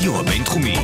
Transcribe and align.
הרדיו 0.00 0.20
הבינתחומי. 0.20 0.76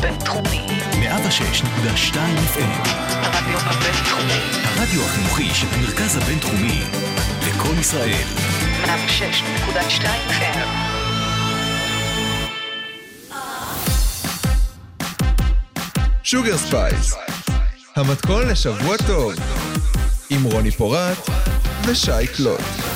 בינתחומי. 0.00 0.66
106.2 0.92 2.16
FM. 2.54 2.88
הרדיו 3.10 3.58
הבינתחומי. 3.58 4.40
הרדיו 4.64 5.02
החינוכי 5.04 5.54
של 5.54 5.66
המרכז 5.72 6.16
הבינתחומי. 6.16 6.82
וקול 7.48 7.80
ישראל. 7.80 8.24
106.2 8.84 10.04
FM. 10.28 10.58
Sugar 16.22 16.58
Spice, 16.58 17.14
המתכון 17.96 18.48
לשבוע 18.48 18.96
טוב, 19.06 19.32
עם 20.30 20.44
רוני 20.44 20.70
פורט 20.70 21.28
ושי 21.86 22.26
קלוט. 22.36 22.95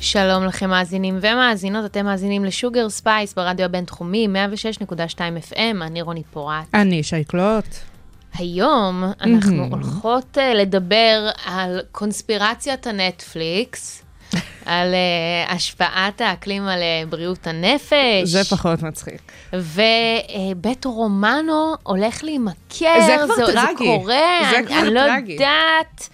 שלום 0.00 0.44
לכם 0.44 0.70
מאזינים 0.70 1.18
ומאזינות, 1.20 1.84
אתם 1.84 2.04
מאזינים 2.04 2.44
ל 2.44 2.51
Sugar 2.51 2.88
Spice 2.88 3.34
ברדיו 3.34 3.64
הבינתחומי, 3.64 4.28
106.2 4.88 5.18
FM, 5.52 5.82
אני 5.82 6.02
רוני 6.02 6.22
פורט. 6.32 6.74
אני 6.74 7.02
שי 7.02 7.25
קלוט. 7.25 7.64
היום 8.34 9.04
אנחנו 9.20 9.64
הולכות 9.70 10.38
אה, 10.38 10.54
לדבר 10.54 11.30
על 11.44 11.80
קונספירציית 11.92 12.86
הנטפליקס, 12.86 14.02
על 14.66 14.94
אה, 14.94 15.52
השפעת 15.52 16.20
האקלים 16.20 16.62
על 16.62 16.80
אה, 16.80 17.10
בריאות 17.10 17.46
הנפש. 17.46 18.24
זה 18.24 18.44
פחות 18.44 18.82
מצחיק. 18.82 19.32
ובית 19.52 20.84
רומנו 20.84 21.74
הולך 21.82 22.24
להימכר. 22.24 23.00
זה 23.06 23.16
כבר 23.24 23.46
זה, 23.46 23.52
טרגי. 23.52 23.66
זה 23.68 23.74
קורה, 23.76 24.16
זה 24.50 24.58
אני, 24.58 24.66
כבר 24.66 24.78
אני 24.78 24.94
לא 24.94 25.00
טרגי. 25.00 25.32
יודעת. 25.32 26.08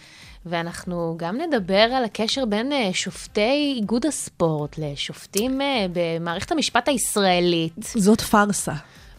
ואנחנו 0.47 1.15
גם 1.17 1.41
נדבר 1.41 1.75
על 1.75 2.05
הקשר 2.05 2.45
בין 2.45 2.73
אה, 2.73 2.95
שופטי 2.95 3.75
איגוד 3.77 4.07
הספורט 4.07 4.79
לשופטים 4.79 5.61
אה, 5.61 5.65
במערכת 5.93 6.53
המשפט 6.53 6.89
הישראלית, 6.89 7.73
זאת 7.79 8.21
פארסה. 8.21 8.73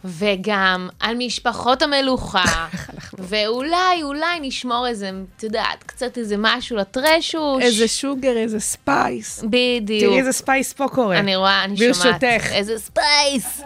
וגם 0.04 0.88
על 1.00 1.16
משפחות 1.18 1.82
המלוכה, 1.82 2.66
ואולי, 3.28 4.02
אולי 4.02 4.40
נשמור 4.40 4.86
איזה, 4.86 5.10
את 5.36 5.42
יודעת, 5.42 5.84
קצת 5.86 6.18
איזה 6.18 6.34
משהו 6.38 6.76
לטרשוש. 6.76 7.62
איזה 7.62 7.88
sugar, 7.88 8.36
איזה 8.36 8.60
spice. 8.60 9.44
בדיוק. 9.50 10.04
תראי 10.04 10.18
איזה 10.18 10.32
spice 10.32 10.72
פה 10.72 10.88
קורה. 10.88 11.18
אני 11.18 11.36
רואה, 11.36 11.64
אני 11.64 11.76
שומעת. 11.76 11.94
ברשותך. 11.94 12.52
איזה 12.52 12.78
spice. 12.78 13.62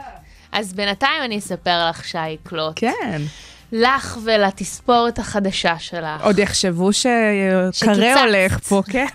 אז 0.52 0.74
בינתיים 0.74 1.22
אני 1.24 1.38
אספר 1.38 1.88
לך, 1.90 2.04
שי 2.04 2.18
קלוט. 2.42 2.72
כן. 2.76 3.22
לך 3.72 4.18
ולתספורת 4.24 5.18
החדשה 5.18 5.78
שלך. 5.78 6.22
עוד 6.24 6.38
יחשבו 6.38 6.92
שקרה. 6.92 8.22
הולך 8.24 8.58
פה, 8.58 8.82
כן? 8.92 9.06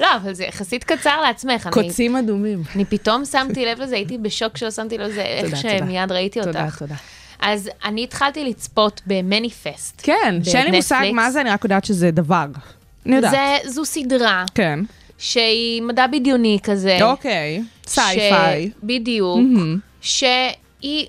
לא, 0.00 0.16
אבל 0.16 0.34
זה 0.34 0.44
יחסית 0.44 0.84
קצר 0.84 1.20
לעצמך. 1.20 1.66
אני, 1.66 1.72
קוצים 1.88 2.16
אדומים. 2.16 2.62
אני 2.74 2.84
פתאום 2.84 3.24
שמתי 3.24 3.66
לב 3.66 3.80
לזה, 3.80 3.94
הייתי 3.94 4.18
בשוק 4.18 4.56
שלא 4.56 4.70
שמתי 4.70 4.98
לב 4.98 5.06
לזה, 5.06 5.22
איך 5.22 5.44
תודה, 5.44 5.62
תודה. 5.62 5.78
שמיד 5.78 6.12
ראיתי 6.12 6.40
תודה, 6.42 6.64
אותך. 6.64 6.78
תודה. 6.78 6.94
אז 7.40 7.70
אני 7.84 8.04
התחלתי 8.04 8.44
לצפות 8.44 9.00
במניפסט. 9.06 10.00
כן, 10.02 10.44
שאין 10.44 10.70
לי 10.70 10.76
מושג. 10.76 11.10
מה 11.12 11.30
זה, 11.30 11.40
אני 11.40 11.50
רק 11.50 11.64
יודעת 11.64 11.84
שזה 11.84 12.10
דבר. 12.10 12.46
אני 13.06 13.16
יודעת. 13.16 13.30
זה, 13.30 13.70
זו 13.70 13.84
סדרה 13.84 14.44
כן. 14.54 14.80
שהיא 15.18 15.82
מדע 15.82 16.06
בדיוני 16.06 16.58
כזה. 16.62 16.98
אוקיי. 17.02 17.62
sci-fi. 17.86 18.70
בדיוק. 18.82 19.36
מהמם. 19.38 19.78
שהיא 20.00 21.06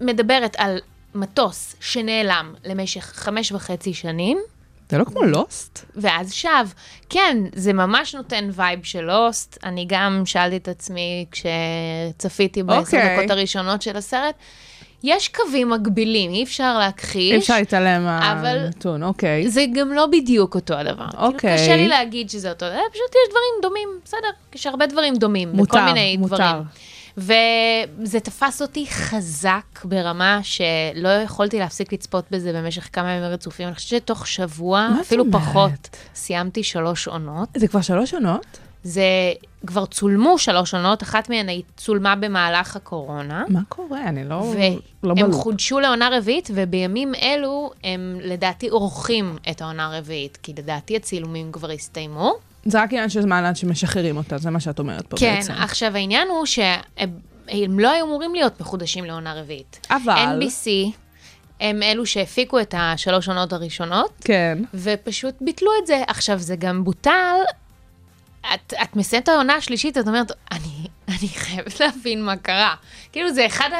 מדברת 0.00 0.56
על 0.58 0.78
מטוס 1.14 1.76
שנעלם 1.80 2.54
למשך 2.64 3.04
חמש 3.04 3.52
וחצי 3.52 3.94
שנים, 3.94 4.38
זה 4.92 4.98
לא 4.98 5.04
כמו 5.04 5.22
Lost? 5.22 5.84
ואז 5.96 6.32
שב. 6.32 6.66
כן, 7.10 7.36
זה 7.54 7.72
ממש 7.72 8.14
נותן 8.14 8.50
vibe 8.52 8.80
של 8.82 9.00
Lost. 9.00 9.58
אני 9.64 9.84
גם 9.88 10.22
שאלתי 10.24 10.56
את 10.56 10.68
עצמי 10.68 11.26
כשצפיתי 11.30 12.62
בעשר 12.62 12.96
אוקיי. 12.96 13.16
דקות 13.16 13.30
הראשונות 13.30 13.82
של 13.82 13.96
הסרט. 13.96 14.34
יש 15.02 15.28
קווים 15.28 15.70
מקבילים, 15.70 16.30
אי 16.30 16.42
אפשר 16.42 16.78
להכחיש. 16.78 17.32
אי 17.32 17.38
אפשר 17.38 17.54
להתעלם 17.54 18.04
מהנתון, 18.04 19.02
אוקיי. 19.02 19.48
זה 19.48 19.64
גם 19.74 19.92
לא 19.92 20.06
בדיוק 20.06 20.54
אותו 20.54 20.74
הדבר. 20.74 21.06
אוקיי. 21.18 21.38
כאילו, 21.40 21.62
קשה 21.62 21.76
לי 21.76 21.88
להגיד 21.88 22.30
שזה 22.30 22.48
אותו 22.50 22.66
דבר, 22.66 22.80
פשוט 22.92 23.10
יש 23.10 23.30
דברים 23.30 23.54
דומים, 23.62 23.88
בסדר. 24.04 24.28
יש 24.54 24.66
הרבה 24.66 24.86
דברים 24.86 25.16
דומים. 25.16 25.48
מותר, 25.52 25.84
מיני 25.84 26.16
מותר. 26.16 26.36
דברים. 26.36 26.62
וזה 27.16 28.20
תפס 28.22 28.62
אותי 28.62 28.86
חזק 28.86 29.84
ברמה 29.84 30.40
שלא 30.42 31.08
יכולתי 31.08 31.58
להפסיק 31.58 31.92
לצפות 31.92 32.24
בזה 32.30 32.52
במשך 32.52 32.88
כמה 32.92 33.12
ימים 33.12 33.30
רצופים. 33.30 33.66
אני 33.66 33.74
חושבת 33.74 34.02
שתוך 34.02 34.26
שבוע, 34.26 34.88
אפילו 35.00 35.24
אומרת? 35.24 35.42
פחות, 35.42 35.96
סיימתי 36.14 36.62
שלוש 36.64 37.08
עונות. 37.08 37.48
זה 37.56 37.68
כבר 37.68 37.80
שלוש 37.80 38.14
עונות? 38.14 38.58
זה 38.84 39.02
כבר 39.66 39.86
צולמו 39.86 40.38
שלוש 40.38 40.74
עונות, 40.74 41.02
אחת 41.02 41.30
מהן 41.30 41.48
היא 41.48 41.62
צולמה 41.76 42.16
במהלך 42.16 42.76
הקורונה. 42.76 43.44
מה 43.48 43.60
קורה? 43.68 44.08
אני 44.08 44.24
לא... 44.24 44.54
לא 45.02 45.14
והם 45.16 45.26
בלופ. 45.30 45.42
חודשו 45.42 45.80
לעונה 45.80 46.08
רביעית, 46.12 46.50
ובימים 46.54 47.14
אלו 47.14 47.70
הם 47.84 48.18
לדעתי 48.22 48.68
עורכים 48.68 49.36
את 49.50 49.62
העונה 49.62 49.86
הרביעית, 49.86 50.38
כי 50.42 50.52
לדעתי 50.58 50.96
הצילומים 50.96 51.52
כבר 51.52 51.70
הסתיימו. 51.70 52.32
זה 52.64 52.82
רק 52.82 52.92
עניין 52.92 53.08
של 53.08 53.22
זמן 53.22 53.44
עד 53.44 53.56
שמשחררים 53.56 54.16
אותה, 54.16 54.38
זה 54.38 54.50
מה 54.50 54.60
שאת 54.60 54.78
אומרת 54.78 55.06
פה 55.06 55.16
כן, 55.16 55.34
בעצם. 55.34 55.52
עכשיו 55.52 55.96
העניין 55.96 56.28
הוא 56.28 56.46
שהם 56.46 57.10
הם 57.48 57.78
לא 57.78 57.90
היו 57.90 58.06
אמורים 58.06 58.34
להיות 58.34 58.60
מחודשים 58.60 59.04
לעונה 59.04 59.34
רביעית. 59.34 59.86
אבל... 59.90 60.40
NBC 60.40 60.96
הם 61.60 61.82
אלו 61.82 62.06
שהפיקו 62.06 62.60
את 62.60 62.74
השלוש 62.78 63.28
עונות 63.28 63.52
הראשונות, 63.52 64.12
כן. 64.20 64.58
ופשוט 64.74 65.34
ביטלו 65.40 65.70
את 65.82 65.86
זה. 65.86 66.02
עכשיו, 66.06 66.38
זה 66.38 66.56
גם 66.56 66.84
בוטל. 66.84 67.36
את, 68.54 68.74
את 68.82 68.96
מסיימת 68.96 69.24
את 69.24 69.28
העונה 69.28 69.54
השלישית, 69.54 69.98
את 69.98 70.08
אומרת, 70.08 70.32
אני, 70.52 70.71
אני 71.08 71.28
חייבת 71.28 71.80
להבין 71.80 72.24
מה 72.24 72.36
קרה. 72.36 72.74
כאילו, 73.12 73.32
זה 73.32 73.46
אחד 73.46 73.70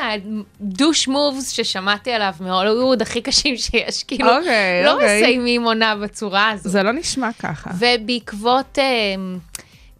הדוש 0.60 1.08
מובס 1.08 1.50
ששמעתי 1.50 2.12
עליו 2.12 2.34
מהוליווד 2.40 3.02
הכי 3.02 3.20
קשים 3.20 3.56
שיש. 3.56 4.04
כאילו, 4.04 4.38
אוקיי, 4.38 4.84
לא 4.84 4.92
אוקיי. 4.92 5.22
מסיימים 5.22 5.64
עונה 5.64 5.96
בצורה 5.96 6.50
הזו. 6.50 6.68
זה 6.68 6.82
לא 6.82 6.92
נשמע 6.92 7.28
ככה. 7.38 7.70
ובעקבות 7.78 8.78
אה, 8.78 8.84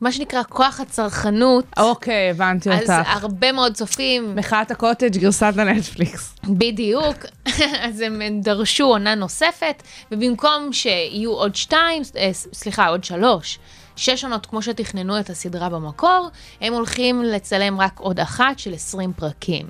מה 0.00 0.12
שנקרא 0.12 0.42
כוח 0.48 0.80
הצרכנות, 0.80 1.64
אוקיי, 1.76 2.30
הבנתי 2.30 2.70
אז 2.70 2.80
אותך. 2.80 2.92
הרבה 3.06 3.52
מאוד 3.52 3.74
צופים, 3.74 4.34
מחאת 4.36 4.70
הקוטג' 4.70 5.18
גרסת 5.18 5.54
הנטפליקס. 5.58 6.34
בדיוק, 6.44 7.16
אז 7.86 8.00
הם 8.00 8.22
דרשו 8.42 8.84
עונה 8.84 9.14
נוספת, 9.14 9.82
ובמקום 10.12 10.72
שיהיו 10.72 11.30
עוד 11.30 11.56
שתיים, 11.56 12.02
אה, 12.16 12.30
סליחה, 12.32 12.86
עוד 12.86 13.04
שלוש, 13.04 13.58
שש 13.96 14.24
עונות 14.24 14.46
כמו 14.46 14.62
שתכננו 14.62 15.20
את 15.20 15.30
הסדרה 15.30 15.68
במקור, 15.68 16.28
הם 16.60 16.72
הולכים 16.72 17.22
לצלם 17.22 17.80
רק 17.80 17.98
עוד 17.98 18.20
אחת 18.20 18.58
של 18.58 18.74
20 18.74 19.12
פרקים. 19.16 19.66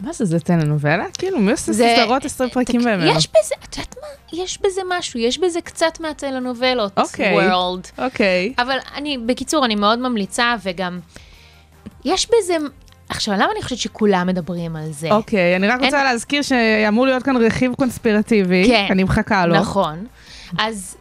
מה 0.00 0.12
זה, 0.12 0.24
זה 0.24 0.40
טלנובלה? 0.40 1.04
כאילו, 1.18 1.38
מי 1.38 1.50
עושה 1.50 1.72
זה- 1.72 1.94
סדרות 1.98 2.24
20 2.24 2.50
פרקים 2.50 2.80
תק- 2.80 2.84
באמת? 2.86 3.16
יש 3.16 3.26
בזה, 3.28 3.54
את 3.64 3.76
יודעת 3.76 3.94
מה? 4.02 4.38
יש 4.42 4.58
בזה 4.62 4.80
משהו, 4.98 5.20
יש 5.20 5.38
בזה 5.38 5.60
קצת 5.60 6.00
מהטלנובלות, 6.00 6.98
אוקיי. 6.98 7.50
וורלד. 7.52 7.86
אוקיי. 7.98 8.54
אבל 8.58 8.76
אני, 8.94 9.18
בקיצור, 9.18 9.64
אני 9.64 9.74
מאוד 9.74 9.98
ממליצה, 9.98 10.54
וגם, 10.62 11.00
יש 12.04 12.26
בזה, 12.26 12.56
עכשיו, 13.08 13.34
למה 13.34 13.48
אני 13.56 13.62
חושבת 13.62 13.78
שכולם 13.78 14.26
מדברים 14.26 14.76
על 14.76 14.92
זה? 14.92 15.10
אוקיי, 15.10 15.56
אני 15.56 15.68
רק 15.68 15.80
רוצה 15.80 15.96
אין- 15.96 16.06
להזכיר 16.06 16.42
שאמור 16.42 17.06
להיות 17.06 17.22
כאן 17.22 17.36
רכיב 17.36 17.74
קונספירטיבי. 17.74 18.64
כן. 18.66 18.86
אני 18.90 19.04
מחכה 19.04 19.46
לו. 19.46 19.54
נכון. 19.54 20.06
אז 20.58 20.96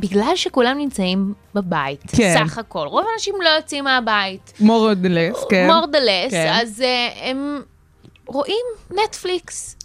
בגלל 0.00 0.32
שכולם 0.34 0.78
נמצאים 0.78 1.34
בבית, 1.54 2.02
כן. 2.16 2.34
סך 2.38 2.58
הכל, 2.58 2.86
רוב 2.86 3.04
האנשים 3.10 3.34
לא 3.44 3.48
יוצאים 3.48 3.84
מהבית, 3.84 4.52
less, 5.08 5.46
כן. 5.50 5.68
less, 5.94 6.30
כן. 6.30 6.52
אז 6.60 6.82
uh, 6.82 7.18
הם 7.22 7.62
רואים 8.26 8.64
נטפליקס. 8.90 9.76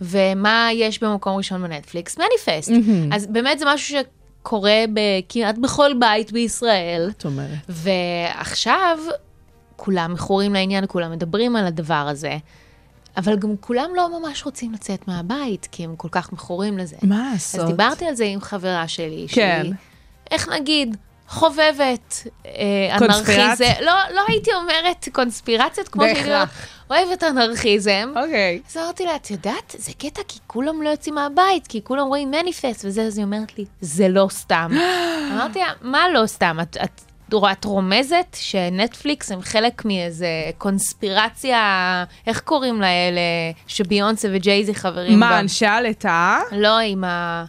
ומה 0.00 0.68
יש 0.72 1.02
במקום 1.02 1.36
ראשון 1.36 1.62
בנטפליקס? 1.62 2.18
מניפסט. 2.18 2.70
מהמם. 2.70 3.12
אז 3.12 3.26
באמת 3.26 3.58
זה 3.58 3.64
משהו 3.68 3.98
שקורה 4.42 4.84
כמעט 5.28 5.58
בכל 5.58 5.90
בית 5.98 6.32
בישראל. 6.32 7.10
את 7.16 7.24
אומרת. 7.24 7.58
ועכשיו 7.68 8.98
כולם 9.76 10.12
מכורים 10.12 10.54
לעניין, 10.54 10.84
כולם 10.88 11.12
מדברים 11.12 11.56
על 11.56 11.66
הדבר 11.66 11.94
הזה, 11.94 12.36
אבל 13.16 13.36
גם 13.36 13.56
כולם 13.60 13.90
לא 13.94 14.20
ממש 14.20 14.44
רוצים 14.44 14.72
לצאת 14.72 15.08
מהבית, 15.08 15.68
כי 15.72 15.84
הם 15.84 15.96
כל 15.96 16.08
כך 16.10 16.32
מכורים 16.32 16.78
לזה. 16.78 16.96
מה 17.02 17.30
לעשות? 17.32 17.60
אז 17.60 17.66
דיברתי 17.66 18.06
על 18.06 18.14
זה 18.14 18.24
עם 18.24 18.40
חברה 18.40 18.88
שלי, 18.88 19.26
כן. 19.28 19.60
שהיא, 19.62 19.72
איך 20.30 20.48
נגיד, 20.48 20.96
חובבת 21.28 22.26
אה? 22.46 22.96
אנרכיזם, 22.96 23.64
לא, 23.80 23.92
לא 24.14 24.22
הייתי 24.28 24.50
אומרת 24.54 25.08
קונספירציות, 25.12 25.88
כמו 25.88 26.02
בהכרח. 26.02 26.66
אוהבת 26.90 27.24
אנרכיזם. 27.24 28.12
אוקיי. 28.16 28.60
אז 28.70 28.76
אמרתי 28.76 29.04
לה, 29.04 29.16
את 29.16 29.30
יודעת, 29.30 29.74
זה 29.78 29.92
קטע 29.98 30.22
כי 30.28 30.38
כולם 30.46 30.82
לא 30.82 30.88
יוצאים 30.88 31.14
מהבית, 31.14 31.66
כי 31.66 31.84
כולם 31.84 32.06
רואים 32.06 32.30
מניפסט 32.30 32.84
וזה, 32.84 33.02
אז 33.02 33.18
היא 33.18 33.24
אומרת 33.24 33.58
לי, 33.58 33.64
זה 33.80 34.08
לא 34.08 34.26
סתם. 34.30 34.70
אמרתי 35.32 35.58
לה, 35.58 35.72
מה 35.82 36.08
לא 36.08 36.26
סתם? 36.26 36.58
את, 36.62 36.76
את, 36.84 37.00
את 37.52 37.64
רומזת 37.64 38.36
שנטפליקס 38.40 39.32
הם 39.32 39.42
חלק 39.42 39.84
מאיזה 39.84 40.28
קונספירציה, 40.58 42.04
איך 42.26 42.40
קוראים 42.40 42.80
לאלה, 42.80 43.20
שביונסה 43.66 44.28
וג'ייזי 44.32 44.74
חברים 44.74 45.20
מה, 45.20 45.30
בה? 45.30 45.40
אנשי 45.40 45.66
הלטאה? 45.66 46.40
לא, 46.52 46.78
עם 46.78 47.04
ה... 47.04 47.44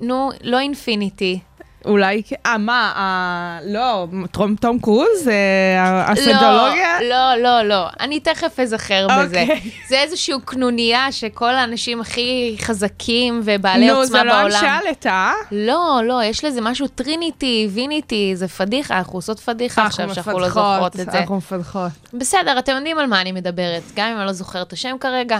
נו, 0.00 0.30
לא 0.42 0.58
infinity. 0.58 1.40
אולי, 1.84 2.22
אה, 2.46 2.58
מה, 2.58 2.92
אה, 2.96 3.58
לא, 3.72 4.06
טום, 4.30 4.56
טום 4.56 4.78
קרוז? 4.78 5.28
אה, 5.28 6.12
הסיינטולוגיה? 6.12 6.98
לא, 7.02 7.42
לא, 7.42 7.62
לא. 7.62 7.86
אני 8.00 8.20
תכף 8.20 8.60
אזכר 8.60 9.06
בזה. 9.18 9.42
אוקיי. 9.42 9.70
זה 9.88 10.00
איזושהי 10.00 10.34
קנוניה 10.44 11.12
שכל 11.12 11.54
האנשים 11.54 12.00
הכי 12.00 12.56
חזקים 12.60 13.40
ובעלי 13.44 13.86
נו, 13.90 13.96
עוצמה 13.96 14.18
זה 14.18 14.24
לא 14.24 14.32
בעולם... 14.32 14.64
אנשלת, 14.64 15.06
אה? 15.06 15.32
לא, 15.52 16.00
לא, 16.04 16.24
יש 16.24 16.44
לזה 16.44 16.60
משהו 16.60 16.86
trinity, 16.88 17.68
ויניטי, 17.70 18.32
זה 18.36 18.48
פדיחה, 18.48 18.98
אנחנו 18.98 19.18
עושות 19.18 19.40
פדיחה 19.40 19.86
עכשיו 19.86 20.14
שאנחנו 20.14 20.38
לא 20.38 20.48
זוכרות 20.48 21.00
את 21.00 21.10
זה. 21.10 21.18
אנחנו 21.18 21.36
מפתחות. 21.36 21.90
בסדר, 22.12 22.58
אתם 22.58 22.72
יודעים 22.72 22.98
על 22.98 23.06
מה 23.06 23.20
אני 23.20 23.32
מדברת, 23.32 23.82
גם 23.96 24.08
אם 24.08 24.16
אני 24.16 24.26
לא 24.26 24.32
זוכרת 24.32 24.66
את 24.66 24.72
השם 24.72 24.96
כרגע. 25.00 25.38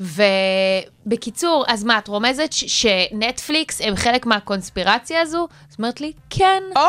ובקיצור, 0.00 1.64
אז 1.68 1.84
מה, 1.84 1.98
את 1.98 2.08
רומזת 2.08 2.52
ש- 2.52 2.64
שנטפליקס 2.86 3.80
הם 3.80 3.96
חלק 3.96 4.26
מהקונספירציה 4.26 5.20
הזו? 5.20 5.48
אז 5.70 5.76
אומרת 5.78 6.00
לי, 6.00 6.12
כן. 6.30 6.62
או, 6.76 6.82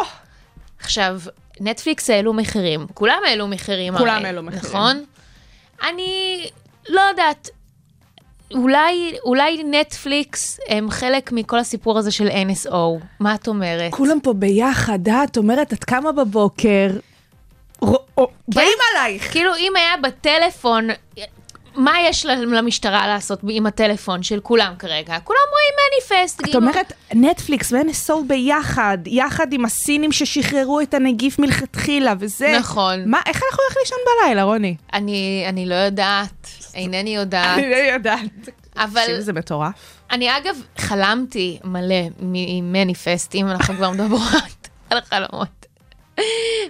עכשיו, 0.79 1.19
נטפליקס 1.59 2.09
העלו 2.09 2.33
מחירים, 2.33 2.87
כולם 2.93 3.19
העלו 3.27 3.47
מחירים 3.47 3.97
כולם 3.97 4.15
הרי, 4.15 4.25
העלו 4.25 4.43
מחירים. 4.43 4.65
נכון? 4.65 5.03
אני 5.89 6.45
לא 6.89 7.01
יודעת, 7.01 7.49
אולי, 8.53 9.15
אולי 9.25 9.63
נטפליקס 9.63 10.59
הם 10.69 10.91
חלק 10.91 11.31
מכל 11.31 11.59
הסיפור 11.59 11.97
הזה 11.99 12.11
של 12.11 12.27
NSO, 12.27 12.75
מה 13.19 13.35
את 13.35 13.47
אומרת? 13.47 13.91
כולם 13.91 14.19
פה 14.23 14.33
ביחד, 14.33 15.07
אה? 15.07 15.23
את 15.23 15.37
אומרת, 15.37 15.73
את 15.73 15.83
קמה 15.83 16.11
בבוקר, 16.11 16.87
ר- 17.83 17.87
או- 18.17 18.29
באים 18.47 18.77
עלייך. 18.91 19.31
כאילו, 19.31 19.55
אם 19.55 19.73
היה 19.75 19.97
בטלפון, 20.03 20.87
מה 21.75 21.93
יש 22.09 22.25
למשטרה 22.25 23.07
לעשות 23.07 23.39
עם 23.49 23.65
הטלפון 23.65 24.23
של 24.23 24.39
כולם 24.39 24.73
כרגע? 24.79 25.17
כולם 25.23 25.39
רואים 25.51 25.73
מניפסט. 26.19 26.39
את 26.39 26.45
כאילו- 26.45 26.59
אומרת, 26.59 26.93
נטפליקס 27.13 27.71
ו-NSO 27.71 28.13
ביחד, 28.27 28.97
יחד 29.05 29.53
עם 29.53 29.65
הסינים 29.65 30.11
ששחררו 30.11 30.81
את 30.81 30.93
הנגיף 30.93 31.39
מלכתחילה, 31.39 32.13
וזה... 32.19 32.55
נכון. 32.59 33.03
מה, 33.09 33.19
איך 33.25 33.41
אנחנו 33.43 33.63
הולכים 33.63 33.81
לישון 33.83 33.97
בלילה, 34.23 34.43
רוני? 34.43 34.75
אני, 34.93 35.45
אני 35.49 35.65
לא 35.65 35.75
יודעת, 35.75 36.47
אינני 36.73 37.15
יודעת, 37.15 37.57
אני 37.57 37.69
לא 37.69 37.75
יודעת. 37.75 38.49
אבל 38.77 39.19
זה 39.19 39.33
מטורף. 39.33 39.73
אני 40.11 40.37
אגב 40.37 40.55
חלמתי 40.77 41.59
מלא 41.63 41.95
ממניפסט, 42.19 43.35
אם 43.35 43.47
אנחנו 43.47 43.75
כבר 43.75 43.89
מדברות 43.91 44.67
על 44.89 44.99
חלומות. 45.01 45.62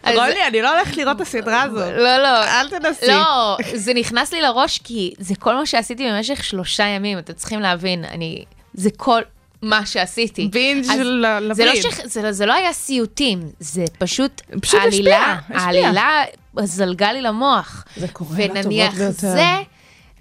רוני, 0.05 0.47
אני 0.47 0.61
לא 0.61 0.77
הולכת 0.77 0.97
לראות 0.97 1.15
את 1.15 1.21
הסדרה 1.21 1.61
הזאת. 1.61 1.93
לא, 1.97 2.17
לא. 2.17 2.43
אל 2.43 2.69
תנסי. 2.69 3.07
לא, 3.07 3.57
זה 3.73 3.93
נכנס 3.93 4.33
לי 4.33 4.41
לראש 4.41 4.79
כי 4.83 5.13
זה 5.17 5.35
כל 5.35 5.55
מה 5.55 5.65
שעשיתי 5.65 6.09
במשך 6.11 6.43
שלושה 6.43 6.83
ימים, 6.83 7.17
אתם 7.19 7.33
צריכים 7.33 7.59
להבין, 7.59 8.05
אני... 8.05 8.45
זה 8.73 8.89
כל 8.97 9.21
מה 9.61 9.85
שעשיתי. 9.85 10.47
בינג' 10.47 10.85
אז 10.91 10.99
ל- 10.99 11.53
זה 11.53 11.65
לא. 11.65 11.75
ש... 11.75 11.85
זה, 12.03 12.31
זה 12.31 12.45
לא 12.45 12.53
היה 12.53 12.73
סיוטים, 12.73 13.39
זה 13.59 13.85
פשוט, 13.97 14.41
פשוט 14.61 14.79
העלילה, 14.79 15.33
השפיע, 15.33 15.57
השפיע. 15.57 15.61
העלילה 15.61 16.23
זלגה 16.63 17.13
לי 17.13 17.21
למוח. 17.21 17.85
זה 17.97 18.07
קורה 18.07 18.37
ונניח 18.37 18.93
לטובות 18.93 18.97
ביותר. 18.97 19.33
זה, 19.33 19.45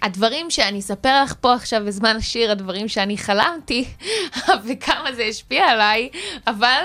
הדברים 0.01 0.51
שאני 0.51 0.79
אספר 0.79 1.23
לך 1.23 1.33
פה 1.41 1.53
עכשיו 1.53 1.81
בזמן 1.85 2.15
השיר, 2.15 2.51
הדברים 2.51 2.87
שאני 2.87 3.17
חלמתי, 3.17 3.85
וכמה 4.65 5.13
זה 5.15 5.23
השפיע 5.23 5.65
עליי, 5.65 6.09
אבל, 6.47 6.83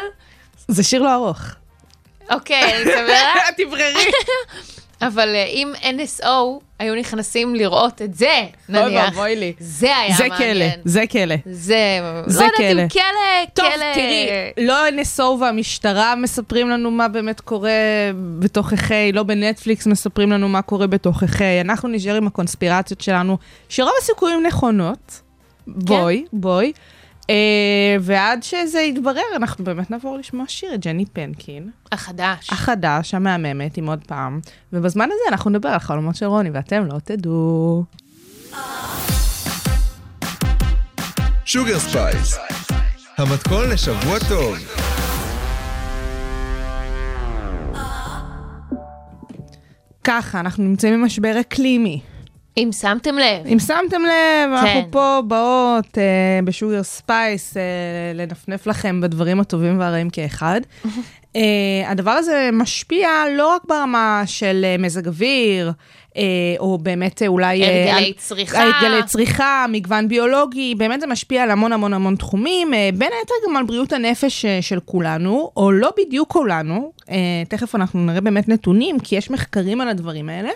זה 0.68 0.82
שיר 0.82 1.02
לא 1.02 1.14
ארוך. 1.14 1.40
אוקיי, 2.30 2.76
אני 2.76 2.84
לך. 2.84 3.38
תבררי. 3.56 3.94
אבל 5.02 5.28
אה, 5.34 5.44
אם 5.44 5.72
NSO 5.82 6.60
היו 6.78 6.94
נכנסים 6.94 7.54
לראות 7.54 8.02
את 8.02 8.14
זה, 8.14 8.26
אוי 8.68 8.78
נניח, 8.80 9.04
ואבוי 9.04 9.36
לי. 9.36 9.52
זה 9.58 9.96
היה 9.96 10.16
זה 10.16 10.28
מעניין. 10.28 10.54
כלא, 10.54 10.66
זה 10.84 11.04
כלא. 11.10 11.34
זה, 11.46 12.00
זה 12.26 12.40
לא 12.40 12.44
יודעת 12.44 12.56
כלא. 12.56 12.82
אם 12.82 12.88
כלא, 12.88 13.46
טוב, 13.54 13.66
כלא... 13.74 13.94
תראי, 13.94 14.28
לא 14.58 14.88
NSO 14.88 15.22
והמשטרה 15.40 16.14
מספרים 16.14 16.68
לנו 16.68 16.90
מה 16.90 17.08
באמת 17.08 17.40
קורה 17.40 17.70
בתוככי, 18.38 19.12
לא 19.12 19.22
בנטפליקס 19.22 19.86
מספרים 19.86 20.32
לנו 20.32 20.48
מה 20.48 20.62
קורה 20.62 20.86
בתוככי. 20.86 21.60
אנחנו 21.60 21.88
נשאר 21.88 22.14
עם 22.14 22.26
הקונספירציות 22.26 23.00
שלנו, 23.00 23.38
שרוב 23.68 23.92
הסיכויים 24.02 24.42
נכונות. 24.46 25.20
בואי, 25.66 26.24
בואי. 26.32 26.72
אה, 27.30 27.96
ועד 28.00 28.42
שזה 28.42 28.80
יתברר, 28.80 29.22
אנחנו 29.36 29.64
באמת 29.64 29.90
נעבור 29.90 30.18
לשמוע 30.18 30.44
שיר 30.48 30.74
את 30.74 30.80
ג'ני 30.80 31.06
פנקין, 31.06 31.70
החדש. 31.92 32.52
החדש, 32.52 33.14
המהממת, 33.14 33.76
עם 33.76 33.88
עוד 33.88 34.04
פעם. 34.06 34.40
ובזמן 34.72 35.04
הזה 35.04 35.22
אנחנו 35.28 35.50
נדבר 35.50 35.68
על 35.68 35.78
חלומות 35.78 36.16
של 36.16 36.26
רוני, 36.26 36.50
ואתם 36.50 36.86
לא 36.86 36.98
תדעו. 37.04 37.84
Sugar 41.44 41.78
Spice, 41.78 42.38
המתכון 43.18 43.70
לשבוע 43.70 44.18
טוב. 44.28 44.56
ככה, 50.04 50.40
אנחנו 50.40 50.64
נמצאים 50.64 51.02
במשבר 51.02 51.40
אקלימי. 51.40 52.00
אם 52.58 52.72
שמתם 52.72 53.18
לב, 53.18 53.46
אם 53.52 53.58
שמתם 53.58 54.02
לב, 54.02 54.52
אנחנו 54.52 54.82
כן. 54.82 54.88
פה 54.90 55.20
באות 55.26 55.98
אה, 55.98 56.40
ב 56.44 56.51
Sugar 56.51 56.82
Spice 56.82 57.56
אה, 57.56 57.62
לנפנף 58.14 58.66
לכם 58.66 59.00
בדברים 59.00 59.40
הטובים 59.40 59.80
והרעים 59.80 60.10
כאחד. 60.10 60.60
אה, 61.36 61.90
הדבר 61.90 62.10
הזה 62.10 62.50
משפיע 62.52 63.08
לא 63.36 63.54
רק 63.54 63.62
ברמה 63.68 64.22
של 64.26 64.64
אה, 64.64 64.76
מזג 64.78 65.06
אוויר, 65.06 65.72
או 66.58 66.78
באמת 66.78 67.22
אה, 67.22 67.26
אולי... 67.26 67.62
אה, 67.62 67.92
הרגלי 67.92 68.12
צריכה. 68.16 68.62
הרגלי 68.62 69.02
צריכה, 69.06 69.66
מגוון 69.68 70.08
ביולוגי, 70.08 70.74
באמת 70.74 71.00
זה 71.00 71.06
משפיע 71.06 71.42
על 71.42 71.50
המון 71.50 71.72
המון 71.72 71.94
המון 71.94 72.16
תחומים, 72.16 72.74
אה, 72.74 72.90
בין 72.94 73.10
היתר 73.20 73.34
גם 73.48 73.56
על 73.56 73.64
בריאות 73.64 73.92
הנפש 73.92 74.44
אה, 74.44 74.58
של 74.62 74.80
כולנו, 74.84 75.50
או 75.56 75.72
לא 75.72 75.90
בדיוק 75.98 76.32
כולנו. 76.32 76.92
אה, 77.10 77.16
תכף 77.48 77.74
אנחנו 77.74 78.00
נראה 78.00 78.20
באמת 78.20 78.48
נתונים, 78.48 79.00
כי 79.00 79.16
יש 79.16 79.30
מחקרים 79.30 79.80
על 79.80 79.88
הדברים 79.88 80.28
האלה. 80.28 80.50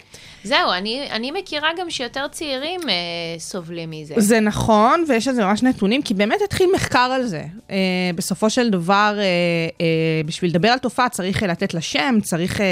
זהו, 0.44 0.70
אני, 0.72 1.08
אני 1.10 1.30
מכירה 1.30 1.68
גם 1.78 1.90
שיותר 1.90 2.28
צעירים 2.28 2.80
אה, 2.88 2.94
סובלים 3.38 3.90
מזה. 3.90 4.14
זה 4.16 4.40
נכון, 4.40 5.04
ויש 5.08 5.28
על 5.28 5.34
זה 5.34 5.44
ממש 5.44 5.62
נתונים, 5.62 6.02
כי 6.02 6.14
באמת 6.14 6.38
התחיל 6.44 6.70
מחקר 6.74 6.98
על 7.14 7.22
זה. 7.22 7.42
Uh, 7.68 7.72
בסופו 8.14 8.50
של 8.50 8.70
דבר, 8.70 9.18
uh, 9.18 9.72
uh, 9.72 10.26
בשביל 10.26 10.50
לדבר 10.50 10.68
על 10.68 10.78
תופעה 10.78 11.08
צריך 11.08 11.42
לתת 11.42 11.74
לה 11.74 11.80
שם, 11.80 12.18
צריך 12.22 12.56
uh, 12.56 12.62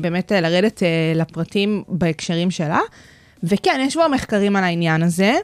באמת 0.00 0.32
uh, 0.32 0.34
לרדת 0.34 0.78
uh, 0.78 0.82
לפרטים 1.18 1.82
בהקשרים 1.88 2.50
שלה. 2.50 2.80
וכן, 3.42 3.80
יש 3.86 3.94
כבר 3.94 4.08
מחקרים 4.08 4.56
על 4.56 4.64
העניין 4.64 5.02
הזה. 5.02 5.34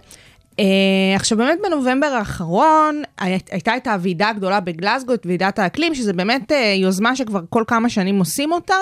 עכשיו 1.17 1.39
באמת 1.39 1.59
בנובמבר 1.67 2.07
האחרון 2.07 3.03
הי- 3.19 3.39
הייתה 3.51 3.77
את 3.77 3.87
הוועידה 3.87 4.29
הגדולה 4.29 4.61
בגלסגו, 4.61 5.15
את 5.15 5.27
ועידת 5.27 5.59
האקלים, 5.59 5.95
שזה 5.95 6.13
באמת 6.13 6.53
יוזמה 6.77 7.17
שכבר 7.17 7.41
כל 7.49 7.65
כמה 7.67 7.89
שנים 7.89 8.19
עושים 8.19 8.53
אותה. 8.53 8.75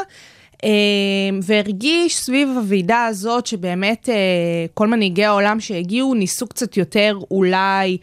והרגיש 1.42 2.16
סביב 2.16 2.48
הוועידה 2.48 3.04
הזאת 3.04 3.46
שבאמת 3.46 4.08
כל 4.74 4.88
מנהיגי 4.88 5.24
העולם 5.24 5.60
שהגיעו 5.60 6.14
ניסו 6.14 6.46
קצת 6.46 6.76
יותר 6.76 7.18
אולי, 7.30 7.98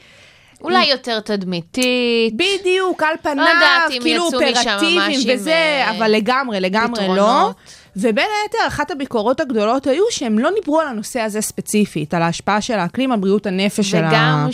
אולי 0.64 0.86
יותר 0.86 1.20
תדמיתית. 1.20 2.34
בדיוק, 2.36 3.04
על 3.04 3.16
פניו, 3.22 3.46
יודעת 3.54 3.92
אם 3.92 4.02
כאילו 4.02 4.24
אופרטיביים 4.26 4.96
ממש 4.96 5.26
עם, 5.28 5.36
וזה, 5.36 5.52
אה, 5.52 5.92
אבל 5.98 6.08
לגמרי, 6.12 6.60
לגמרי 6.60 7.08
לא. 7.08 7.14
פתרונות. 7.14 7.56
ובין 7.96 8.26
היתר, 8.44 8.58
אחת 8.68 8.92
הביקורות 8.92 9.40
הגדולות 9.40 9.88
היו 9.88 10.04
שהם 10.10 10.40
לא 10.40 10.50
דיברו 10.56 10.80
על 10.82 10.88
הנושא 10.88 11.20
הזה 11.20 11.42
ספציפית, 11.42 12.14
על 12.14 12.22
ההשפעה 12.22 12.62
של 12.62 12.74
האקלים 12.74 13.12
על 13.12 13.20
בריאות 13.20 13.46
הנפש 13.46 13.92
של 13.92 13.98
וגם 13.98 14.14
האנשים. 14.14 14.52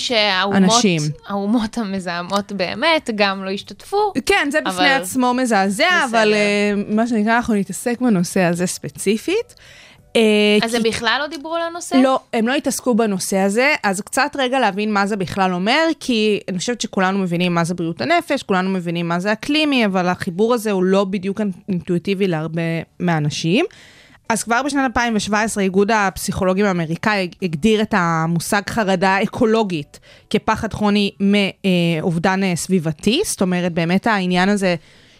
שהאומות 0.99 1.13
האומות 1.27 1.77
המזהמות 1.77 2.51
באמת 2.51 3.09
גם 3.15 3.43
לא 3.43 3.49
השתתפו. 3.49 4.13
כן, 4.25 4.47
זה 4.51 4.61
בפני 4.61 4.71
אבל- 4.95 5.01
עצמו 5.01 5.33
מזעזע, 5.33 5.85
בסדר. 6.05 6.05
אבל 6.19 6.33
אה, 6.33 6.73
מה 6.95 7.07
שנקרא, 7.07 7.35
אנחנו 7.35 7.53
נתעסק 7.53 8.01
בנושא 8.01 8.41
הזה 8.41 8.67
ספציפית. 8.67 9.55
אה, 10.15 10.21
אז 10.63 10.71
כי- 10.71 10.77
הם 10.77 10.83
בכלל 10.83 11.17
לא 11.21 11.27
דיברו 11.27 11.55
על 11.55 11.61
הנושא? 11.61 11.95
לא, 11.95 12.19
הם 12.33 12.47
לא 12.47 12.53
התעסקו 12.53 12.95
בנושא 12.95 13.37
הזה, 13.37 13.73
אז 13.83 14.01
קצת 14.01 14.35
רגע 14.39 14.59
להבין 14.59 14.93
מה 14.93 15.07
זה 15.07 15.15
בכלל 15.15 15.53
אומר, 15.53 15.87
כי 15.99 16.39
אני 16.49 16.57
חושבת 16.57 16.81
שכולנו 16.81 17.19
מבינים 17.19 17.53
מה 17.55 17.63
זה 17.63 17.73
בריאות 17.73 18.01
הנפש, 18.01 18.43
כולנו 18.43 18.69
מבינים 18.69 19.07
מה 19.07 19.19
זה 19.19 19.31
אקלימי, 19.31 19.85
אבל 19.85 20.07
החיבור 20.07 20.53
הזה 20.53 20.71
הוא 20.71 20.83
לא 20.83 21.03
בדיוק 21.03 21.41
אינטואיטיבי 21.69 22.27
להרבה 22.27 22.61
מהאנשים. 22.99 23.65
אז 24.29 24.43
כבר 24.43 24.61
בשנת 24.65 24.85
2017 24.85 25.63
איגוד 25.63 25.91
הפסיכולוגים 25.91 26.65
האמריקאי 26.65 27.29
הגדיר 27.41 27.81
את 27.81 27.93
המושג 27.97 28.61
חרדה 28.69 29.23
אקולוגית 29.23 29.99
כפחד 30.29 30.73
כרוני 30.73 31.11
מאובדן 31.19 32.43
אה, 32.43 32.55
סביבתי, 32.55 33.21
זאת 33.25 33.41
אומרת 33.41 33.73
באמת 33.73 34.07
העניין 34.07 34.49
הזה 34.49 34.75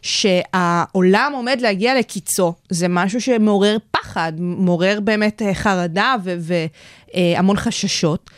שהעולם 0.05 1.31
עומד 1.35 1.61
להגיע 1.61 1.99
לקיצו, 1.99 2.53
זה 2.69 2.87
משהו 2.89 3.21
שמעורר 3.21 3.77
פחד, 3.91 4.33
מעורר 4.37 4.99
באמת 4.99 5.41
אה, 5.41 5.53
חרדה 5.53 6.15
והמון 7.15 7.57
חששות. 7.57 8.29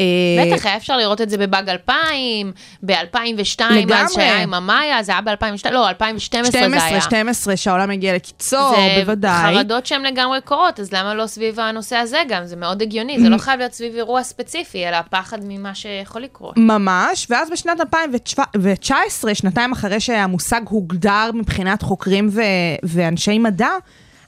אה, 0.00 0.44
בטח, 0.54 0.66
היה 0.66 0.76
אפשר 0.76 0.96
לראות 0.96 1.20
את 1.20 1.30
זה 1.30 1.38
בבאג 1.38 1.68
2000, 1.68 2.52
ב-2002, 2.82 3.60
אז. 3.94 4.12
שהיה 4.12 4.42
עם 4.42 4.54
המאיה, 4.54 5.02
זה 5.02 5.12
היה 5.12 5.20
ב-2002, 5.20 5.70
לא, 5.70 5.88
2012 5.88 6.52
זה 6.52 6.58
12, 6.58 6.88
היה. 6.88 7.00
12, 7.00 7.56
שהעולם 7.56 7.90
הגיע 7.90 8.14
לקיצו, 8.14 8.56
זה 8.76 9.00
בוודאי. 9.00 9.54
חרדות 9.54 9.86
שהן 9.86 10.02
לגמרי 10.02 10.40
קורות, 10.40 10.80
אז 10.80 10.92
למה 10.92 11.14
לא 11.14 11.26
סביב 11.26 11.60
הנושא 11.60 11.96
הזה 11.96 12.18
גם? 12.28 12.44
זה 12.44 12.56
מאוד 12.56 12.82
הגיוני, 12.82 13.20
זה 13.20 13.28
לא 13.28 13.38
חייב 13.44 13.58
להיות 13.58 13.72
סביב 13.72 13.94
אירוע 13.94 14.22
ספציפי, 14.22 14.88
אלא 14.88 14.98
פחד 15.10 15.38
ממה 15.44 15.74
שיכול 15.74 16.22
לקרות. 16.22 16.54
ממש, 16.56 17.26
ואז 17.30 17.50
בשנת 17.50 17.80
2019, 17.80 19.34
שנתיים 19.34 19.72
אחרי 19.72 20.00
שהמושג 20.00 20.60
הוגדר 20.68 21.30
מבחינת 21.34 21.82
חוקרים 21.82 22.28
ו- 22.32 22.40
ואנשי 22.82 23.38
מדע, 23.38 23.70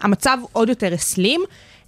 המצב 0.00 0.38
עוד 0.52 0.68
יותר 0.68 0.94
הסלים, 0.94 1.40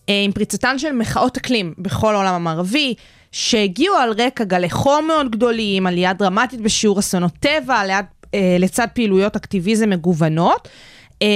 אה, 0.09 0.23
עם 0.25 0.33
פריצתן 0.33 0.79
של 0.79 0.93
מחאות 0.93 1.37
אקלים 1.37 1.75
בכל 1.79 2.15
העולם 2.15 2.35
המערבי, 2.35 2.95
שהגיעו 3.35 3.97
על 3.97 4.13
רקע 4.19 4.45
גלי 4.45 4.71
חום 4.71 5.07
מאוד 5.07 5.31
גדולים, 5.31 5.87
עלייה 5.87 6.13
דרמטית 6.13 6.61
בשיעור 6.61 6.99
אסונות 6.99 7.33
טבע, 7.41 7.85
ליד, 7.87 8.05
אה, 8.35 8.57
לצד 8.59 8.87
פעילויות 8.95 9.37
אקטיביזם 9.37 9.91
מגוונות. 9.91 10.69
אה, 11.23 11.29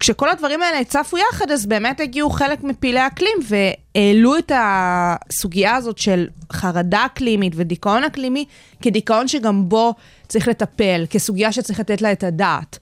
כשכל 0.00 0.28
הדברים 0.28 0.62
האלה 0.62 0.84
צפו 0.84 1.18
יחד, 1.18 1.50
אז 1.50 1.66
באמת 1.66 2.00
הגיעו 2.00 2.30
חלק 2.30 2.64
מפעילי 2.64 3.00
האקלים 3.00 3.38
והעלו 3.48 4.38
את 4.38 4.52
הסוגיה 4.54 5.74
הזאת 5.74 5.98
של 5.98 6.26
חרדה 6.52 7.06
אקלימית 7.06 7.52
ודיכאון 7.56 8.04
אקלימי 8.04 8.44
כדיכאון 8.82 9.28
שגם 9.28 9.68
בו 9.68 9.94
צריך 10.28 10.48
לטפל, 10.48 11.04
כסוגיה 11.10 11.52
שצריך 11.52 11.80
לתת 11.80 12.02
לה 12.02 12.12
את 12.12 12.24
הדעת. 12.24 12.78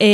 אה, 0.00 0.06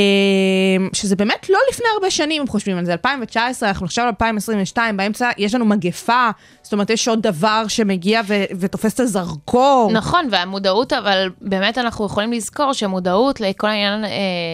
שזה 0.93 1.17
באמת 1.17 1.51
לא 1.51 1.59
לפני 1.71 1.87
הרבה 1.95 2.11
שנים, 2.11 2.43
אם 2.43 2.49
חושבים 2.49 2.79
על 2.79 2.85
זה, 2.85 2.93
2019, 2.93 3.69
אנחנו 3.69 3.87
עכשיו 3.87 4.13
ב-2022, 4.21 4.79
באמצע 4.97 5.31
יש 5.39 5.55
לנו 5.55 5.65
מגפה, 5.65 6.31
זאת 6.63 6.73
אומרת, 6.73 6.91
יש 6.91 7.09
עוד 7.09 7.23
דבר 7.23 7.65
שמגיע 7.69 8.21
ו- 8.27 8.45
ותופס 8.61 8.95
את 8.95 9.01
הזרקור. 9.01 9.91
נכון, 9.93 10.29
והמודעות, 10.31 10.93
אבל 10.93 11.31
באמת 11.41 11.79
אנחנו 11.79 12.07
יכולים 12.07 12.33
לזכור 12.33 12.73
שמודעות 12.73 13.41
לכל 13.41 13.67
העניין 13.67 14.05
אה, 14.05 14.11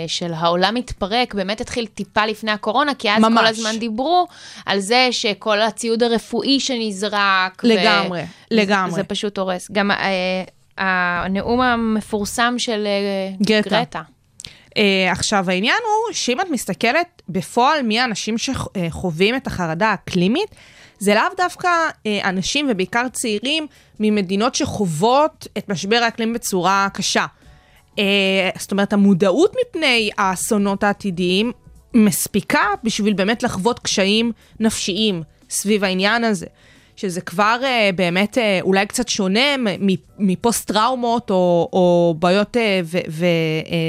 של 0.06 0.32
העולם 0.34 0.74
מתפרק, 0.74 1.34
באמת 1.34 1.60
התחיל 1.60 1.86
טיפה 1.86 2.26
לפני 2.26 2.50
הקורונה, 2.50 2.94
כי 2.94 3.10
אז 3.10 3.20
ממש. 3.22 3.40
כל 3.40 3.46
הזמן 3.46 3.78
דיברו 3.78 4.26
על 4.66 4.80
זה 4.80 5.08
שכל 5.10 5.60
הציוד 5.60 6.02
הרפואי 6.02 6.60
שנזרק. 6.60 7.62
ו- 7.64 7.68
לגמרי, 7.68 8.22
לגמרי. 8.50 8.94
זה 8.94 9.02
פשוט 9.02 9.38
הורס. 9.38 9.70
גם 9.72 9.90
אה, 9.90 9.96
הנאום 10.78 11.60
המפורסם 11.60 12.54
של 12.58 12.86
אה, 12.86 13.44
גרטה. 13.46 13.70
גרטה. 13.70 14.02
Uh, 14.74 14.78
עכשיו, 15.10 15.50
העניין 15.50 15.76
הוא 15.84 16.14
שאם 16.14 16.40
את 16.40 16.50
מסתכלת 16.50 17.22
בפועל 17.28 17.82
מי 17.82 18.00
האנשים 18.00 18.38
שחווים 18.38 19.36
את 19.36 19.46
החרדה 19.46 19.88
האקלימית, 19.88 20.48
זה 20.98 21.14
לאו 21.14 21.22
דווקא 21.36 21.68
uh, 21.90 22.28
אנשים 22.28 22.66
ובעיקר 22.70 23.08
צעירים 23.12 23.66
ממדינות 24.00 24.54
שחוות 24.54 25.46
את 25.58 25.68
משבר 25.68 25.96
האקלים 25.96 26.32
בצורה 26.32 26.88
קשה. 26.94 27.26
Uh, 27.96 27.98
זאת 28.58 28.72
אומרת, 28.72 28.92
המודעות 28.92 29.54
מפני 29.60 30.10
האסונות 30.18 30.84
העתידיים 30.84 31.52
מספיקה 31.94 32.66
בשביל 32.84 33.14
באמת 33.14 33.42
לחוות 33.42 33.78
קשיים 33.78 34.32
נפשיים 34.60 35.22
סביב 35.50 35.84
העניין 35.84 36.24
הזה. 36.24 36.46
שזה 36.96 37.20
כבר 37.20 37.60
uh, 37.62 37.96
באמת 37.96 38.38
uh, 38.38 38.62
אולי 38.62 38.86
קצת 38.86 39.08
שונה 39.08 39.56
מ- 39.58 39.94
מפוסט 40.18 40.68
טראומות 40.68 41.30
או, 41.30 41.68
או 41.72 42.14
בעיות 42.18 42.56
uh, 42.56 42.98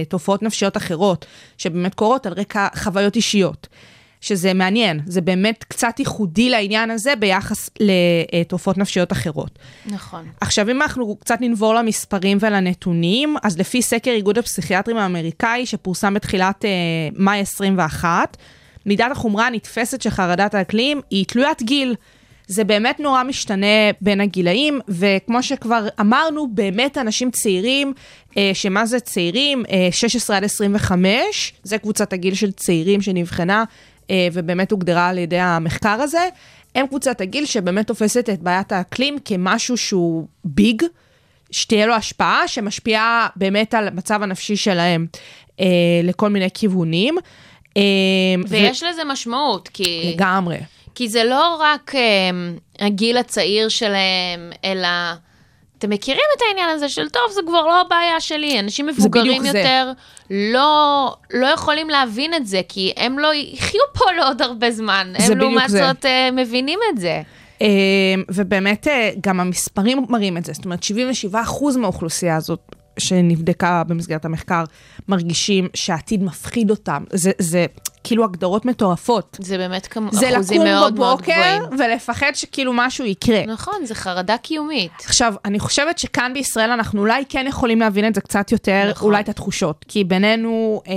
ותופעות 0.08 0.44
נפשיות 0.44 0.78
אחרות, 0.78 1.26
שבאמת 1.58 1.94
קורות 1.96 2.26
על 2.26 2.34
רקע 2.34 2.68
חוויות 2.76 3.16
אישיות. 3.16 3.68
שזה 4.22 4.54
מעניין, 4.54 5.00
זה 5.06 5.22
באמת 5.22 5.64
קצת 5.64 6.00
ייחודי 6.00 6.50
לעניין 6.50 6.92
הזה 6.92 7.14
ביחס 7.20 7.70
לתופעות 7.80 8.78
נפשיות 8.78 9.12
אחרות. 9.12 9.60
נכון. 9.86 10.28
עכשיו, 10.42 10.72
אם 10.72 10.82
אנחנו 10.82 11.16
קצת 11.16 11.38
ננבור 11.42 11.74
למספרים 11.76 12.38
ולנתונים, 12.42 13.36
אז 13.44 13.60
לפי 13.60 13.82
סקר 13.82 14.12
איגוד 14.12 14.38
הפסיכיאטרים 14.38 14.98
האמריקאי 14.98 15.66
שפורסם 15.66 16.14
בתחילת 16.14 16.66
אה, 16.66 16.70
מאי 17.16 17.40
21, 17.40 18.38
מידת 18.86 19.12
החומרה 19.12 19.48
הנתפסת 19.48 20.02
של 20.02 20.10
חרדת 20.10 20.54
האקלים 20.54 21.02
היא 21.10 21.26
תלוית 21.26 21.64
גיל. 21.64 21.96
זה 22.48 22.64
באמת 22.64 23.00
נורא 23.00 23.24
משתנה 23.24 23.92
בין 24.02 24.22
הגילאים, 24.22 24.80
וכמו 24.88 25.44
שכבר 25.44 25.88
אמרנו, 26.00 26.48
באמת 26.48 26.98
אנשים 26.98 27.32
צעירים, 27.32 27.94
אה, 28.38 28.52
שמה 28.54 28.86
זה 28.86 29.00
צעירים? 29.00 29.64
אה, 29.70 29.88
16 29.92 30.38
עד 30.38 30.44
25, 30.44 31.54
זה 31.64 31.78
קבוצת 31.78 32.14
הגיל 32.14 32.36
של 32.36 32.52
צעירים 32.52 33.02
שנבחנה, 33.02 33.64
אה, 34.10 34.28
ובאמת 34.34 34.72
הוגדרה 34.72 35.08
על 35.08 35.18
ידי 35.18 35.40
המחקר 35.40 35.90
הזה. 36.02 36.30
הם 36.76 36.88
קבוצת 36.88 37.22
הגיל 37.22 37.46
שבאמת 37.46 37.88
תופסת 37.88 38.30
את 38.30 38.40
בעיית 38.40 38.72
האקלים 38.72 39.18
כמשהו 39.26 39.78
שהוא 39.78 40.28
ביג, 40.46 40.84
שתהיה 41.52 41.86
לו 41.86 41.94
השפעה 41.94 42.48
שמשפיעה 42.48 43.28
באמת 43.36 43.74
על 43.74 43.88
המצב 43.88 44.24
הנפשי 44.24 44.56
שלהם 44.56 45.08
אה, 45.60 45.66
לכל 46.04 46.30
מיני 46.30 46.48
כיוונים. 46.54 47.16
אה, 47.78 47.82
ויש 48.48 48.84
לזה 48.84 49.02
משמעות, 49.04 49.68
כי... 49.68 50.14
לגמרי. 50.16 50.58
כי 50.96 51.10
זה 51.10 51.24
לא 51.24 51.56
רק 51.60 51.92
um, 51.96 52.84
הגיל 52.86 53.18
הצעיר 53.18 53.70
שלהם, 53.70 54.52
אלא 54.64 54.88
אתם 55.78 55.90
מכירים 55.90 56.26
את 56.38 56.42
העניין 56.48 56.70
הזה 56.70 56.90
של 56.90 57.10
טוב, 57.10 57.22
זה 57.32 57.42
כבר 57.48 57.62
לא 57.62 57.82
הבעיה 57.82 58.20
שלי. 58.20 58.60
אנשים 58.60 58.86
מבוגרים 58.86 59.42
זה. 59.42 59.48
יותר 59.48 59.92
לא, 60.32 61.16
לא 61.34 61.48
יכולים 61.48 61.90
להבין 61.90 62.34
את 62.34 62.48
זה, 62.48 62.62
כי 62.70 62.94
הם 62.98 63.20
לא 63.20 63.34
יחיו 63.34 63.82
פה 63.94 64.12
לעוד 64.12 64.42
הרבה 64.42 64.72
זמן. 64.72 65.14
הם 65.20 65.38
לעומת. 65.38 65.70
זאת 65.70 66.06
uh, 66.06 66.08
מבינים 66.34 66.80
את 66.94 67.00
זה. 67.00 67.22
אה, 67.62 67.68
ובאמת 68.30 68.88
אה, 68.88 69.12
גם 69.22 69.40
המספרים 69.40 70.06
מראים 70.10 70.38
את 70.38 70.46
זה, 70.46 70.54
זאת 70.54 70.66
אומרת 70.66 70.84
77% 71.34 71.78
מהאוכלוסייה 71.78 72.36
הזאת 72.36 72.76
שנבדקה 73.00 73.84
במסגרת 73.88 74.26
המחקר 74.26 74.64
מרגישים 75.08 75.68
שהעתיד 75.74 76.24
מפחיד 76.24 76.70
אותם. 76.70 77.04
זה, 77.12 77.32
זה 77.40 77.66
כאילו 78.06 78.24
הגדרות 78.24 78.66
מטורפות. 78.66 79.38
זה 79.42 79.58
באמת 79.58 79.88
כמו 79.88 80.10
זה 80.12 80.36
אחוזים 80.36 80.62
לקום 80.62 80.74
מאוד 80.74 80.96
מאוד 81.00 81.14
בבוקר 81.18 81.58
גבוהים. 81.58 81.80
ולפחד 81.80 82.32
שכאילו 82.34 82.72
משהו 82.76 83.06
יקרה. 83.06 83.46
נכון, 83.48 83.86
זה 83.86 83.96
חרדה 83.96 84.38
קיומית. 84.38 84.92
עכשיו, 85.06 85.34
אני 85.46 85.60
חושבת 85.60 86.00
שכאן 86.00 86.32
בישראל 86.34 86.70
אנחנו 86.70 87.02
אולי 87.02 87.24
כן 87.30 87.46
יכולים 87.50 87.80
להבין 87.80 88.08
את 88.08 88.16
זה 88.16 88.22
קצת 88.22 88.52
יותר, 88.52 88.88
נכון. 88.90 89.08
אולי 89.08 89.22
את 89.22 89.30
התחושות. 89.30 89.86
כי 89.88 90.04
בינינו, 90.04 90.82
אה, 90.88 90.94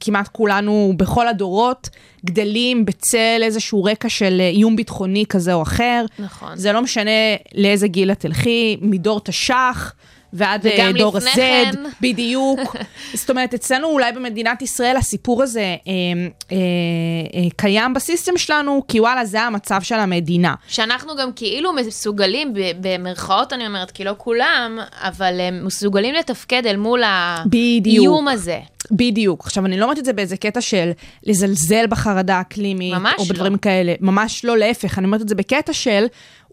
כמעט 0.00 0.28
כולנו 0.28 0.92
בכל 0.96 1.28
הדורות 1.28 1.88
גדלים 2.26 2.84
בצל 2.84 3.40
איזשהו 3.42 3.84
רקע 3.84 4.08
של 4.08 4.40
איום 4.40 4.76
ביטחוני 4.76 5.24
כזה 5.28 5.54
או 5.54 5.62
אחר. 5.62 6.04
נכון. 6.18 6.56
זה 6.56 6.72
לא 6.72 6.82
משנה 6.82 7.10
לאיזה 7.54 7.88
גיל 7.88 8.12
את 8.12 8.20
תלכי, 8.20 8.76
מדור 8.80 9.20
תש"ח. 9.20 9.92
ועד 10.36 10.66
אה, 10.66 10.90
דור 10.98 11.16
ה-Z, 11.16 11.34
כן. 11.34 11.70
בדיוק. 12.00 12.76
זאת 13.14 13.30
אומרת, 13.30 13.54
אצלנו 13.54 13.86
אולי 13.86 14.12
במדינת 14.12 14.62
ישראל 14.62 14.96
הסיפור 14.96 15.42
הזה 15.42 15.60
אה, 15.60 15.76
אה, 15.86 16.56
אה, 17.34 17.48
קיים 17.56 17.94
בסיסטם 17.94 18.38
שלנו, 18.38 18.82
כי 18.88 19.00
וואלה, 19.00 19.24
זה 19.24 19.40
המצב 19.40 19.82
של 19.82 19.94
המדינה. 19.94 20.54
שאנחנו 20.68 21.16
גם 21.16 21.32
כאילו 21.36 21.72
מסוגלים, 21.72 22.52
במרכאות 22.80 23.52
אני 23.52 23.66
אומרת, 23.66 23.90
כי 23.90 24.04
לא 24.04 24.14
כולם, 24.18 24.78
אבל 25.00 25.40
מסוגלים 25.62 26.14
לתפקד 26.14 26.66
אל 26.66 26.76
מול. 26.76 27.02
האיום 27.02 28.28
הזה. 28.28 28.58
בדיוק. 28.90 29.44
עכשיו, 29.44 29.66
אני 29.66 29.76
לא 29.76 29.84
אומרת 29.84 29.98
את 29.98 30.04
זה 30.04 30.12
באיזה 30.12 30.36
קטע 30.36 30.60
של 30.60 30.90
לזלזל 31.26 31.86
בחרדה 31.86 32.36
האקלימית, 32.36 32.94
ממש 32.94 33.14
או 33.18 33.24
בדברים 33.24 33.52
לא. 33.52 33.58
כאלה. 33.58 33.94
ממש 34.00 34.44
לא, 34.44 34.58
להפך. 34.58 34.98
אני 34.98 35.06
אומרת 35.06 35.20
את 35.20 35.28
זה 35.28 35.34
בקטע 35.34 35.72
של, 35.72 36.06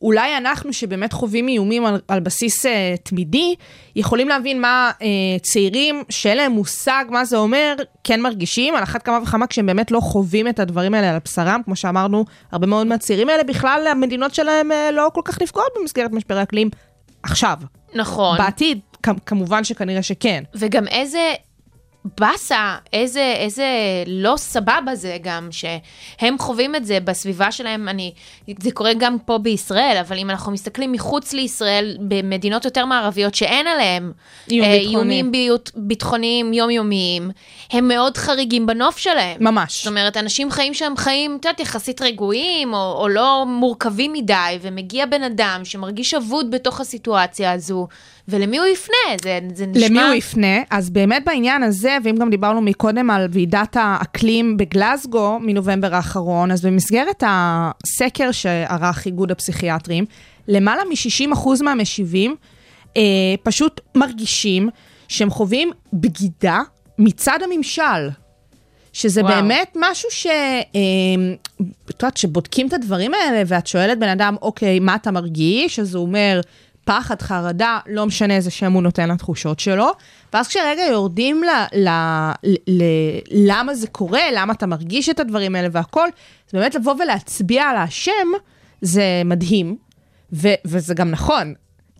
אולי 0.03 0.37
אנחנו, 0.37 0.73
שבאמת 0.73 1.13
חווים 1.13 1.47
איומים 1.47 1.85
על, 1.85 2.01
על 2.07 2.19
בסיס 2.19 2.65
uh, 2.65 2.69
תמידי, 3.03 3.55
יכולים 3.95 4.29
להבין 4.29 4.61
מה 4.61 4.91
uh, 4.99 5.03
צעירים 5.41 6.03
שאין 6.09 6.37
להם 6.37 6.51
מושג 6.51 7.05
מה 7.09 7.25
זה 7.25 7.37
אומר, 7.37 7.75
כן 8.03 8.21
מרגישים, 8.21 8.75
על 8.75 8.83
אחת 8.83 9.03
כמה 9.03 9.19
וכמה 9.23 9.47
כשהם 9.47 9.65
באמת 9.65 9.91
לא 9.91 9.99
חווים 9.99 10.47
את 10.47 10.59
הדברים 10.59 10.93
האלה 10.93 11.09
על 11.09 11.17
בשרם. 11.25 11.61
כמו 11.65 11.75
שאמרנו, 11.75 12.25
הרבה 12.51 12.67
מאוד 12.67 12.87
מהצעירים 12.87 13.29
האלה, 13.29 13.43
בכלל 13.43 13.87
המדינות 13.91 14.33
שלהם 14.35 14.71
uh, 14.71 14.91
לא 14.91 15.09
כל 15.13 15.21
כך 15.25 15.41
נפגעות 15.41 15.69
במסגרת 15.79 16.11
משבר 16.11 16.37
האקלים 16.37 16.69
עכשיו. 17.23 17.57
נכון. 17.95 18.37
בעתיד, 18.37 18.79
כ- 19.03 19.09
כמובן 19.25 19.63
שכנראה 19.63 20.03
שכן. 20.03 20.43
וגם 20.55 20.87
איזה 20.87 21.33
באסה, 22.19 22.75
איזה, 22.93 23.33
איזה 23.37 23.65
לא 24.07 24.33
סבבה 24.37 24.95
זה 24.95 25.17
גם, 25.21 25.49
שהם 25.51 26.37
חווים 26.39 26.75
את 26.75 26.85
זה 26.85 26.99
בסביבה 26.99 27.51
שלהם, 27.51 27.89
אני, 27.89 28.13
זה 28.59 28.71
קורה 28.71 28.93
גם 28.93 29.17
פה 29.25 29.37
בישראל, 29.37 29.97
אבל 30.07 30.17
אם 30.17 30.29
אנחנו 30.29 30.51
מסתכלים 30.51 30.91
מחוץ 30.91 31.33
לישראל, 31.33 31.97
במדינות 31.99 32.65
יותר 32.65 32.85
מערביות 32.85 33.35
שאין 33.35 33.67
עליהם 33.67 34.11
איום 34.51 34.65
אה. 34.65 34.73
איומים 34.73 35.31
ביות- 35.31 35.71
ביטחוניים 35.75 36.53
יומיומיים, 36.53 37.31
הם 37.71 37.87
מאוד 37.87 38.17
חריגים 38.17 38.65
בנוף 38.65 38.97
שלהם. 38.97 39.43
ממש. 39.43 39.77
זאת 39.77 39.87
אומרת, 39.87 40.17
אנשים 40.17 40.51
חיים 40.51 40.73
שם 40.73 40.93
חיים, 40.97 41.37
את 41.39 41.45
יודעת, 41.45 41.59
יחסית 41.59 42.01
רגועים, 42.01 42.73
או, 42.73 42.93
או 43.01 43.07
לא 43.07 43.45
מורכבים 43.47 44.13
מדי, 44.13 44.57
ומגיע 44.61 45.05
בן 45.05 45.23
אדם 45.23 45.61
שמרגיש 45.63 46.13
אבוד 46.13 46.51
בתוך 46.51 46.81
הסיטואציה 46.81 47.51
הזו, 47.51 47.87
ולמי 48.27 48.57
הוא 48.57 48.65
יפנה? 48.65 49.15
זה, 49.23 49.39
זה 49.53 49.65
נשמע... 49.65 49.87
למי 49.87 50.01
הוא 50.01 50.13
יפנה? 50.13 50.61
אז 50.69 50.89
באמת 50.89 51.23
בעניין 51.25 51.63
הזה, 51.63 51.97
ואם 52.03 52.15
גם 52.15 52.29
דיברנו 52.29 52.61
מקודם 52.61 53.09
על 53.09 53.27
ועידת 53.31 53.77
האקלים 53.79 54.57
בגלזגו 54.57 55.39
מנובמבר 55.41 55.95
האחרון, 55.95 56.51
אז 56.51 56.65
במסגרת 56.65 57.23
הסקר 57.27 58.31
שערך 58.31 59.05
איגוד 59.05 59.31
הפסיכיאטרים, 59.31 60.05
למעלה 60.47 60.81
מ-60% 60.83 61.63
מהמשיבים 61.63 62.35
אה, 62.97 63.01
פשוט 63.43 63.81
מרגישים 63.95 64.69
שהם 65.07 65.29
חווים 65.29 65.71
בגידה 65.93 66.59
מצד 66.99 67.39
הממשל. 67.43 68.09
שזה 68.93 69.21
וואו. 69.21 69.33
באמת 69.33 69.77
משהו 69.79 70.09
ש... 70.11 70.25
אה, 70.25 70.81
את 71.89 72.01
יודעת, 72.01 72.17
שבודקים 72.17 72.67
את 72.67 72.73
הדברים 72.73 73.13
האלה, 73.13 73.43
ואת 73.47 73.67
שואלת 73.67 73.99
בן 73.99 74.09
אדם, 74.09 74.35
אוקיי, 74.41 74.79
מה 74.79 74.95
אתה 74.95 75.11
מרגיש? 75.11 75.79
אז 75.79 75.95
הוא 75.95 76.05
אומר, 76.05 76.41
פחד, 76.85 77.21
חרדה, 77.21 77.79
לא 77.87 78.05
משנה 78.05 78.35
איזה 78.35 78.51
שם 78.51 78.73
הוא 78.73 78.83
נותן 78.83 79.09
לתחושות 79.09 79.59
שלו. 79.59 79.91
ואז 80.33 80.47
כשרגע 80.47 80.83
יורדים 80.91 81.43
ל, 81.43 81.47
ל, 81.79 81.89
ל, 82.43 82.55
ל, 82.67 82.83
למה 83.31 83.75
זה 83.75 83.87
קורה, 83.87 84.21
למה 84.33 84.53
אתה 84.53 84.65
מרגיש 84.65 85.09
את 85.09 85.19
הדברים 85.19 85.55
האלה 85.55 85.67
והכל, 85.71 86.07
אז 86.47 86.53
באמת 86.53 86.75
לבוא 86.75 86.95
ולהצביע 86.99 87.63
על 87.63 87.75
האשם, 87.75 88.27
זה 88.81 89.21
מדהים, 89.25 89.77
ו, 90.33 90.47
וזה 90.65 90.93
גם 90.93 91.11
נכון. 91.11 91.53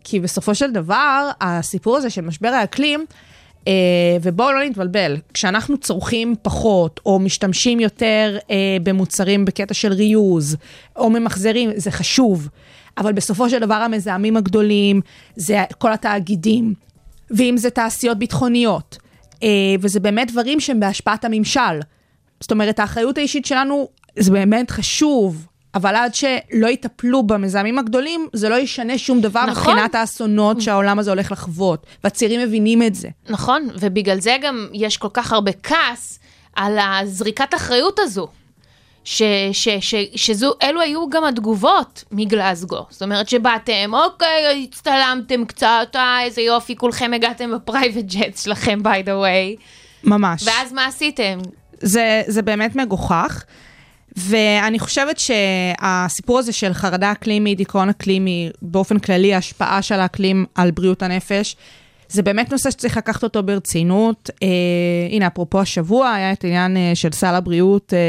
כי 0.04 0.20
בסופו 0.20 0.56
של 0.56 0.72
דבר, 0.72 1.30
הסיפור 1.42 1.98
הזה 1.98 2.10
של 2.10 2.22
משבר 2.22 2.50
האקלים, 2.50 3.06
אה, 3.68 3.74
ובואו 4.22 4.52
לא 4.52 4.63
נתבלבל, 4.63 5.18
כשאנחנו 5.34 5.78
צורכים 5.78 6.36
פחות, 6.42 7.00
או 7.06 7.20
משתמשים 7.20 7.80
יותר 7.80 8.38
אה, 8.52 8.78
במוצרים 8.84 9.46
בקטע 9.46 9.74
של 9.74 9.94
ריוז, 9.94 10.58
או 10.96 11.10
ממחזרים, 11.10 11.70
זה 11.75 11.92
חשוב. 11.92 12.50
אבל 12.98 13.14
בסופו 13.14 13.50
של 13.50 13.60
דבר 13.60 13.74
המזהמים 13.74 14.38
הגדולים 14.38 15.02
זה 15.36 15.64
כל 15.78 15.94
התאגידים, 15.94 16.74
ואם 17.32 17.58
זה 17.58 17.70
תעשיות 17.70 18.18
ביטחוניות, 18.18 18.98
אה, 19.44 19.48
וזה 19.80 20.00
באמת 20.00 20.32
דברים 20.32 20.60
שהם 20.60 20.80
בהשפעת 20.80 21.26
הממשל. 21.26 21.80
זאת 22.40 22.52
אומרת, 22.52 22.80
האחריות 22.80 23.18
האישית 23.18 23.46
שלנו 23.46 23.88
זה 24.20 24.32
באמת 24.32 24.72
חשוב, 24.72 25.48
אבל 25.76 25.96
עד 25.96 26.16
שלא 26.16 26.68
יטפלו 26.68 27.24
במזהמים 27.24 27.80
הגדולים, 27.80 28.28
זה 28.34 28.50
לא 28.50 28.56
ישנה 28.56 28.98
שום 28.98 29.22
דבר 29.22 29.46
נכון. 29.46 29.74
מבחינת 29.74 29.96
האסונות 29.96 30.62
שהעולם 30.62 31.00
הזה 31.00 31.12
הולך 31.12 31.32
לחוות, 31.32 31.86
והצעירים 32.04 32.42
מבינים 32.42 32.84
את 32.84 32.96
זה. 32.96 33.10
נכון, 33.30 33.68
ובגלל 33.80 34.20
זה 34.20 34.36
גם 34.42 34.68
יש 34.74 34.98
כל 34.98 35.08
כך 35.14 35.32
הרבה 35.32 35.52
כעס 35.64 36.20
על 36.56 36.78
הזריקת 36.80 37.54
אחריות 37.54 38.00
הזו. 38.00 38.28
ש, 39.04 39.22
ש, 39.52 39.70
ש, 39.70 39.96
שזו, 40.16 40.54
אלו 40.64 40.82
היו 40.82 41.10
גם 41.10 41.24
התגובות 41.24 42.04
מגלסגו. 42.12 42.86
זאת 42.90 43.02
אומרת 43.02 43.30
שבאתם, 43.30 43.92
אוקיי, 43.94 44.68
הצטלמתם 44.70 45.46
קצת, 45.46 45.88
אה, 45.96 46.24
איזה 46.24 46.42
יופי, 46.42 46.76
כולכם 46.76 47.12
הגעתם 47.16 47.52
בפרייבט 47.56 48.06
ג'ט 48.06 48.38
שלכם, 48.38 48.80
by 48.84 49.06
the 49.06 49.10
way. 49.10 49.62
ממש. 50.04 50.44
ואז 50.44 50.74
מה 50.74 50.86
עשיתם? 50.86 51.40
זה, 51.82 52.22
זה 52.28 52.42
באמת 52.42 52.76
מגוחך. 52.76 53.44
ואני 54.18 54.80
חושבת 54.80 55.20
שהסיפור 55.20 56.40
הזה 56.40 56.54
של 56.54 56.74
חרדה 56.74 57.12
אקלימית, 57.12 57.58
דיכאון 57.58 57.90
אקלימי, 57.90 58.50
באופן 58.62 59.00
כללי, 59.00 59.34
ההשפעה 59.34 59.82
של 59.82 60.00
האקלים 60.00 60.46
על 60.56 60.72
בריאות 60.72 61.04
הנפש, 61.04 61.56
זה 62.13 62.22
באמת 62.22 62.51
נושא 62.51 62.72
שצריך 62.72 62.98
לקחת 62.98 63.24
אותו 63.24 63.43
ברצינות. 63.43 64.29
אה, 64.43 64.48
הנה, 65.12 65.27
אפרופו 65.27 65.62
השבוע, 65.62 66.12
היה 66.12 66.32
את 66.32 66.43
העניין 66.43 66.77
אה, 66.77 66.91
של 66.96 67.12
סל 67.12 67.36
הבריאות 67.36 67.93
אה, 67.93 68.00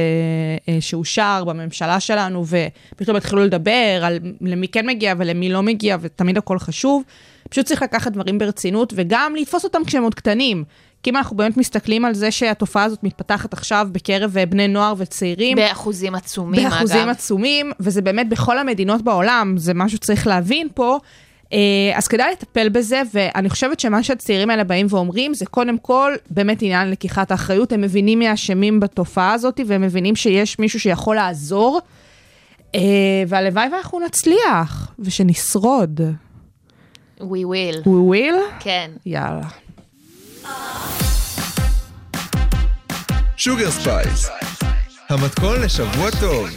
אה, 0.74 0.80
שאושר 0.80 1.44
בממשלה 1.46 2.00
שלנו, 2.00 2.44
ופתאום 2.46 3.16
התחילו 3.16 3.44
לדבר 3.44 4.00
על 4.02 4.18
למי 4.40 4.68
כן 4.68 4.86
מגיע 4.86 5.14
ולמי 5.18 5.48
לא 5.48 5.62
מגיע, 5.62 5.96
ותמיד 6.00 6.38
הכל 6.38 6.58
חשוב. 6.58 7.02
פשוט 7.50 7.66
צריך 7.66 7.82
לקחת 7.82 8.12
דברים 8.12 8.38
ברצינות, 8.38 8.92
וגם 8.96 9.34
לתפוס 9.36 9.64
אותם 9.64 9.84
כשהם 9.84 10.02
עוד 10.02 10.14
קטנים. 10.14 10.64
כי 11.02 11.10
אם 11.10 11.16
אנחנו 11.16 11.36
באמת 11.36 11.56
מסתכלים 11.56 12.04
על 12.04 12.14
זה 12.14 12.30
שהתופעה 12.30 12.84
הזאת 12.84 13.02
מתפתחת 13.02 13.52
עכשיו 13.52 13.88
בקרב 13.92 14.36
אה, 14.38 14.46
בני 14.46 14.68
נוער 14.68 14.94
וצעירים, 14.98 15.56
באחוזים 15.56 16.14
עצומים, 16.14 16.64
באחוזים 16.64 17.00
אגב. 17.00 17.08
עצומים, 17.08 17.72
וזה 17.80 18.02
באמת 18.02 18.28
בכל 18.28 18.58
המדינות 18.58 19.02
בעולם, 19.02 19.54
זה 19.56 19.74
משהו 19.74 19.96
שצריך 19.98 20.26
להבין 20.26 20.68
פה. 20.74 20.98
אה, 21.54 21.98
אז 21.98 22.08
כדאי 22.08 22.32
לטפל 22.32 22.68
בזה, 22.68 23.02
ואני 23.14 23.50
חושבת 23.50 23.80
שמה 23.80 24.02
שהצעירים 24.02 24.50
האלה 24.50 24.64
באים 24.64 24.86
ואומרים, 24.90 25.34
זה 25.34 25.46
קודם 25.46 25.78
כל 25.78 26.12
באמת 26.30 26.62
עניין 26.62 26.90
לקיחת 26.90 27.30
האחריות. 27.30 27.72
הם 27.72 27.80
מבינים 27.80 28.18
מי 28.18 28.28
האשמים 28.28 28.80
בתופעה 28.80 29.32
הזאת, 29.32 29.60
והם 29.66 29.82
מבינים 29.82 30.16
שיש 30.16 30.58
מישהו 30.58 30.80
שיכול 30.80 31.16
לעזור, 31.16 31.80
אה, 32.74 32.80
והלוואי 33.28 33.68
ואנחנו 33.72 34.00
נצליח, 34.00 34.92
ושנשרוד. 34.98 36.00
We 37.20 37.22
will. 37.22 37.84
We 37.84 38.12
will? 38.12 38.52
כן. 38.60 38.90
יאללה. 39.06 39.48
שוגר 43.36 43.70
ספייס, 43.70 44.28
המתכון 45.08 45.60
לשבוע 45.60 46.10
טוב. 46.20 46.48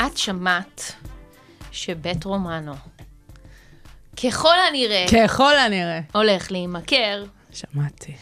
את 0.00 0.16
שמעת 0.16 0.92
שבית 1.72 2.24
רומנו, 2.24 2.72
ככל 4.22 4.54
הנראה, 4.68 5.06
ככל 5.12 5.56
הנראה. 5.56 6.00
הולך 6.14 6.52
להימכר. 6.52 7.24
שמעתי. 7.52 8.14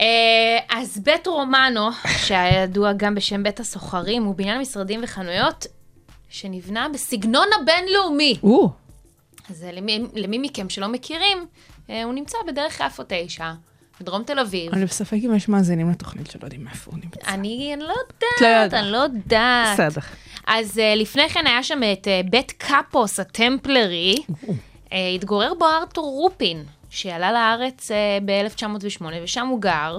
אה, 0.00 0.58
אז 0.70 0.98
בית 0.98 1.26
רומנו, 1.26 1.88
שהיה 2.26 2.62
ידוע 2.62 2.92
גם 2.92 3.14
בשם 3.14 3.42
בית 3.42 3.60
הסוחרים, 3.60 4.24
הוא 4.24 4.34
בניין 4.34 4.60
משרדים 4.60 5.00
וחנויות 5.02 5.66
שנבנה 6.28 6.86
בסגנון 6.94 7.46
הבינלאומי. 7.60 8.38
או, 8.42 8.70
אז 9.50 9.64
אה, 9.64 9.72
למי, 9.72 10.04
למי 10.14 10.38
מכם 10.38 10.68
שלא 10.68 10.88
מכירים, 10.88 11.46
אה, 11.90 12.04
הוא 12.04 12.14
נמצא 12.14 12.38
בדרך 12.46 12.80
יפו 12.86 13.02
9, 13.08 13.52
בדרום 14.00 14.22
תל 14.22 14.38
אביב. 14.38 14.72
אני 14.72 14.84
בספק 14.84 15.16
אם 15.24 15.34
יש 15.34 15.48
מאזינים 15.48 15.90
לתוכנית 15.90 16.30
שלא 16.30 16.44
יודעים 16.44 16.68
איפה 16.68 16.90
הוא 16.90 17.00
נמצא. 17.04 17.28
אני, 17.28 17.74
לא 17.78 17.86
לא 17.86 17.94
יודעת. 18.46 18.74
אני 18.74 18.90
לא 18.92 18.96
יודעת. 18.96 19.80
בסדר. 19.80 20.00
אז 20.50 20.78
uh, 20.78 20.98
לפני 20.98 21.28
כן 21.28 21.46
היה 21.46 21.62
שם 21.62 21.80
את 21.92 22.06
uh, 22.06 22.30
בית 22.30 22.52
קאפוס 22.52 23.20
הטמפלרי, 23.20 24.14
uh, 24.16 24.94
התגורר 25.14 25.52
בו 25.58 25.66
ארתור 25.66 26.04
רופין, 26.04 26.64
שעלה 26.90 27.32
לארץ 27.32 27.90
uh, 27.90 27.94
ב-1908 28.24 29.04
ושם 29.22 29.46
הוא 29.46 29.60
גר, 29.60 29.98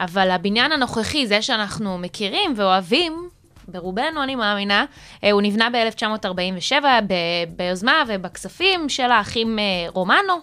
אבל 0.00 0.30
הבניין 0.30 0.72
הנוכחי, 0.72 1.26
זה 1.26 1.42
שאנחנו 1.42 1.98
מכירים 1.98 2.52
ואוהבים, 2.56 3.28
ברובנו 3.68 4.22
אני 4.22 4.34
מאמינה, 4.34 4.84
uh, 5.14 5.26
הוא 5.32 5.42
נבנה 5.42 5.68
ב-1947 5.70 6.72
ב- 7.06 7.14
ביוזמה 7.56 8.02
ובכספים 8.08 8.88
של 8.88 9.10
האחים 9.10 9.58
uh, 9.58 9.90
רומנו. 9.92 10.34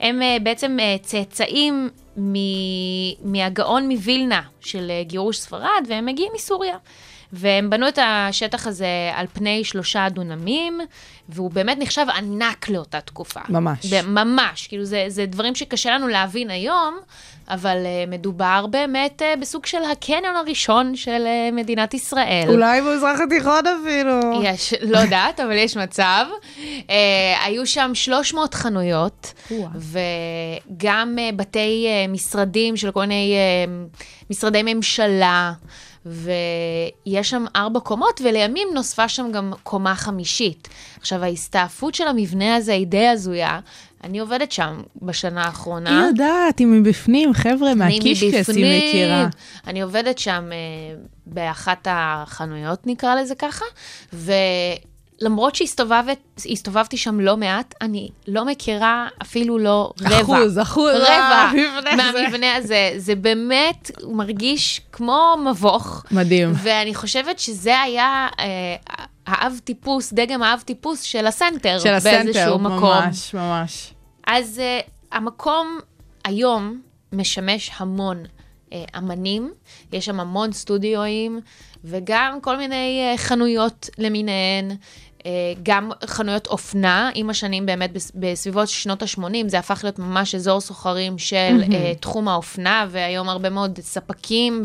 הם 0.00 0.20
uh, 0.22 0.42
בעצם 0.42 0.76
uh, 0.80 1.02
צאצאים 1.06 1.88
מ- 2.16 3.32
מהגאון 3.32 3.88
מווילנה 3.88 4.40
של 4.60 4.90
uh, 4.90 5.08
גירוש 5.08 5.38
ספרד, 5.38 5.86
והם 5.88 6.06
מגיעים 6.06 6.32
מסוריה. 6.34 6.76
והם 7.32 7.70
בנו 7.70 7.88
את 7.88 7.98
השטח 8.02 8.66
הזה 8.66 8.86
על 9.14 9.26
פני 9.32 9.64
שלושה 9.64 10.08
דונמים, 10.08 10.80
והוא 11.28 11.50
באמת 11.50 11.78
נחשב 11.80 12.06
ענק 12.16 12.68
לאותה 12.68 13.00
תקופה. 13.00 13.40
ממש. 13.48 13.92
ממש, 13.92 14.66
כאילו 14.66 14.84
זה, 14.84 15.04
זה 15.08 15.26
דברים 15.26 15.54
שקשה 15.54 15.94
לנו 15.94 16.08
להבין 16.08 16.50
היום, 16.50 16.98
אבל 17.48 17.76
uh, 17.76 18.10
מדובר 18.10 18.66
באמת 18.70 19.22
uh, 19.22 19.40
בסוג 19.40 19.66
של 19.66 19.78
הקניון 19.92 20.36
הראשון 20.36 20.96
של 20.96 21.26
uh, 21.26 21.54
מדינת 21.54 21.94
ישראל. 21.94 22.44
אולי 22.48 22.80
במזרח 22.80 23.20
התיכון 23.20 23.62
אפילו. 23.66 24.42
יש, 24.44 24.74
לא 24.80 24.98
יודעת, 24.98 25.40
אבל 25.40 25.56
יש 25.56 25.76
מצב. 25.76 26.26
Uh, 26.56 26.90
היו 27.44 27.66
שם 27.66 27.90
300 27.94 28.54
חנויות. 28.54 29.32
וגם 29.74 31.16
uh, 31.18 31.36
בתי 31.36 31.86
uh, 31.86 32.10
משרדים 32.10 32.76
של 32.76 32.90
כל 32.90 33.00
מיני 33.00 33.34
uh, 33.36 34.00
משרדי 34.30 34.62
ממשלה, 34.62 35.52
ויש 36.06 37.30
שם 37.30 37.44
ארבע 37.56 37.80
קומות, 37.80 38.20
ולימים 38.24 38.68
נוספה 38.74 39.08
שם 39.08 39.32
גם 39.32 39.52
קומה 39.62 39.94
חמישית. 39.94 40.68
עכשיו, 41.00 41.24
ההסתעפות 41.24 41.94
של 41.94 42.08
המבנה 42.08 42.56
הזה 42.56 42.72
היא 42.72 42.86
די 42.86 43.06
הזויה. 43.08 43.60
אני 44.04 44.18
עובדת 44.18 44.52
שם 44.52 44.80
בשנה 45.02 45.44
האחרונה. 45.44 46.00
היא 46.00 46.08
יודעת, 46.08 46.58
היא 46.58 46.66
מבפנים, 46.66 47.34
חבר'ה, 47.34 47.74
מהקישקס 47.74 48.48
היא. 48.48 48.88
מכירה. 48.88 49.28
אני 49.66 49.82
עובדת 49.82 50.18
שם 50.18 50.50
אה, 50.52 50.96
באחת 51.26 51.88
החנויות, 51.90 52.86
נקרא 52.86 53.14
לזה 53.14 53.34
ככה, 53.34 53.64
ולמרות 55.22 55.54
שהסתובבתי 55.54 56.96
שם 56.96 57.20
לא 57.20 57.36
מעט, 57.36 57.74
אני 57.80 58.08
לא 58.28 58.44
מכירה 58.44 59.08
אפילו 59.22 59.58
לא 59.58 59.92
רבע. 60.00 60.20
אחוז, 60.20 60.58
אחוז, 60.58 60.94
רבע 60.94 61.50
מהמבנה 61.52 62.08
הזה. 62.08 62.22
מהמבנה 62.22 62.54
הזה. 62.54 62.92
זה 62.96 63.14
באמת, 63.14 63.90
מרגיש 64.08 64.80
כמו 64.92 65.36
מבוך. 65.50 66.04
מדהים. 66.10 66.52
ואני 66.62 66.94
חושבת 66.94 67.38
שזה 67.38 67.80
היה 67.80 68.28
אה, 68.38 68.76
האב 69.26 69.60
טיפוס, 69.64 70.12
דגם 70.12 70.42
האב 70.42 70.60
טיפוס 70.60 71.02
של 71.02 71.26
הסנטר, 71.26 71.78
של 71.78 71.94
הסנטר, 71.94 72.22
באיזשהו 72.24 72.58
מקום. 72.58 73.04
ממש, 73.04 73.34
ממש. 73.34 73.94
אז 74.26 74.60
uh, 74.60 74.90
המקום 75.12 75.78
היום 76.24 76.80
משמש 77.12 77.70
המון 77.76 78.22
אה, 78.72 78.84
אמנים, 78.98 79.52
יש 79.92 80.04
שם 80.04 80.20
המון 80.20 80.52
סטודיואים, 80.52 81.40
וגם 81.84 82.38
כל 82.42 82.56
מיני 82.56 83.00
אה, 83.02 83.18
חנויות 83.18 83.90
למיניהן. 83.98 84.70
אה, 85.26 85.30
גם 85.62 85.90
חנויות 86.06 86.46
אופנה, 86.46 87.10
עם 87.14 87.30
השנים 87.30 87.66
באמת 87.66 87.92
בס- 87.92 88.12
בסביבות 88.14 88.68
שנות 88.68 89.02
ה-80, 89.02 89.48
זה 89.48 89.58
הפך 89.58 89.80
להיות 89.82 89.98
ממש 89.98 90.34
אזור 90.34 90.60
סוחרים 90.60 91.18
של 91.18 91.60
mm-hmm. 91.60 91.98
תחום 92.00 92.28
האופנה, 92.28 92.86
והיום 92.90 93.28
הרבה 93.28 93.50
מאוד 93.50 93.78
ספקים 93.82 94.62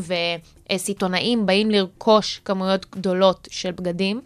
וסיטונאים 0.72 1.46
באים 1.46 1.72
לרכוש 1.72 2.42
כמויות 2.46 2.86
גדולות 2.96 3.48
של 3.52 3.72
בגדים 3.72 4.22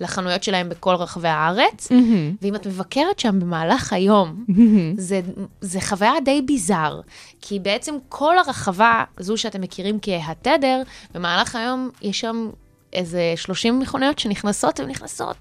לחנויות 0.00 0.42
שלהם 0.42 0.68
בכל 0.68 0.94
רחבי 0.94 1.28
הארץ. 1.28 1.88
Mm-hmm. 1.88 2.36
ואם 2.42 2.54
את 2.54 2.66
מבקרת 2.66 3.18
שם 3.18 3.40
במהלך 3.40 3.92
היום, 3.92 4.44
mm-hmm. 4.48 4.54
זה, 4.96 5.20
זה 5.60 5.80
חוויה 5.80 6.12
די 6.24 6.42
ביזאר, 6.42 7.00
כי 7.40 7.58
בעצם 7.58 7.94
כל 8.08 8.38
הרחבה, 8.38 9.04
זו 9.18 9.36
שאתם 9.36 9.60
מכירים 9.60 9.98
כהתדר, 10.02 10.82
במהלך 11.14 11.56
היום 11.56 11.90
יש 12.02 12.20
שם 12.20 12.50
איזה 12.92 13.20
30 13.36 13.78
מכוניות 13.78 14.18
שנכנסות 14.18 14.80
ונכנסות. 14.80 15.36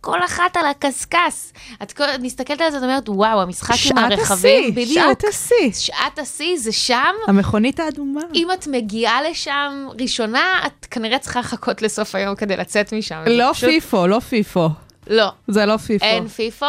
כל 0.00 0.24
אחת 0.24 0.56
על 0.56 0.66
הקשקש. 0.66 1.52
את 1.82 1.92
כל- 1.92 2.04
את 2.04 2.20
מסתכלת 2.20 2.60
על 2.60 2.70
זה, 2.70 2.78
את 2.78 2.82
אומרת, 2.82 3.08
וואו, 3.08 3.40
המשחק 3.42 3.74
עם 3.90 3.98
הרכבים, 3.98 4.24
השיא, 4.64 4.70
בדיוק. 4.72 4.94
שעת 5.08 5.24
השיא. 5.28 5.72
שעת 5.72 6.18
השיא 6.18 6.56
זה 6.58 6.72
שם. 6.72 7.12
המכונית 7.28 7.80
האדומה. 7.80 8.20
אם 8.34 8.48
את 8.54 8.66
מגיעה 8.66 9.22
לשם 9.30 9.86
ראשונה, 10.00 10.60
את 10.66 10.86
כנראה 10.90 11.18
צריכה 11.18 11.40
לחכות 11.40 11.82
לסוף 11.82 12.14
היום 12.14 12.34
כדי 12.36 12.56
לצאת 12.56 12.92
משם. 12.92 13.22
לא 13.26 13.50
פשוט- 13.52 13.68
פיפו, 13.68 14.06
לא 14.06 14.20
פיפו. 14.20 14.68
לא, 15.06 15.28
זה 15.48 15.66
לא 15.66 15.76
פיפו. 15.76 16.04
אין 16.04 16.28
פיפו. 16.28 16.66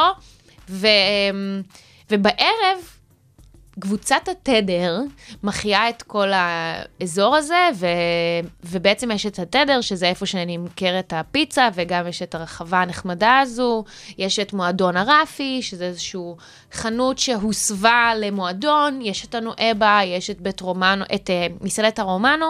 ו... 0.70 0.88
ובערב, 2.12 2.78
קבוצת 3.80 4.28
התדר 4.32 5.02
מחיה 5.44 5.90
את 5.90 6.02
כל 6.02 6.28
האזור 6.34 7.36
הזה, 7.36 7.70
ו... 7.76 7.88
ובעצם 8.64 9.12
יש 9.12 9.26
את 9.26 9.40
התדר, 9.40 9.82
שזה 9.82 10.06
איפה 10.06 10.26
שנמכרת 10.26 11.14
הפיצה, 11.14 11.70
וגם 11.74 12.08
יש 12.08 12.22
את 12.22 12.36
הרחבה 12.36 12.82
הנחמדה 12.82 13.40
הזו. 13.40 13.84
יש 14.18 14.40
את 14.40 14.54
מועדון 14.54 14.98
הרפי, 14.98 15.62
שזה 15.62 15.86
איזושהי 15.86 16.22
חנות 16.72 17.20
שהוסבה 17.20 18.12
למועדון. 18.18 19.00
יש 19.02 19.26
את 19.26 19.36
הנואבה, 19.36 20.00
יש 20.06 20.30
את 20.30 20.42
בית 20.42 20.62
רומנו, 20.62 21.06
את 21.16 21.30
uh, 21.30 21.64
מסעדת 21.64 22.00
הרומנו. 22.00 22.46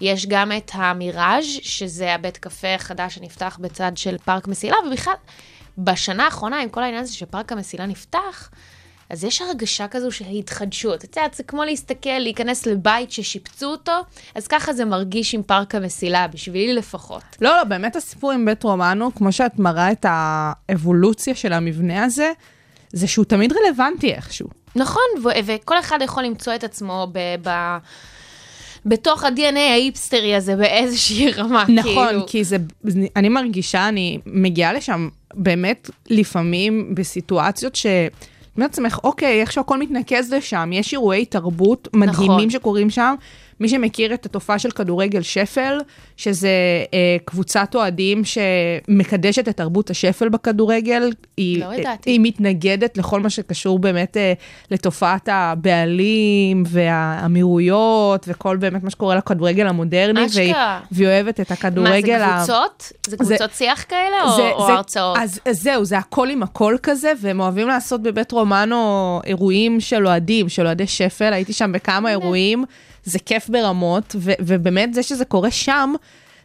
יש 0.00 0.26
גם 0.26 0.52
את 0.52 0.70
המיראז', 0.74 1.44
שזה 1.62 2.14
הבית 2.14 2.36
קפה 2.36 2.74
החדש 2.74 3.14
שנפתח 3.14 3.58
בצד 3.60 3.92
של 3.96 4.18
פארק 4.18 4.48
מסילה, 4.48 4.76
ובכלל, 4.86 5.14
בשנה 5.78 6.24
האחרונה, 6.24 6.60
עם 6.60 6.68
כל 6.68 6.82
העניין 6.82 7.02
הזה 7.02 7.14
שפארק 7.14 7.52
המסילה 7.52 7.86
נפתח, 7.86 8.50
אז 9.10 9.24
יש 9.24 9.42
הרגשה 9.42 9.88
כזו 9.88 10.10
של 10.12 10.24
התחדשות. 10.38 11.04
את 11.04 11.16
יודעת, 11.16 11.34
זה 11.34 11.42
כמו 11.42 11.64
להסתכל, 11.64 12.18
להיכנס 12.18 12.66
לבית 12.66 13.12
ששיפצו 13.12 13.66
אותו, 13.66 13.92
אז 14.34 14.46
ככה 14.46 14.72
זה 14.72 14.84
מרגיש 14.84 15.34
עם 15.34 15.42
פארק 15.42 15.74
המסילה, 15.74 16.28
בשבילי 16.28 16.74
לפחות. 16.74 17.22
לא, 17.40 17.56
לא, 17.56 17.64
באמת 17.64 17.96
הסיפור 17.96 18.32
עם 18.32 18.44
בית 18.44 18.62
רומנו, 18.62 19.14
כמו 19.14 19.32
שאת 19.32 19.58
מראה 19.58 19.92
את 19.92 20.06
האבולוציה 20.08 21.34
של 21.34 21.52
המבנה 21.52 22.04
הזה, 22.04 22.32
זה 22.92 23.06
שהוא 23.06 23.24
תמיד 23.24 23.52
רלוונטי 23.52 24.12
איכשהו. 24.12 24.48
נכון, 24.76 25.02
ו- 25.24 25.28
וכל 25.44 25.78
אחד 25.78 25.98
יכול 26.02 26.22
למצוא 26.22 26.54
את 26.54 26.64
עצמו 26.64 27.06
ב... 27.12 27.18
ב- 27.42 27.76
בתוך 28.86 29.24
ה-DNA 29.24 29.58
ההיפסטרי 29.58 30.34
הזה 30.34 30.56
באיזושהי 30.56 31.32
רמה, 31.36 31.64
נכון, 31.68 32.08
כאילו. 32.08 32.26
כי 32.26 32.44
זה, 32.44 32.56
אני 33.16 33.28
מרגישה, 33.28 33.88
אני 33.88 34.18
מגיעה 34.26 34.72
לשם 34.72 35.08
באמת 35.34 35.90
לפעמים 36.10 36.94
בסיטואציות 36.94 37.76
ש... 37.76 37.86
אומרת 38.56 38.70
לעצמך, 38.70 38.98
אוקיי, 39.04 39.40
איך 39.40 39.52
שהכל 39.52 39.78
מתנקז 39.78 40.32
לשם, 40.32 40.70
יש 40.72 40.92
אירועי 40.92 41.24
תרבות 41.24 41.88
מדהימים 41.92 42.30
נכון. 42.30 42.50
שקורים 42.50 42.90
שם. 42.90 43.14
מי 43.60 43.68
שמכיר 43.68 44.14
את 44.14 44.26
התופעה 44.26 44.58
של 44.58 44.70
כדורגל 44.70 45.22
שפל, 45.22 45.78
שזה 46.16 46.48
אה, 46.94 47.16
קבוצת 47.24 47.74
אוהדים 47.74 48.22
שמקדשת 48.24 49.48
את 49.48 49.56
תרבות 49.56 49.90
השפל 49.90 50.28
בכדורגל, 50.28 51.10
היא, 51.36 51.60
לא 51.64 51.74
ידעתי. 51.74 52.10
היא 52.10 52.20
מתנגדת 52.22 52.98
לכל 52.98 53.20
מה 53.20 53.30
שקשור 53.30 53.78
באמת 53.78 54.16
אה, 54.16 54.32
לתופעת 54.70 55.28
הבעלים 55.32 56.62
והאמירויות, 56.66 58.24
וכל 58.28 58.56
באמת 58.56 58.82
מה 58.82 58.90
שקורה 58.90 59.16
לכדורגל 59.16 59.66
המודרני, 59.66 60.20
והיא. 60.34 60.54
והיא 60.92 61.06
אוהבת 61.08 61.40
את 61.40 61.50
מה, 61.50 61.56
הכדורגל. 61.56 62.18
זה 62.18 62.26
ה- 62.26 62.36
קבוצות? 62.38 62.92
זה 63.06 63.16
קבוצות 63.16 63.50
שיח 63.54 63.84
כאלה 63.88 64.22
או, 64.24 64.36
זה- 64.36 64.50
או 64.52 64.66
זה- 64.66 64.72
הרצאות? 64.72 65.16
אז 65.20 65.40
אז 65.46 65.62
זהו, 65.62 65.84
זה 65.84 65.98
הכל 65.98 66.28
עם 66.30 66.42
הכל 66.42 66.76
כזה, 66.82 67.12
והם 67.20 67.40
אוהבים 67.40 67.68
לעשות 67.68 68.02
בבית 68.02 68.32
רומנו 68.32 68.76
אירועים 69.26 69.80
של 69.80 70.06
אוהדים, 70.06 70.48
של 70.48 70.66
אוהדי 70.66 70.86
שפל, 70.86 71.32
הייתי 71.32 71.52
שם 71.52 71.72
בכמה 71.72 72.10
אירועים, 72.10 72.64
זה 73.06 73.18
כיף 73.18 73.48
ברמות, 73.48 74.16
ו- 74.18 74.32
ובאמת 74.40 74.94
זה 74.94 75.02
שזה 75.02 75.24
קורה 75.24 75.50
שם, 75.50 75.92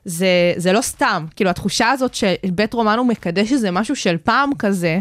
זה, 0.06 0.54
זה 0.58 0.74
לא 0.74 0.82
סתם. 0.82 1.26
כאילו, 1.36 1.50
התחושה 1.50 1.90
הזאת 1.90 2.14
שבית 2.14 2.74
רומנו 2.74 3.04
מקדש 3.06 3.52
איזה 3.52 3.72
משהו 3.72 3.96
של 3.96 4.18
פעם 4.24 4.50
כזה, 4.60 5.00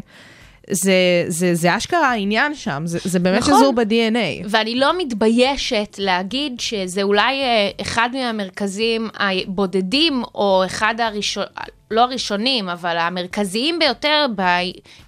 זה, 0.70 1.24
זה, 1.28 1.54
זה 1.54 1.76
אשכרה 1.76 2.10
העניין 2.10 2.54
שם, 2.54 2.82
זה, 2.84 2.98
זה 3.04 3.18
באמת 3.18 3.40
נכון. 3.40 3.54
שזור 3.54 3.72
ב-DNA. 3.72 4.46
ואני 4.48 4.74
לא 4.74 4.98
מתביישת 4.98 5.96
להגיד 5.98 6.60
שזה 6.60 7.02
אולי 7.02 7.42
אה, 7.42 7.70
אחד 7.80 8.08
מהמרכזים 8.12 9.08
הבודדים, 9.14 10.22
או 10.34 10.62
אחד 10.66 10.94
הראשון, 11.00 11.44
לא 11.90 12.00
הראשונים, 12.00 12.68
אבל 12.68 12.98
המרכזיים 12.98 13.78
ביותר 13.78 14.26
ב, 14.36 14.42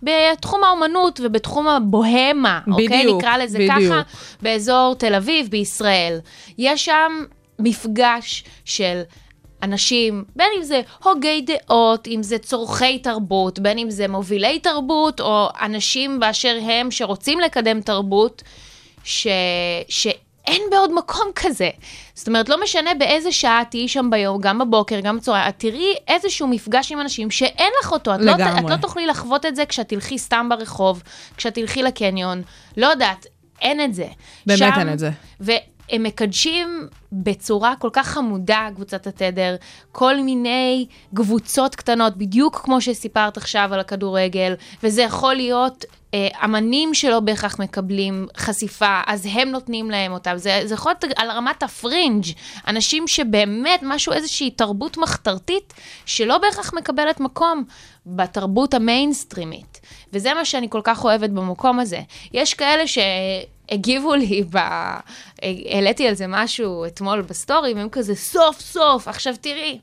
בתחום 0.02 0.64
האומנות 0.64 1.20
ובתחום 1.22 1.68
הבוהמה, 1.68 2.60
אוקיי? 2.70 2.88
בדיוק, 2.88 3.18
נקרא 3.18 3.36
לזה 3.36 3.58
בדיוק. 3.58 3.92
ככה, 3.92 4.02
באזור 4.42 4.94
תל 4.98 5.14
אביב, 5.14 5.48
בישראל. 5.48 6.18
יש 6.58 6.84
שם 6.84 7.12
מפגש 7.58 8.44
של... 8.64 9.02
אנשים, 9.62 10.24
בין 10.36 10.46
אם 10.58 10.62
זה 10.62 10.80
הוגי 11.04 11.44
דעות, 11.46 12.08
אם 12.08 12.22
זה 12.22 12.38
צורכי 12.38 12.98
תרבות, 12.98 13.58
בין 13.58 13.78
אם 13.78 13.90
זה 13.90 14.08
מובילי 14.08 14.58
תרבות, 14.58 15.20
או 15.20 15.48
אנשים 15.62 16.20
באשר 16.20 16.58
הם 16.62 16.90
שרוצים 16.90 17.40
לקדם 17.40 17.80
תרבות, 17.80 18.42
ש... 19.04 19.26
שאין 19.88 20.62
בעוד 20.70 20.92
מקום 20.94 21.26
כזה. 21.34 21.70
זאת 22.14 22.28
אומרת, 22.28 22.48
לא 22.48 22.62
משנה 22.62 22.94
באיזה 22.94 23.32
שעה 23.32 23.62
תהיי 23.70 23.88
שם 23.88 24.10
ביום, 24.10 24.40
גם 24.40 24.58
בבוקר, 24.58 25.00
גם 25.00 25.16
בצהריים, 25.16 25.48
את 25.48 25.54
תראי 25.58 25.94
איזשהו 26.08 26.48
מפגש 26.48 26.92
עם 26.92 27.00
אנשים 27.00 27.30
שאין 27.30 27.70
לך 27.82 27.92
אותו. 27.92 28.14
את 28.14 28.20
לא, 28.20 28.32
לגמרי. 28.32 28.60
את 28.66 28.70
לא 28.70 28.76
תוכלי 28.76 29.06
לחוות 29.06 29.46
את 29.46 29.56
זה 29.56 29.66
כשאת 29.66 29.88
תלכי 29.88 30.18
סתם 30.18 30.48
ברחוב, 30.50 31.02
כשאת 31.36 31.54
תלכי 31.54 31.82
לקניון, 31.82 32.42
לא 32.76 32.86
יודעת, 32.86 33.26
אין 33.60 33.84
את 33.84 33.94
זה. 33.94 34.06
באמת 34.46 34.58
שם- 34.58 34.70
אין 34.78 34.92
את 34.92 34.98
זה. 34.98 35.10
והם 35.90 36.02
מקדשים 36.02 36.88
בצורה 37.12 37.74
כל 37.78 37.90
כך 37.92 38.08
חמודה, 38.08 38.68
קבוצת 38.74 39.06
התדר, 39.06 39.56
כל 39.92 40.20
מיני 40.20 40.86
קבוצות 41.14 41.74
קטנות, 41.74 42.16
בדיוק 42.16 42.56
כמו 42.64 42.80
שסיפרת 42.80 43.36
עכשיו 43.36 43.68
על 43.72 43.80
הכדורגל, 43.80 44.54
וזה 44.82 45.02
יכול 45.02 45.34
להיות 45.34 45.84
אה, 46.14 46.28
אמנים 46.44 46.94
שלא 46.94 47.20
בהכרח 47.20 47.60
מקבלים 47.60 48.26
חשיפה, 48.36 49.00
אז 49.06 49.28
הם 49.32 49.48
נותנים 49.48 49.90
להם 49.90 50.12
אותם. 50.12 50.36
זה, 50.36 50.62
זה 50.64 50.74
יכול 50.74 50.92
להיות 50.92 51.18
על 51.18 51.30
רמת 51.30 51.62
הפרינג', 51.62 52.24
אנשים 52.68 53.08
שבאמת 53.08 53.80
משהו, 53.82 54.12
איזושהי 54.12 54.50
תרבות 54.50 54.96
מחתרתית, 54.96 55.74
שלא 56.06 56.38
בהכרח 56.38 56.74
מקבלת 56.74 57.20
מקום 57.20 57.64
בתרבות 58.06 58.74
המיינסטרימית. 58.74 59.80
וזה 60.12 60.34
מה 60.34 60.44
שאני 60.44 60.66
כל 60.70 60.80
כך 60.84 61.04
אוהבת 61.04 61.30
במקום 61.30 61.80
הזה. 61.80 62.00
יש 62.32 62.54
כאלה 62.54 62.86
ש... 62.86 62.98
הגיבו 63.72 64.14
לי, 64.14 64.44
ב... 64.50 64.58
העליתי 65.42 66.08
על 66.08 66.14
זה 66.14 66.26
משהו 66.28 66.86
אתמול 66.86 67.22
בסטורי, 67.22 67.74
והם 67.74 67.88
כזה, 67.88 68.14
סוף 68.14 68.60
סוף, 68.60 69.08
עכשיו 69.08 69.34
תראי, 69.40 69.78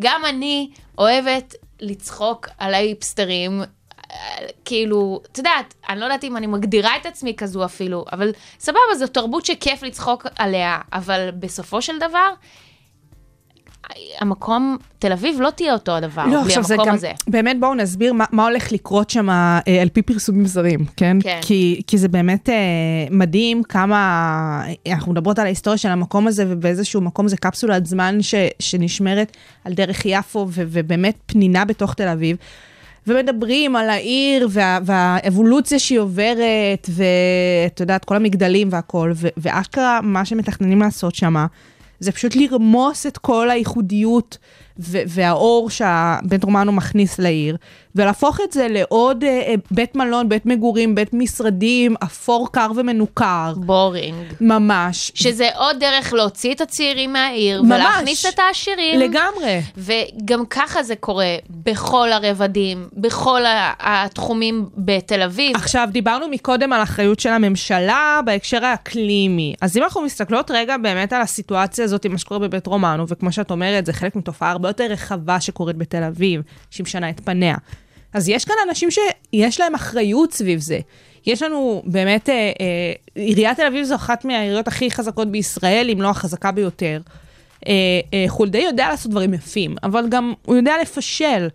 גם 0.00 0.24
אני 0.24 0.70
אוהבת 0.98 1.54
לצחוק 1.80 2.48
על 2.58 2.74
ההיפסטרים, 2.74 3.62
כאילו, 4.64 5.20
את 5.32 5.38
יודעת, 5.38 5.74
אני 5.88 6.00
לא 6.00 6.04
יודעת 6.04 6.24
אם 6.24 6.36
אני 6.36 6.46
מגדירה 6.46 6.96
את 6.96 7.06
עצמי 7.06 7.34
כזו 7.36 7.64
אפילו, 7.64 8.04
אבל 8.12 8.32
סבבה, 8.60 8.94
זו 8.98 9.06
תרבות 9.06 9.46
שכיף 9.46 9.82
לצחוק 9.82 10.26
עליה, 10.38 10.78
אבל 10.92 11.30
בסופו 11.30 11.82
של 11.82 11.98
דבר, 11.98 12.28
המקום, 14.20 14.76
תל 14.98 15.12
אביב 15.12 15.40
לא 15.40 15.50
תהיה 15.50 15.72
אותו 15.72 15.92
הדבר, 15.92 16.26
לא, 16.26 16.42
בלי 16.42 16.54
המקום 16.54 16.86
גם, 16.86 16.94
הזה. 16.94 17.12
באמת 17.28 17.60
בואו 17.60 17.74
נסביר 17.74 18.12
מה, 18.12 18.24
מה 18.32 18.44
הולך 18.44 18.72
לקרות 18.72 19.10
שם 19.10 19.30
אה, 19.30 19.60
על 19.82 19.88
פי 19.88 20.02
פרסומים 20.02 20.46
זרים, 20.46 20.84
כן? 20.96 21.16
כן. 21.22 21.38
כי, 21.42 21.82
כי 21.86 21.98
זה 21.98 22.08
באמת 22.08 22.48
אה, 22.48 22.54
מדהים 23.10 23.62
כמה, 23.62 24.62
אנחנו 24.88 25.12
מדברות 25.12 25.38
על 25.38 25.46
ההיסטוריה 25.46 25.78
של 25.78 25.88
המקום 25.88 26.26
הזה, 26.26 26.44
ובאיזשהו 26.48 27.00
מקום 27.00 27.28
זה 27.28 27.36
קפסולת 27.36 27.86
זמן 27.86 28.18
ש, 28.22 28.34
שנשמרת 28.58 29.36
על 29.64 29.72
דרך 29.72 30.06
יפו, 30.06 30.46
ו, 30.50 30.62
ובאמת 30.66 31.14
פנינה 31.26 31.64
בתוך 31.64 31.94
תל 31.94 32.08
אביב. 32.08 32.36
ומדברים 33.06 33.76
על 33.76 33.90
העיר 33.90 34.48
וה, 34.50 34.78
והאבולוציה 34.84 35.78
שהיא 35.78 35.98
עוברת, 35.98 36.88
ואת 36.88 37.80
יודעת, 37.80 38.04
כל 38.04 38.16
המגדלים 38.16 38.68
והכל, 38.70 39.12
ו- 39.14 39.28
ואשכרה 39.36 40.00
מה 40.02 40.24
שמתכננים 40.24 40.80
לעשות 40.80 41.14
שמה, 41.14 41.46
זה 42.00 42.12
פשוט 42.12 42.36
לרמוס 42.36 43.06
את 43.06 43.18
כל 43.18 43.50
הייחודיות 43.50 44.38
והאור 44.78 45.70
שהבית 45.70 46.44
רומנו 46.44 46.72
מכניס 46.72 47.18
לעיר, 47.18 47.56
ולהפוך 47.94 48.40
את 48.44 48.52
זה 48.52 48.66
לעוד 48.70 49.24
אה, 49.24 49.28
אה, 49.28 49.54
בית 49.70 49.96
מלון, 49.96 50.28
בית 50.28 50.46
מגורים, 50.46 50.94
בית 50.94 51.14
משרדים, 51.14 51.94
אפור 52.04 52.52
קר 52.52 52.70
ומנוכר. 52.76 53.52
boring. 53.56 54.16
ממש. 54.40 55.12
שזה 55.14 55.48
עוד 55.54 55.76
דרך 55.80 56.12
להוציא 56.12 56.54
את 56.54 56.60
הצעירים 56.60 57.12
מהעיר, 57.12 57.62
ממש. 57.62 57.80
ולהכניס 57.80 58.26
את 58.26 58.38
העשירים. 58.38 59.00
לגמרי. 59.00 59.60
וגם 59.76 60.46
ככה 60.46 60.82
זה 60.82 60.96
קורה 60.96 61.36
בכל 61.50 62.12
הרבדים, 62.12 62.88
בכל 62.92 63.42
התחומים 63.78 64.66
בתל 64.76 65.22
אביב. 65.22 65.56
עכשיו, 65.56 65.88
דיברנו 65.92 66.28
מקודם 66.28 66.72
על 66.72 66.82
אחריות 66.82 67.20
של 67.20 67.30
הממשלה 67.30 68.20
בהקשר 68.24 68.64
האקלימי. 68.64 69.54
אז 69.60 69.76
אם 69.76 69.82
אנחנו 69.82 70.02
מסתכלות 70.02 70.50
רגע 70.50 70.76
באמת 70.76 71.12
על 71.12 71.22
הסיטואציה 71.22 71.84
הזאת, 71.84 72.06
מה 72.06 72.18
שקורה 72.18 72.38
בבית 72.40 72.66
רומנו, 72.66 73.08
וכמו 73.08 73.32
שאת 73.32 73.50
אומרת, 73.50 73.86
זה 73.86 73.92
חלק 73.92 74.16
מתופעה 74.16 74.50
הרבה 74.50 74.67
יותר 74.68 74.84
רחבה 74.84 75.40
שקורית 75.40 75.76
בתל 75.76 76.02
אביב, 76.02 76.42
שמשנה 76.70 77.10
את 77.10 77.20
פניה. 77.20 77.56
אז 78.12 78.28
יש 78.28 78.44
כאן 78.44 78.54
אנשים 78.68 78.88
שיש 78.90 79.60
להם 79.60 79.74
אחריות 79.74 80.32
סביב 80.32 80.60
זה. 80.60 80.78
יש 81.26 81.42
לנו 81.42 81.82
באמת, 81.86 82.28
אה, 82.28 82.34
אה, 82.34 82.92
עיריית 83.14 83.56
תל 83.56 83.66
אביב 83.66 83.84
זו 83.84 83.94
אחת 83.94 84.24
מהעיריות 84.24 84.68
הכי 84.68 84.90
חזקות 84.90 85.28
בישראל, 85.28 85.90
אם 85.92 86.02
לא 86.02 86.08
החזקה 86.08 86.52
ביותר. 86.52 87.00
אה, 87.66 87.72
אה, 88.14 88.24
חולדאי 88.28 88.62
יודע 88.62 88.88
לעשות 88.88 89.10
דברים 89.10 89.34
יפים, 89.34 89.76
אבל 89.82 90.08
גם 90.08 90.32
הוא 90.44 90.56
יודע 90.56 90.74
לפשל. 90.82 91.48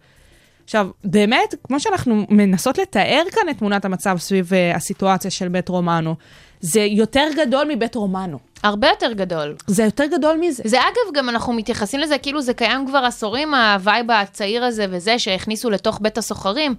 עכשיו, 0.64 0.88
באמת, 1.04 1.56
כמו 1.64 1.80
שאנחנו 1.80 2.26
מנסות 2.30 2.78
לתאר 2.78 3.24
כאן 3.32 3.50
את 3.50 3.58
תמונת 3.58 3.86
המצב 3.86 4.18
סביב 4.20 4.50
uh, 4.50 4.76
הסיטואציה 4.76 5.32
של 5.32 5.48
בית 5.48 5.70
רומנו, 5.70 6.16
זה 6.62 6.82
יותר 6.82 7.28
גדול 7.38 7.68
מבית 7.76 7.96
רומנו. 7.96 8.40
הרבה 8.64 8.88
יותר 8.88 9.14
גדול. 9.14 9.56
זה 9.68 9.84
יותר 9.84 10.06
גדול 10.06 10.38
מזה. 10.42 10.64
זה 10.66 10.80
אגב, 10.80 11.14
גם 11.14 11.30
אנחנו 11.30 11.54
מתייחסים 11.54 12.00
לזה 12.00 12.18
כאילו 12.18 12.42
זה 12.42 12.54
קיים 12.54 12.88
כבר 12.88 12.98
עשורים, 12.98 13.54
ה 13.54 13.65
vibe 13.65 14.12
הצעיר 14.12 14.64
הזה 14.64 14.86
וזה 14.90 15.20
שהכניסו 15.20 15.70
לתוך 15.70 16.00
בית 16.02 16.18
הסוחרים. 16.18 16.76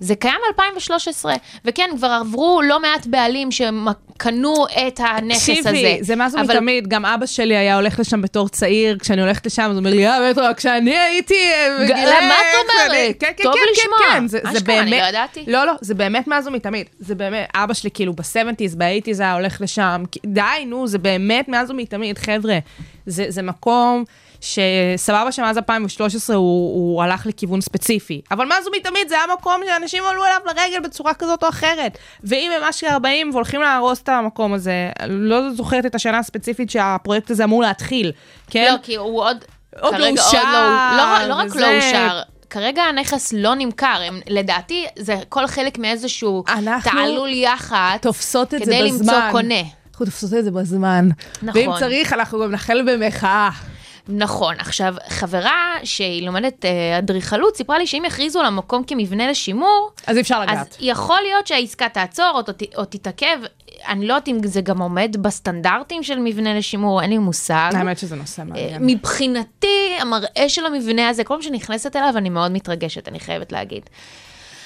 זה 0.00 0.14
קיים 0.14 0.34
מ-2013, 0.58 1.24
וכן, 1.64 1.90
כבר 1.96 2.06
עברו 2.20 2.62
לא 2.64 2.80
מעט 2.80 3.06
בעלים 3.06 3.48
שקנו 3.50 4.54
את 4.86 5.00
הנכס 5.00 5.48
הזה. 5.48 5.60
תקשיבי, 5.62 5.98
זה 6.00 6.16
מאז 6.16 6.34
אבל- 6.36 6.44
ומתמיד, 6.44 6.88
גם 6.88 7.04
אבא 7.06 7.26
שלי 7.26 7.56
היה 7.56 7.74
הולך 7.76 8.00
לשם 8.00 8.22
בתור 8.22 8.48
צעיר, 8.48 8.98
כשאני 8.98 9.22
הולכת 9.22 9.46
לשם, 9.46 9.62
אז 9.62 9.70
הוא 9.70 9.78
אומר 9.78 9.90
לי, 9.90 10.06
אה, 10.08 10.30
בטח, 10.32 10.42
כשאני 10.56 10.98
הייתי 10.98 11.34
אה, 11.34 11.76
בגילי... 11.82 12.04
מה 12.04 12.34
את 12.34 12.56
אומרת? 12.62 12.90
אני-" 12.90 13.14
כן, 13.18 13.26
כן, 13.36 13.42
טוב 13.44 13.54
כן, 13.54 13.60
לשמוע. 13.72 13.98
כן, 13.98 14.14
כן, 14.20 14.26
זה- 14.26 14.38
זה 14.52 14.58
אשכרה, 14.58 14.80
אני 14.80 14.90
באמת- 14.90 15.02
לא 15.02 15.08
ידעתי. 15.08 15.44
לא, 15.46 15.64
לא, 15.66 15.72
זה 15.80 15.94
באמת 15.94 16.26
מאז 16.28 16.46
ומתמיד. 16.46 16.86
זה 16.98 17.14
באמת, 17.14 17.48
אבא 17.54 17.74
שלי 17.74 17.90
כאילו 17.94 18.12
ב-70's, 18.12 18.76
ב-80's 18.78 19.20
היה 19.20 19.34
הולך 19.34 19.60
לשם. 19.60 20.02
די, 20.26 20.40
נו, 20.66 20.86
זה 20.86 20.98
באמת 20.98 21.48
מאז 21.48 21.70
ומתמיד, 21.70 22.18
חבר'ה. 22.18 22.58
זה 23.06 23.24
זה 23.28 23.42
מקום 23.42 24.04
שסבבה 24.40 25.32
שמאז 25.32 25.56
2013 25.56 26.36
הוא, 26.36 26.74
הוא 26.74 27.02
הלך 27.02 27.26
לכיוון 27.26 27.60
ספציפי. 27.60 28.20
אבל 28.30 28.46
מאז 28.46 28.66
ומתמיד 28.66 29.08
זה 29.08 29.14
היה 29.14 29.24
מקום 29.38 29.60
שאנשים 29.66 30.02
עלו 30.10 30.24
אליו 30.24 30.40
לרגל 30.46 30.80
בצורה 30.84 31.14
כזאת 31.14 31.42
או 31.44 31.48
אחרת. 31.48 31.98
ואם 32.24 32.50
הם 32.56 32.62
אשכרה 32.62 32.98
באים 32.98 33.30
והולכים 33.32 33.60
להרוס 33.60 34.00
את 34.02 34.08
המקום 34.08 34.52
הזה, 34.52 34.90
לא 35.08 35.50
זוכרת 35.52 35.86
את 35.86 35.94
השנה 35.94 36.18
הספציפית 36.18 36.70
שהפרויקט 36.70 37.30
הזה 37.30 37.44
אמור 37.44 37.62
להתחיל, 37.62 38.12
כן? 38.50 38.72
לא, 38.72 38.78
כי 38.82 38.96
הוא 38.96 39.22
עוד... 39.22 39.44
עוד 39.80 39.94
לא 39.98 40.08
אושר, 40.08 40.42
לא, 40.96 41.28
לא 41.28 41.34
רק 41.34 41.46
וזה- 41.46 41.60
לא 41.60 41.76
אושר, 41.76 42.20
כרגע 42.50 42.82
הנכס 42.82 43.32
לא 43.32 43.54
נמכר. 43.54 44.00
הם, 44.06 44.20
לדעתי, 44.26 44.86
זה 44.98 45.16
כל 45.28 45.46
חלק 45.46 45.78
מאיזשהו 45.78 46.44
תעלול 46.84 47.32
יח"צ, 47.32 48.02
תופסות 48.02 48.54
את 48.54 48.58
זה 48.58 48.64
כדי. 48.64 48.82
למצוא 48.82 49.14
קונה. 49.30 49.60
אנחנו 50.02 50.20
תופסות 50.20 50.38
את 50.38 50.44
זה 50.44 50.50
בזמן. 50.50 51.08
נכון. 51.42 51.60
ואם 51.62 51.70
צריך, 51.78 52.12
אנחנו 52.12 52.40
גם 52.42 52.50
נחל 52.52 52.82
במחאה. 52.86 53.50
נכון. 54.08 54.54
עכשיו, 54.58 54.94
חברה 55.08 55.74
שהיא 55.84 56.26
לומדת 56.26 56.64
אה, 56.64 56.98
אדריכלות, 56.98 57.56
סיפרה 57.56 57.78
לי 57.78 57.86
שאם 57.86 58.02
יכריזו 58.06 58.40
על 58.40 58.46
המקום 58.46 58.84
כמבנה 58.84 59.30
לשימור, 59.30 59.90
אז 60.06 60.18
אפשר 60.18 60.36
אז 60.48 60.50
לגעת. 60.52 60.76
יכול 60.80 61.18
להיות 61.22 61.46
שהעסקה 61.46 61.88
תעצור 61.88 62.30
או, 62.34 62.42
ת- 62.42 62.76
או 62.76 62.84
תתעכב. 62.84 63.36
אני 63.88 64.06
לא 64.06 64.14
יודעת 64.14 64.28
אם 64.28 64.38
זה 64.46 64.60
גם 64.60 64.80
עומד 64.82 65.16
בסטנדרטים 65.20 66.02
של 66.02 66.18
מבנה 66.18 66.54
לשימור, 66.54 67.02
אין 67.02 67.10
לי 67.10 67.18
מושג. 67.18 67.70
האמת 67.74 67.98
שזה 67.98 68.16
נושא 68.16 68.42
אה, 68.42 68.46
מעניין. 68.46 68.86
מבחינתי, 68.86 69.96
המראה 70.00 70.48
של 70.48 70.66
המבנה 70.66 71.08
הזה, 71.08 71.24
כל 71.24 71.34
פעם 71.34 71.42
שאני 71.42 71.56
נכנסת 71.56 71.96
אליו, 71.96 72.14
אני 72.16 72.28
מאוד 72.28 72.52
מתרגשת, 72.52 73.08
אני 73.08 73.20
חייבת 73.20 73.52
להגיד. 73.52 73.82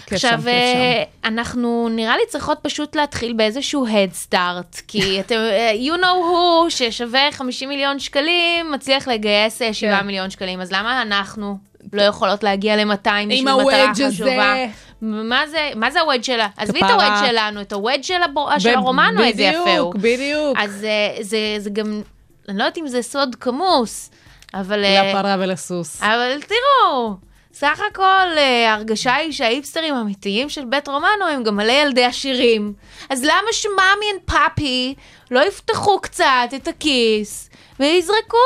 כיף 0.06 0.14
עכשיו, 0.14 0.40
אה, 0.46 1.02
אנחנו 1.24 1.88
נראה 1.90 2.16
לי 2.16 2.22
צריכות 2.28 2.58
פשוט 2.62 2.96
להתחיל 2.96 3.32
באיזשהו 3.32 3.86
head 3.86 4.32
start, 4.32 4.80
כי 4.88 5.20
אתם, 5.20 5.34
אה, 5.34 5.72
you 5.72 5.98
know 6.00 6.04
who, 6.04 6.70
ששווה 6.70 7.32
50 7.32 7.68
מיליון 7.68 7.98
שקלים, 7.98 8.72
מצליח 8.72 9.08
לגייס 9.08 9.62
אה, 9.62 9.72
7 9.72 9.98
כן. 9.98 10.06
מיליון 10.06 10.30
שקלים, 10.30 10.60
אז 10.60 10.72
למה 10.72 11.02
אנחנו 11.02 11.58
לא 11.92 12.02
יכולות 12.02 12.42
להגיע 12.42 12.76
ל-200 12.76 13.08
בשביל 13.28 13.54
מטרה 13.54 13.92
חשובה? 14.08 14.54
מה 15.02 15.46
זה, 15.46 15.70
מה 15.74 15.90
זה 15.90 16.00
הוודג' 16.00 16.22
שלה? 16.22 16.48
עזבי 16.56 16.78
את. 16.78 16.90
הוודג' 16.90 17.26
שלנו, 17.26 17.60
את 17.60 17.72
הוודג' 17.72 18.02
של, 18.02 18.22
הבור... 18.22 18.58
של 18.58 18.72
ב- 18.72 18.76
הרומנו, 18.76 19.22
איזה 19.22 19.42
יפה 19.42 19.78
הוא. 19.78 19.94
בדיוק, 19.94 19.96
בדיוק. 19.96 20.58
אז 20.58 20.84
אה, 20.84 21.22
זה, 21.22 21.38
זה 21.58 21.70
גם, 21.70 22.02
אני 22.48 22.58
לא 22.58 22.62
יודעת 22.64 22.78
אם 22.78 22.88
זה 22.88 23.02
סוד 23.02 23.34
כמוס, 23.34 24.10
אבל... 24.54 24.84
אה, 24.84 25.10
לפרה 25.10 25.36
ולסוס. 25.38 26.02
אבל 26.02 26.40
תראו, 26.40 27.14
סך 27.58 27.80
הכל 27.90 28.36
אה, 28.36 28.70
ההרגשה 28.70 29.14
היא 29.14 29.32
שההיפסטרים 29.32 29.94
האמיתיים 29.94 30.48
של 30.48 30.64
בית 30.64 30.88
רומנו 30.88 31.26
הם 31.32 31.42
גם 31.42 31.56
מלא 31.56 31.72
ילדי 31.72 32.04
עשירים. 32.04 32.72
אז 33.10 33.24
למה 33.24 33.52
שמאמי 33.52 34.06
and 34.16 34.20
פאפי 34.24 34.94
לא 35.30 35.46
יפתחו 35.48 36.00
קצת 36.00 36.48
את 36.56 36.68
הכיס 36.68 37.50
ויזרקו? 37.80 38.36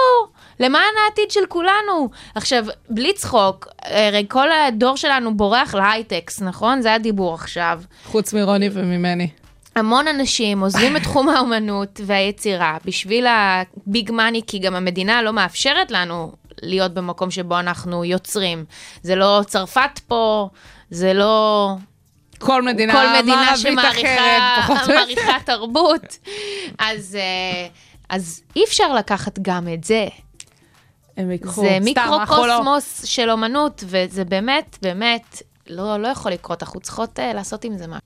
למען 0.61 0.95
העתיד 1.05 1.31
של 1.31 1.47
כולנו. 1.49 2.11
עכשיו, 2.35 2.65
בלי 2.91 3.13
צחוק, 3.13 3.69
הרי 3.83 4.27
כל 4.29 4.49
הדור 4.53 4.97
שלנו 4.97 5.37
בורח 5.37 5.75
להייטקס, 5.75 6.43
נכון? 6.43 6.83
זה 6.83 6.95
הדיבור 6.95 7.35
עכשיו. 7.35 7.81
חוץ 8.05 8.33
מרוני 8.33 8.69
וממני. 8.73 9.29
המון 9.77 10.09
אנשים 10.09 10.61
עוזבים 10.61 10.97
את 10.97 11.03
תחום 11.03 11.29
האומנות 11.29 12.01
והיצירה 12.07 12.77
בשביל 12.85 13.27
הביג 13.27 14.13
מאני, 14.13 14.43
כי 14.47 14.59
גם 14.59 14.75
המדינה 14.75 15.23
לא 15.23 15.33
מאפשרת 15.33 15.91
לנו 15.91 16.40
להיות 16.63 16.95
במקום 16.95 17.31
שבו 17.31 17.59
אנחנו 17.61 18.05
יוצרים. 18.05 18.65
זה 19.03 19.15
לא 19.15 19.41
צרפת 19.47 20.01
פה, 20.07 20.49
זה 20.91 21.13
לא 21.15 21.75
כל 22.39 22.63
מדינה 22.63 22.93
כל 22.93 23.23
מדינה 23.23 23.57
שמעריכה 23.57 25.37
תרבות. 25.45 26.19
אז, 26.79 27.17
אה, 27.21 27.69
אז 28.09 28.43
אי 28.57 28.65
אפשר 28.65 28.95
לקחת 28.95 29.39
גם 29.43 29.69
את 29.75 29.85
זה. 29.85 30.09
הם 31.17 31.31
ייקחו. 31.31 31.61
זה 31.61 31.71
לא- 31.71 31.79
מיקרוקוסמוס 31.85 33.05
של 33.05 33.31
אומנות, 33.31 33.85
וזה 33.87 34.25
באמת, 34.25 34.79
באמת, 34.83 35.43
לא, 35.67 35.97
לא 35.97 36.09
יכול 36.09 36.33
לקרות, 36.33 36.63
אנחנו 36.63 36.81
צריכות 36.81 37.19
uh, 37.19 37.23
לעשות 37.35 37.65
עם 37.65 37.79
זה 37.79 37.87
משהו. 37.87 38.01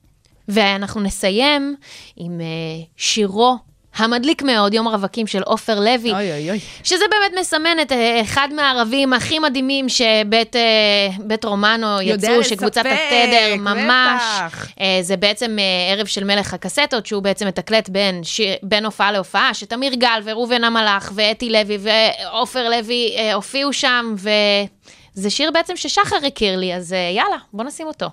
ואנחנו 0.49 1.01
נסיים 1.01 1.77
עם 2.17 2.41
uh, 2.41 2.87
שירו 2.97 3.57
המדליק 3.97 4.43
מאוד, 4.43 4.75
יום 4.75 4.89
רווקים 4.89 5.27
של 5.27 5.43
עופר 5.43 5.81
לוי. 5.81 6.13
אוי 6.13 6.33
אוי 6.33 6.51
אוי. 6.51 6.61
שזה 6.85 7.05
באמת 7.11 7.41
מסמן 7.41 7.81
את 7.83 7.93
אה, 7.93 8.21
אחד 8.21 8.49
מהערבים 8.53 9.13
הכי 9.13 9.39
מדהימים 9.39 9.89
שבית 9.89 10.57
אה, 10.57 11.45
רומנו 11.45 12.03
יצאו, 12.03 12.45
שקבוצת 12.45 12.85
התדר 12.87 13.57
ממש. 13.57 14.23
בטח. 14.37 14.69
אה, 14.81 14.99
זה 15.03 15.17
בעצם 15.17 15.57
ערב 15.93 16.07
של 16.07 16.25
מלך 16.25 16.55
הקסטות, 16.55 17.07
שהוא 17.07 17.23
בעצם 17.23 17.47
מתקלט 17.47 17.89
בין, 17.89 18.23
בין 18.63 18.85
הופעה 18.85 19.13
להופעה, 19.13 19.55
שתמיר 19.55 19.95
גל 19.95 20.21
וראובן 20.25 20.65
המלאך 20.65 21.13
ואתי 21.15 21.51
לוי 21.51 21.79
ועופר 21.81 22.69
לוי 22.69 23.17
הופיעו 23.35 23.73
שם, 23.73 24.15
וזה 24.17 25.31
שיר 25.31 25.51
בעצם 25.51 25.77
ששחר 25.77 26.27
הכיר 26.27 26.57
לי, 26.57 26.75
אז 26.75 26.95
יאללה, 27.15 27.37
בוא 27.53 27.65
נשים 27.65 27.87
אותו. 27.87 28.07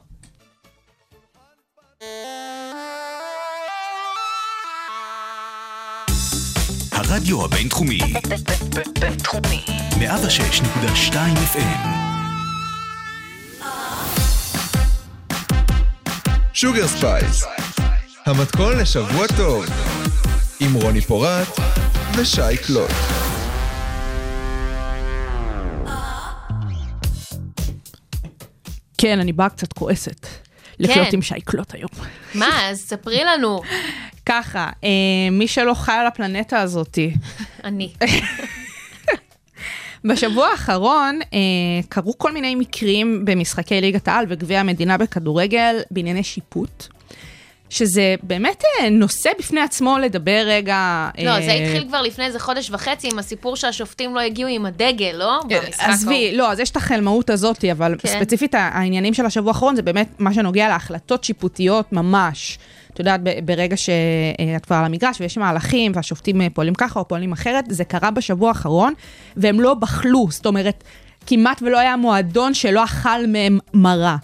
הרדיו 7.11 7.45
הבינתחומי, 7.45 7.99
בינתחומי. 8.99 9.65
106.2 9.91 11.13
FM, 11.53 11.87
Sugar 16.53 16.87
Spice, 16.87 17.43
המתכון 18.25 18.77
לשבוע 18.77 19.27
טוב, 19.37 19.65
עם 20.59 20.73
רוני 20.73 21.01
פורט 21.01 21.47
ושי 22.17 22.57
קלוט. 22.67 22.91
כן, 28.97 29.19
אני 29.19 29.33
באה 29.33 29.49
קצת 29.49 29.73
כועסת. 29.73 30.27
לחיות 30.79 31.13
עם 31.13 31.21
שי 31.21 31.44
קלוט 31.44 31.73
היום. 31.73 31.89
מה, 32.35 32.69
אז 32.69 32.79
ספרי 32.79 33.23
לנו. 33.23 33.61
ככה, 34.25 34.69
אה, 34.83 34.89
מי 35.31 35.47
שלא 35.47 35.73
חי 35.73 35.91
על 35.91 36.07
הפלנטה 36.07 36.61
הזאתי, 36.61 37.13
אני. 37.63 37.93
בשבוע 40.03 40.47
האחרון 40.47 41.19
אה, 41.33 41.39
קרו 41.89 42.17
כל 42.17 42.31
מיני 42.31 42.55
מקרים 42.55 43.25
במשחקי 43.25 43.81
ליגת 43.81 44.07
העל 44.07 44.25
וגביע 44.29 44.59
המדינה 44.59 44.97
בכדורגל 44.97 45.75
בענייני 45.91 46.23
שיפוט. 46.23 46.87
שזה 47.71 48.15
באמת 48.23 48.63
אה, 48.65 48.89
נושא 48.89 49.29
בפני 49.39 49.61
עצמו 49.61 49.97
לדבר 49.97 50.43
רגע. 50.45 51.09
לא, 51.23 51.29
אה, 51.29 51.41
זה 51.41 51.51
התחיל 51.51 51.87
כבר 51.87 52.01
לפני 52.01 52.25
איזה 52.25 52.39
חודש 52.39 52.69
וחצי 52.71 53.09
עם 53.11 53.19
הסיפור 53.19 53.55
שהשופטים 53.55 54.15
לא 54.15 54.19
הגיעו 54.19 54.49
עם 54.49 54.65
הדגל, 54.65 55.11
לא? 55.13 55.39
במשחק 55.43 55.79
ההוא. 55.79 55.93
עזבי, 55.93 56.31
לא, 56.35 56.51
אז 56.51 56.59
יש 56.59 56.69
את 56.69 56.77
החלמאות 56.77 57.29
הזאת, 57.29 57.65
אבל 57.71 57.95
כן. 57.99 58.09
ספציפית 58.09 58.55
העניינים 58.55 59.13
של 59.13 59.25
השבוע 59.25 59.51
האחרון 59.51 59.75
זה 59.75 59.81
באמת 59.81 60.07
מה 60.19 60.33
שנוגע 60.33 60.67
להחלטות 60.67 61.23
שיפוטיות 61.23 61.93
ממש. 61.93 62.59
את 62.93 62.99
יודעת, 62.99 63.21
ברגע 63.45 63.77
שאת 63.77 64.65
כבר 64.65 64.75
על 64.75 64.85
המגרש 64.85 65.21
ויש 65.21 65.37
מהלכים 65.37 65.91
והשופטים 65.95 66.41
אה, 66.41 66.47
פועלים 66.53 66.75
ככה 66.75 66.99
או 66.99 67.07
פועלים 67.07 67.31
אחרת, 67.31 67.65
זה 67.69 67.83
קרה 67.83 68.11
בשבוע 68.11 68.49
האחרון, 68.49 68.93
והם 69.37 69.59
לא 69.59 69.73
בחלו, 69.73 70.27
זאת 70.29 70.45
אומרת, 70.45 70.83
כמעט 71.27 71.61
ולא 71.61 71.79
היה 71.79 71.95
מועדון 71.95 72.53
שלא 72.53 72.83
אכל 72.83 73.27
מהם 73.27 73.59
מרה. 73.73 74.17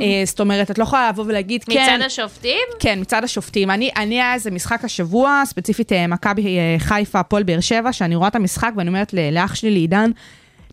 אה, 0.00 0.22
זאת 0.24 0.40
אומרת, 0.40 0.70
את 0.70 0.78
לא 0.78 0.82
יכולה 0.82 1.08
לבוא 1.08 1.24
ולהגיד, 1.26 1.64
כן, 1.64 1.72
מצד 1.72 2.06
השופטים? 2.06 2.60
כן, 2.80 2.98
מצד 3.00 3.24
השופטים. 3.24 3.70
אני, 3.70 3.90
אני 3.96 4.14
היה 4.14 4.34
איזה 4.34 4.50
משחק 4.50 4.84
השבוע, 4.84 5.42
ספציפית 5.44 5.92
אה, 5.92 6.06
מכבי 6.06 6.58
אה, 6.58 6.76
חיפה, 6.78 7.20
הפועל 7.20 7.42
באר 7.42 7.60
שבע, 7.60 7.92
שאני 7.92 8.14
רואה 8.14 8.28
את 8.28 8.34
המשחק 8.34 8.72
ואני 8.76 8.88
אומרת 8.88 9.14
לאח 9.32 9.54
שלי, 9.54 9.70
לעידן, 9.70 10.10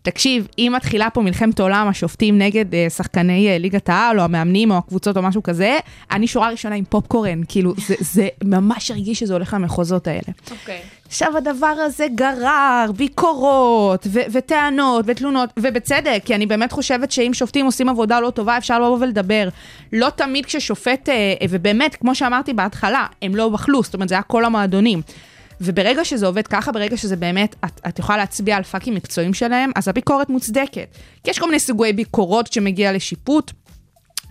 תקשיב, 0.02 0.48
אם 0.58 0.72
מתחילה 0.76 1.10
פה 1.10 1.20
מלחמת 1.20 1.60
עולם, 1.60 1.88
השופטים 1.88 2.38
נגד 2.38 2.74
אה, 2.74 2.90
שחקני 2.90 3.48
אה, 3.48 3.58
ליגת 3.58 3.88
העל, 3.88 4.20
או 4.20 4.24
המאמנים, 4.24 4.70
או 4.70 4.76
הקבוצות, 4.78 5.16
או 5.16 5.22
משהו 5.22 5.42
כזה, 5.42 5.78
אני 6.10 6.26
שורה 6.26 6.50
ראשונה 6.50 6.74
עם 6.74 6.84
פופקורן, 6.84 7.40
כאילו, 7.48 7.74
זה, 7.86 7.94
זה 8.00 8.28
ממש 8.44 8.90
הרגיש 8.90 9.18
שזה 9.18 9.32
הולך 9.32 9.54
למחוזות 9.54 10.06
האלה. 10.06 10.32
אוקיי. 10.50 10.80
עכשיו, 11.08 11.36
הדבר 11.36 11.66
הזה 11.66 12.06
גרר 12.14 12.90
ביקורות 12.96 14.06
ו- 14.06 14.20
וטענות 14.32 15.04
ותלונות, 15.08 15.50
ובצדק, 15.58 16.22
כי 16.24 16.34
אני 16.34 16.46
באמת 16.46 16.72
חושבת 16.72 17.12
שאם 17.12 17.34
שופטים 17.34 17.66
עושים 17.66 17.88
עבודה 17.88 18.20
לא 18.20 18.30
טובה, 18.30 18.58
אפשר 18.58 18.78
לבוא 18.78 18.98
ולדבר. 19.00 19.48
לא 19.92 20.10
תמיד 20.10 20.46
כששופט, 20.46 21.08
אה, 21.08 21.14
אה, 21.14 21.46
ובאמת, 21.50 21.96
כמו 21.96 22.14
שאמרתי 22.14 22.52
בהתחלה, 22.52 23.06
הם 23.22 23.36
לא 23.36 23.48
בחלו, 23.48 23.82
זאת 23.82 23.94
אומרת, 23.94 24.08
זה 24.08 24.14
היה 24.14 24.22
כל 24.22 24.44
המועדונים. 24.44 25.02
וברגע 25.60 26.04
שזה 26.04 26.26
עובד 26.26 26.46
ככה, 26.46 26.72
ברגע 26.72 26.96
שזה 26.96 27.16
באמת, 27.16 27.56
את, 27.64 27.80
את 27.88 27.98
יכולה 27.98 28.18
להצביע 28.18 28.56
על 28.56 28.62
פאקים 28.62 28.94
מקצועיים 28.94 29.34
שלהם, 29.34 29.70
אז 29.74 29.88
הביקורת 29.88 30.28
מוצדקת. 30.28 30.96
כי 31.24 31.30
יש 31.30 31.38
כל 31.38 31.46
מיני 31.46 31.60
סוגי 31.60 31.92
ביקורות 31.92 32.48
כשמגיע 32.48 32.92
לשיפוט. 32.92 33.52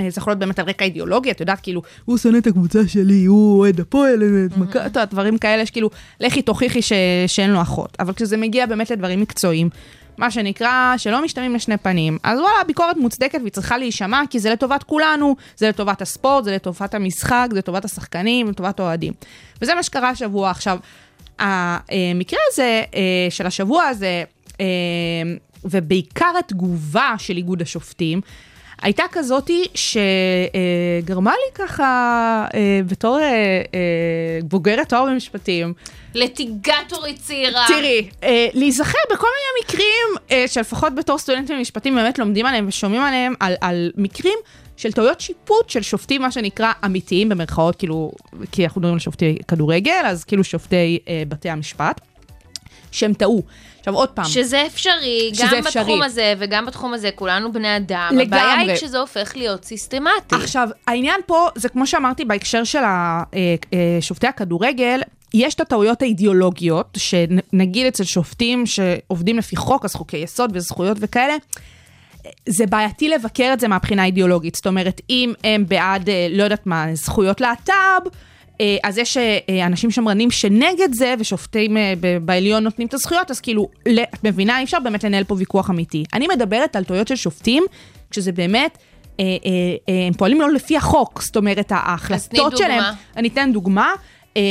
אה, 0.01 0.09
זה 0.09 0.19
יכול 0.19 0.31
להיות 0.31 0.39
באמת 0.39 0.59
על 0.59 0.65
רקע 0.65 0.85
אידיאולוגי, 0.85 1.31
את 1.31 1.39
יודעת, 1.39 1.59
כאילו, 1.59 1.81
הוא 2.05 2.17
שונא 2.17 2.37
את 2.37 2.47
הקבוצה 2.47 2.87
שלי, 2.87 3.25
הוא 3.25 3.59
אוהד 3.59 3.79
הפועל, 3.79 4.23
את 4.45 4.57
מכבי, 4.57 4.85
את 4.85 4.97
דברים 4.97 5.37
כאלה 5.37 5.65
שכאילו, 5.65 5.89
לכי 6.19 6.41
תוכיחי 6.41 6.81
ש... 6.81 6.91
שאין 7.27 7.51
לו 7.51 7.61
אחות. 7.61 7.97
אבל 7.99 8.13
כשזה 8.13 8.37
מגיע 8.37 8.65
באמת 8.65 8.91
לדברים 8.91 9.21
מקצועיים, 9.21 9.69
מה 10.17 10.31
שנקרא, 10.31 10.93
שלא 10.97 11.23
משתמעים 11.23 11.55
לשני 11.55 11.77
פנים, 11.77 12.17
אז 12.23 12.39
וואלה, 12.39 12.61
הביקורת 12.61 12.97
מוצדקת 12.97 13.39
והיא 13.41 13.51
צריכה 13.51 13.77
להישמע, 13.77 14.21
כי 14.29 14.39
זה 14.39 14.49
לטובת 14.49 14.83
כולנו, 14.83 15.35
זה 15.57 15.69
לטובת 15.69 16.01
הספורט, 16.01 16.43
זה 16.43 16.51
לטובת 16.55 16.93
המשחק, 16.93 17.47
זה 17.51 17.57
לטובת 17.57 17.85
השחקנים, 17.85 18.49
לטובת 18.49 18.79
האוהדים. 18.79 19.13
וזה 19.61 19.75
מה 19.75 19.83
שקרה 19.83 20.09
השבוע. 20.09 20.49
עכשיו, 20.49 20.79
המקרה 21.39 22.39
הזה, 22.51 22.83
אה, 22.95 23.27
של 23.29 23.47
השבוע 23.47 23.83
הזה, 23.83 24.23
אה, 24.59 24.65
ובעיקר 25.63 26.31
התגובה 26.39 27.15
של 27.17 27.37
איגוד 27.37 27.61
השופטים, 27.61 28.21
הייתה 28.81 29.03
כזאתי 29.11 29.65
שגרמה 29.73 31.31
לי 31.31 31.65
ככה, 31.65 32.45
אה, 32.53 32.79
בתור 32.87 33.19
אה, 33.19 33.23
אה, 33.23 34.39
בוגרת 34.43 34.89
תואר 34.89 35.05
במשפטים, 35.05 35.73
לטיגטורית 36.13 37.19
צעירה. 37.19 37.65
תראי, 37.67 38.09
להיזכר 38.53 38.97
בכל 39.13 39.27
מיני 39.27 39.65
מקרים 39.65 40.47
שלפחות 40.47 40.95
בתור 40.95 41.17
סטודנטים 41.17 41.57
במשפטים 41.57 41.95
באמת 41.95 42.19
לומדים 42.19 42.45
עליהם 42.45 42.65
ושומעים 42.67 43.01
עליהם, 43.01 43.33
על, 43.39 43.55
על 43.61 43.91
מקרים 43.97 44.37
של 44.77 44.91
טעויות 44.91 45.21
שיפוט 45.21 45.69
של 45.69 45.81
שופטים, 45.81 46.21
מה 46.21 46.31
שנקרא 46.31 46.71
אמיתיים 46.85 47.29
במרכאות, 47.29 47.75
כאילו, 47.75 48.11
כי 48.51 48.63
אנחנו 48.63 48.81
מדברים 48.81 48.93
על 48.93 48.99
שופטי 48.99 49.37
כדורגל, 49.47 50.01
אז 50.05 50.23
כאילו 50.23 50.43
שופטי 50.43 50.99
אה, 51.07 51.23
בתי 51.27 51.49
המשפט, 51.49 52.01
שהם 52.91 53.13
טעו. 53.13 53.43
עכשיו 53.79 53.93
עוד 53.93 54.09
פעם, 54.09 54.25
שזה 54.25 54.65
אפשרי, 54.65 55.31
שזה 55.33 55.45
גם 55.51 55.57
אפשרי. 55.57 55.83
בתחום 55.83 56.03
הזה 56.03 56.33
וגם 56.37 56.65
בתחום 56.65 56.93
הזה, 56.93 57.09
כולנו 57.15 57.53
בני 57.53 57.77
אדם. 57.77 58.09
לגמרי. 58.11 58.25
הבעיה 58.25 58.59
היא 58.59 58.75
כשזה 58.75 58.99
הופך 58.99 59.31
להיות 59.35 59.65
סיסטמטי. 59.65 60.35
עכשיו, 60.35 60.69
העניין 60.87 61.21
פה, 61.25 61.47
זה 61.55 61.69
כמו 61.69 61.87
שאמרתי 61.87 62.25
בהקשר 62.25 62.63
של 62.63 62.79
אה, 62.79 63.23
אה, 63.33 63.97
שופטי 64.01 64.27
הכדורגל, 64.27 65.01
יש 65.33 65.53
את 65.53 65.61
הטעויות 65.61 66.01
האידיאולוגיות, 66.01 66.97
שנגיד 66.97 67.85
אצל 67.85 68.03
שופטים 68.03 68.65
שעובדים 68.65 69.37
לפי 69.37 69.55
חוק, 69.55 69.85
אז 69.85 69.95
חוקי 69.95 70.17
יסוד 70.17 70.51
וזכויות 70.53 70.97
וכאלה, 70.99 71.35
זה 72.49 72.65
בעייתי 72.65 73.09
לבקר 73.09 73.49
את 73.53 73.59
זה 73.59 73.67
מהבחינה 73.67 74.01
האידיאולוגית. 74.01 74.55
זאת 74.55 74.67
אומרת, 74.67 75.01
אם 75.09 75.33
הם 75.43 75.65
בעד, 75.67 76.09
אה, 76.09 76.27
לא 76.31 76.43
יודעת 76.43 76.67
מה, 76.67 76.85
זכויות 76.93 77.41
להט"ב, 77.41 78.07
אז 78.83 78.97
יש 78.97 79.17
אה, 79.17 79.37
אה, 79.49 79.65
אנשים 79.65 79.91
שמרנים 79.91 80.31
שנגד 80.31 80.93
זה, 80.93 81.15
ושופטים 81.19 81.77
אה, 81.77 81.93
בעליון 82.21 82.63
נותנים 82.63 82.87
את 82.87 82.93
הזכויות, 82.93 83.31
אז 83.31 83.39
כאילו, 83.39 83.69
את 84.13 84.23
מבינה, 84.23 84.59
אי 84.59 84.63
אפשר 84.63 84.77
באמת 84.83 85.03
לנהל 85.03 85.23
פה 85.23 85.35
ויכוח 85.37 85.69
אמיתי. 85.69 86.03
אני 86.13 86.27
מדברת 86.35 86.75
על 86.75 86.83
טעויות 86.83 87.07
של 87.07 87.15
שופטים, 87.15 87.63
כשזה 88.11 88.31
באמת... 88.31 88.77
אה, 89.19 89.25
אה, 89.25 89.29
אה, 89.89 90.07
הם 90.07 90.13
פועלים 90.13 90.41
לא 90.41 90.51
לפי 90.51 90.77
החוק, 90.77 91.21
זאת 91.21 91.37
אומרת, 91.37 91.71
ההחלטות. 91.71 92.57
שלהם... 92.57 92.83
אני 93.17 93.27
אתן 93.27 93.49
דוגמה. 93.53 93.93
אה, 94.37 94.41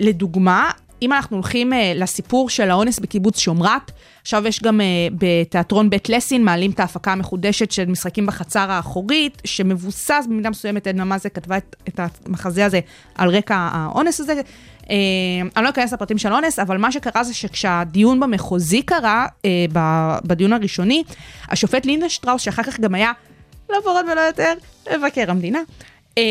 לדוגמה, 0.00 0.70
אם 1.02 1.12
אנחנו 1.12 1.36
הולכים 1.36 1.72
אה, 1.72 1.92
לסיפור 1.96 2.50
של 2.50 2.70
האונס 2.70 2.98
בקיבוץ 2.98 3.38
שומרת, 3.38 3.90
עכשיו 4.22 4.46
יש 4.46 4.62
גם 4.62 4.80
אה, 4.80 4.86
בתיאטרון 5.18 5.90
בית 5.90 6.08
לסין, 6.08 6.44
מעלים 6.44 6.70
את 6.70 6.80
ההפקה 6.80 7.12
המחודשת 7.12 7.70
של 7.70 7.84
משחקים 7.84 8.26
בחצר 8.26 8.70
האחורית, 8.70 9.42
שמבוסס 9.44 10.26
במידה 10.28 10.50
מסוימת, 10.50 10.86
עדנה 10.86 11.04
מזה 11.04 11.30
כתבה 11.30 11.56
את, 11.56 11.76
את 11.88 12.00
המחזה 12.26 12.66
הזה 12.66 12.80
על 13.14 13.36
רקע 13.36 13.56
האונס 13.72 14.20
הזה. 14.20 14.32
אה, 14.90 14.96
אני 15.56 15.64
לא 15.64 15.70
אכנס 15.70 15.92
לפרטים 15.92 16.18
של 16.18 16.32
האונס, 16.32 16.58
אבל 16.58 16.78
מה 16.78 16.92
שקרה 16.92 17.24
זה 17.24 17.34
שכשהדיון 17.34 18.20
במחוזי 18.20 18.82
קרה, 18.82 19.26
אה, 19.44 19.50
בדיון 20.24 20.52
הראשוני, 20.52 21.02
השופט 21.48 21.86
לינדשטראוס, 21.86 22.42
שאחר 22.42 22.62
כך 22.62 22.80
גם 22.80 22.94
היה, 22.94 23.12
לא 23.70 23.78
פחות 23.80 24.06
ולא 24.12 24.20
יותר, 24.20 24.52
מבקר 24.96 25.30
המדינה. 25.30 25.58
אה, 26.18 26.22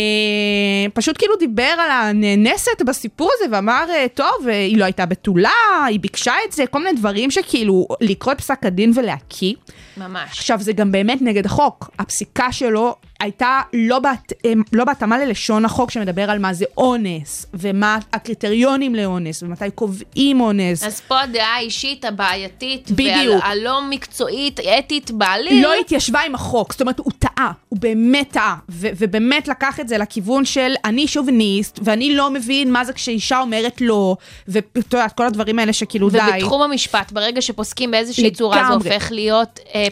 פשוט 0.94 1.18
כאילו 1.18 1.36
דיבר 1.36 1.64
על 1.64 1.92
הנאנסת 1.92 2.82
בסיפור 2.86 3.32
הזה 3.34 3.56
ואמר, 3.56 3.86
אה, 3.90 4.06
טוב, 4.14 4.48
אה, 4.48 4.54
היא 4.54 4.78
לא 4.78 4.86
הייתה 4.86 5.06
בתולה, 5.06 5.86
היא 5.88 6.00
ביקשה 6.00 6.34
את 6.48 6.52
זה, 6.52 6.68
כל 6.68 6.80
מיני 6.84 7.00
דברים 7.00 7.32
שכאילו 7.32 7.88
לקרוא 8.02 8.34
את 8.34 8.42
פסק 8.42 8.66
הדין 8.66 8.92
ולהקיא. 8.96 9.54
ממש. 9.98 10.30
עכשיו, 10.30 10.60
זה 10.62 10.74
גם 10.74 10.92
באמת 10.92 11.22
נגד 11.22 11.46
החוק. 11.46 11.90
הפסיקה 12.00 12.52
שלו 12.52 12.96
הייתה 13.20 13.62
לא, 13.74 14.00
בת, 14.00 14.34
לא 14.74 14.86
בהתאמה 14.86 15.18
ללשון 15.18 15.66
החוק 15.66 15.92
שמדבר 15.92 16.30
על 16.30 16.40
מה 16.40 16.54
זה 16.54 16.66
אונס, 16.78 17.46
ומה 17.54 17.98
הקריטריונים 18.14 18.96
לאונס, 18.96 19.44
ומתי 19.44 19.72
קובעים 19.76 20.42
אונס. 20.42 20.84
אז 20.84 21.02
פה 21.02 21.22
הדעה 21.22 21.56
האישית 21.56 22.06
הבעייתית, 22.06 22.92
בדיוק. 22.92 23.44
והלא 23.44 23.82
מקצועית, 23.90 24.60
אתית 24.60 25.12
בעליל, 25.12 25.64
לא 25.64 25.74
התיישבה 25.74 26.20
עם 26.22 26.36
החוק, 26.36 26.72
זאת 26.72 26.82
אומרת, 26.82 27.00
הוא 27.00 27.12
טעה, 27.20 27.52
הוא 27.70 27.80
באמת 27.80 28.30
טעה, 28.32 28.56
ו- 28.70 28.90
ובאמת 28.98 29.48
לקח 29.48 29.80
את 29.80 29.88
זה 29.88 29.98
לכיוון 29.98 30.46
של 30.46 30.74
אני 30.86 31.08
שוביניסט, 31.08 31.80
ואני 31.84 32.16
לא 32.16 32.32
מבין 32.32 32.72
מה 32.72 32.86
זה 32.86 32.94
כשאישה 32.94 33.40
אומרת 33.40 33.82
לא, 33.82 34.16
ואת 34.48 34.78
יודעת, 34.94 35.12
כל 35.12 35.26
הדברים 35.26 35.60
האלה 35.60 35.74
שכאילו 35.74 36.10
די. 36.10 36.20
ובתחום 36.30 36.62
המשפט, 36.62 37.12
ברגע 37.12 37.42
שפוסקים 37.42 37.92
באיזושהי 37.92 38.32
צורה, 38.32 38.58
זה 38.58 38.64
לגמרי. 38.64 38.94
הופך 38.94 39.12
להיות 39.12 39.60
אה, 39.76 39.88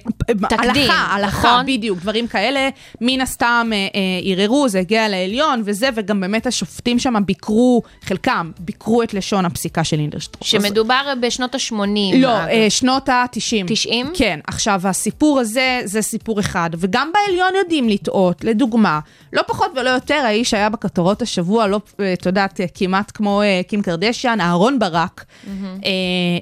תקדים, 0.50 0.60
הלכה, 0.60 1.16
הלכה, 1.16 1.48
נכון? 1.48 1.66
בדיוק, 1.66 2.00
דברים 2.00 2.28
כאלה. 2.28 2.70
מן 3.18 3.22
הסתם 3.22 3.70
אה, 3.74 3.78
אה, 3.78 4.02
ערערו, 4.24 4.70
זה 4.70 4.80
הגיע 4.80 5.08
לעליון 5.08 5.62
וזה, 5.66 5.90
וגם 5.96 6.22
באמת 6.22 6.48
השופטים 6.48 7.00
שם 7.00 7.16
ביקרו, 7.26 7.82
חלקם, 8.02 8.52
ביקרו 8.60 9.04
את 9.04 9.14
לשון 9.14 9.46
הפסיקה 9.46 9.84
של 9.84 10.00
אינדרשטרוף. 10.00 10.48
שמדובר 10.48 11.14
בשנות 11.22 11.56
ה-80. 11.56 12.16
לא, 12.16 12.28
אה, 12.28 12.66
שנות 12.70 13.10
ה-90. 13.10 13.66
90? 13.68 14.12
כן. 14.14 14.40
עכשיו, 14.48 14.82
הסיפור 14.84 15.40
הזה, 15.40 15.82
זה 15.86 16.02
סיפור 16.02 16.40
אחד, 16.40 16.70
וגם 16.78 17.12
בעליון 17.14 17.56
יודעים 17.56 17.90
לטעות. 17.90 18.44
לדוגמה, 18.44 19.00
לא 19.34 19.42
פחות 19.48 19.72
ולא 19.76 19.90
יותר, 19.90 20.22
האיש 20.26 20.54
היה 20.54 20.70
בכותרות 20.70 21.22
השבוע, 21.22 21.68
לא, 21.68 21.80
את 22.14 22.26
יודעת, 22.26 22.60
כמעט 22.74 23.12
כמו 23.14 23.42
קים 23.68 23.82
קרדשיאן, 23.82 24.42
אהרון 24.42 24.80
ברק, 24.80 25.26
אה, 25.48 25.52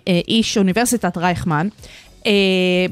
אה, 0.08 0.20
איש 0.28 0.58
אוניברסיטת 0.58 1.18
רייכמן. 1.18 1.68
אה, 2.26 2.32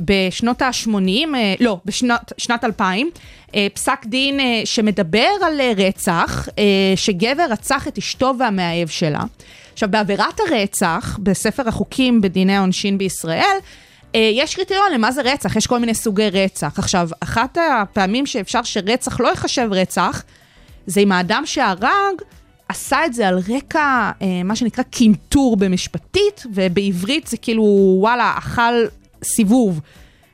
בשנות 0.05 0.61
ה-80, 0.61 1.35
אה, 1.35 1.53
לא, 1.59 1.77
בשנת 1.85 2.63
2000, 2.63 3.09
אה, 3.55 3.67
פסק 3.73 4.05
דין 4.05 4.39
אה, 4.39 4.61
שמדבר 4.65 5.27
על 5.41 5.61
אה, 5.61 5.71
רצח, 5.77 6.47
אה, 6.59 6.63
שגבר 6.95 7.45
רצח 7.49 7.87
את 7.87 7.97
אשתו 7.97 8.33
והמאהב 8.39 8.87
שלה. 8.87 9.23
עכשיו, 9.73 9.89
בעבירת 9.91 10.39
הרצח, 10.39 11.19
בספר 11.23 11.67
החוקים 11.67 12.21
בדיני 12.21 12.55
העונשין 12.55 12.97
בישראל, 12.97 13.57
אה, 14.15 14.29
יש 14.33 14.55
קריטריון 14.55 14.91
למה 14.93 15.11
זה 15.11 15.21
רצח, 15.21 15.55
יש 15.55 15.67
כל 15.67 15.79
מיני 15.79 15.93
סוגי 15.93 16.29
רצח. 16.29 16.79
עכשיו, 16.79 17.09
אחת 17.19 17.57
הפעמים 17.57 18.25
שאפשר 18.25 18.63
שרצח 18.63 19.19
לא 19.19 19.27
ייחשב 19.27 19.67
רצח, 19.71 20.23
זה 20.87 21.01
אם 21.01 21.11
האדם 21.11 21.43
שהרג 21.45 22.21
עשה 22.67 23.05
את 23.05 23.13
זה 23.13 23.27
על 23.27 23.39
רקע 23.55 24.11
אה, 24.21 24.43
מה 24.43 24.55
שנקרא 24.55 24.83
קינטור 24.83 25.57
במשפטית, 25.57 26.43
ובעברית 26.53 27.27
זה 27.27 27.37
כאילו, 27.37 27.95
וואלה, 27.99 28.33
אכל 28.37 28.73
סיבוב. 29.23 29.81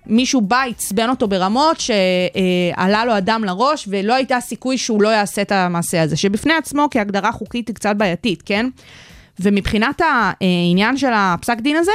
מישהו 0.06 0.42
בא, 0.42 0.62
עצבן 0.62 1.10
אותו 1.10 1.28
ברמות 1.28 1.78
שעלה 1.80 3.06
לו 3.06 3.18
אדם 3.18 3.44
לראש, 3.44 3.88
ולא 3.92 4.14
הייתה 4.14 4.40
סיכוי 4.40 4.78
שהוא 4.78 5.02
לא 5.02 5.10
יעשה 5.10 5.42
את 5.42 5.52
המעשה 5.52 6.02
הזה, 6.02 6.18
שבפני 6.18 6.54
עצמו 6.54 6.88
כהגדרה 6.92 7.32
חוקית 7.32 7.68
היא 7.68 7.76
קצת 7.76 7.96
בעייתית, 7.96 8.42
כן? 8.46 8.70
ומבחינת 9.40 10.02
העניין 10.02 10.98
של 10.98 11.12
הפסק 11.14 11.58
דין 11.60 11.76
הזה, 11.76 11.92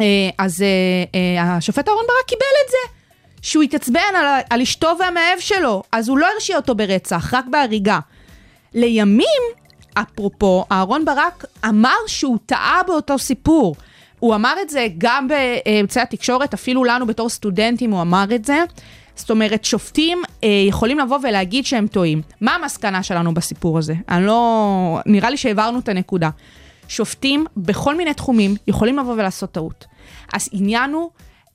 אה, 0.00 0.06
אז 0.38 0.62
אה, 0.62 0.66
אה, 1.14 1.56
השופט 1.56 1.88
אהרן 1.88 1.98
ברק 2.00 2.28
קיבל 2.28 2.40
את 2.66 2.70
זה. 2.70 2.98
שהוא 3.42 3.62
התעצבן 3.62 4.00
על, 4.16 4.26
על 4.50 4.62
אשתו 4.62 4.92
והמאהב 4.98 5.38
שלו, 5.40 5.82
אז 5.92 6.08
הוא 6.08 6.18
לא 6.18 6.26
הרשיע 6.34 6.56
אותו 6.56 6.74
ברצח, 6.74 7.34
רק 7.34 7.44
בהריגה. 7.50 7.98
לימים, 8.74 9.42
אפרופו, 9.94 10.64
אהרן 10.72 11.04
ברק 11.04 11.44
אמר 11.68 11.96
שהוא 12.06 12.38
טעה 12.46 12.80
באותו 12.86 13.18
סיפור. 13.18 13.74
הוא 14.18 14.34
אמר 14.34 14.54
את 14.62 14.70
זה 14.70 14.86
גם 14.98 15.28
באמצעי 15.28 16.02
התקשורת, 16.02 16.54
אפילו 16.54 16.84
לנו 16.84 17.06
בתור 17.06 17.28
סטודנטים 17.28 17.90
הוא 17.90 18.00
אמר 18.00 18.24
את 18.34 18.44
זה. 18.44 18.64
זאת 19.16 19.30
אומרת, 19.30 19.64
שופטים 19.64 20.22
אה, 20.44 20.48
יכולים 20.68 20.98
לבוא 20.98 21.18
ולהגיד 21.22 21.66
שהם 21.66 21.86
טועים. 21.86 22.22
מה 22.40 22.54
המסקנה 22.54 23.02
שלנו 23.02 23.34
בסיפור 23.34 23.78
הזה? 23.78 23.94
אני 24.08 24.26
לא... 24.26 25.00
נראה 25.06 25.30
לי 25.30 25.36
שהעברנו 25.36 25.78
את 25.78 25.88
הנקודה. 25.88 26.30
שופטים 26.88 27.46
בכל 27.56 27.96
מיני 27.96 28.14
תחומים 28.14 28.54
יכולים 28.66 28.98
לבוא 28.98 29.12
ולעשות 29.12 29.52
טעות. 29.52 29.84
אז 30.32 30.48
עניין 30.52 30.92
הוא 30.92 31.10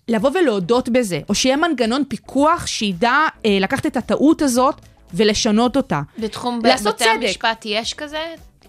לבוא 0.07 0.31
ולהודות 0.33 0.89
בזה, 0.89 1.19
או 1.29 1.35
שיהיה 1.35 1.57
מנגנון 1.57 2.03
פיקוח 2.07 2.67
שידע 2.67 3.17
אה, 3.45 3.57
לקחת 3.61 3.85
את 3.85 3.97
הטעות 3.97 4.41
הזאת 4.41 4.75
ולשנות 5.13 5.77
אותה. 5.77 6.01
בתחום 6.19 6.59
לעשות 6.63 6.95
בתי 6.95 7.03
צדק. 7.03 7.23
המשפט 7.23 7.65
יש 7.65 7.93
כזה 7.93 8.19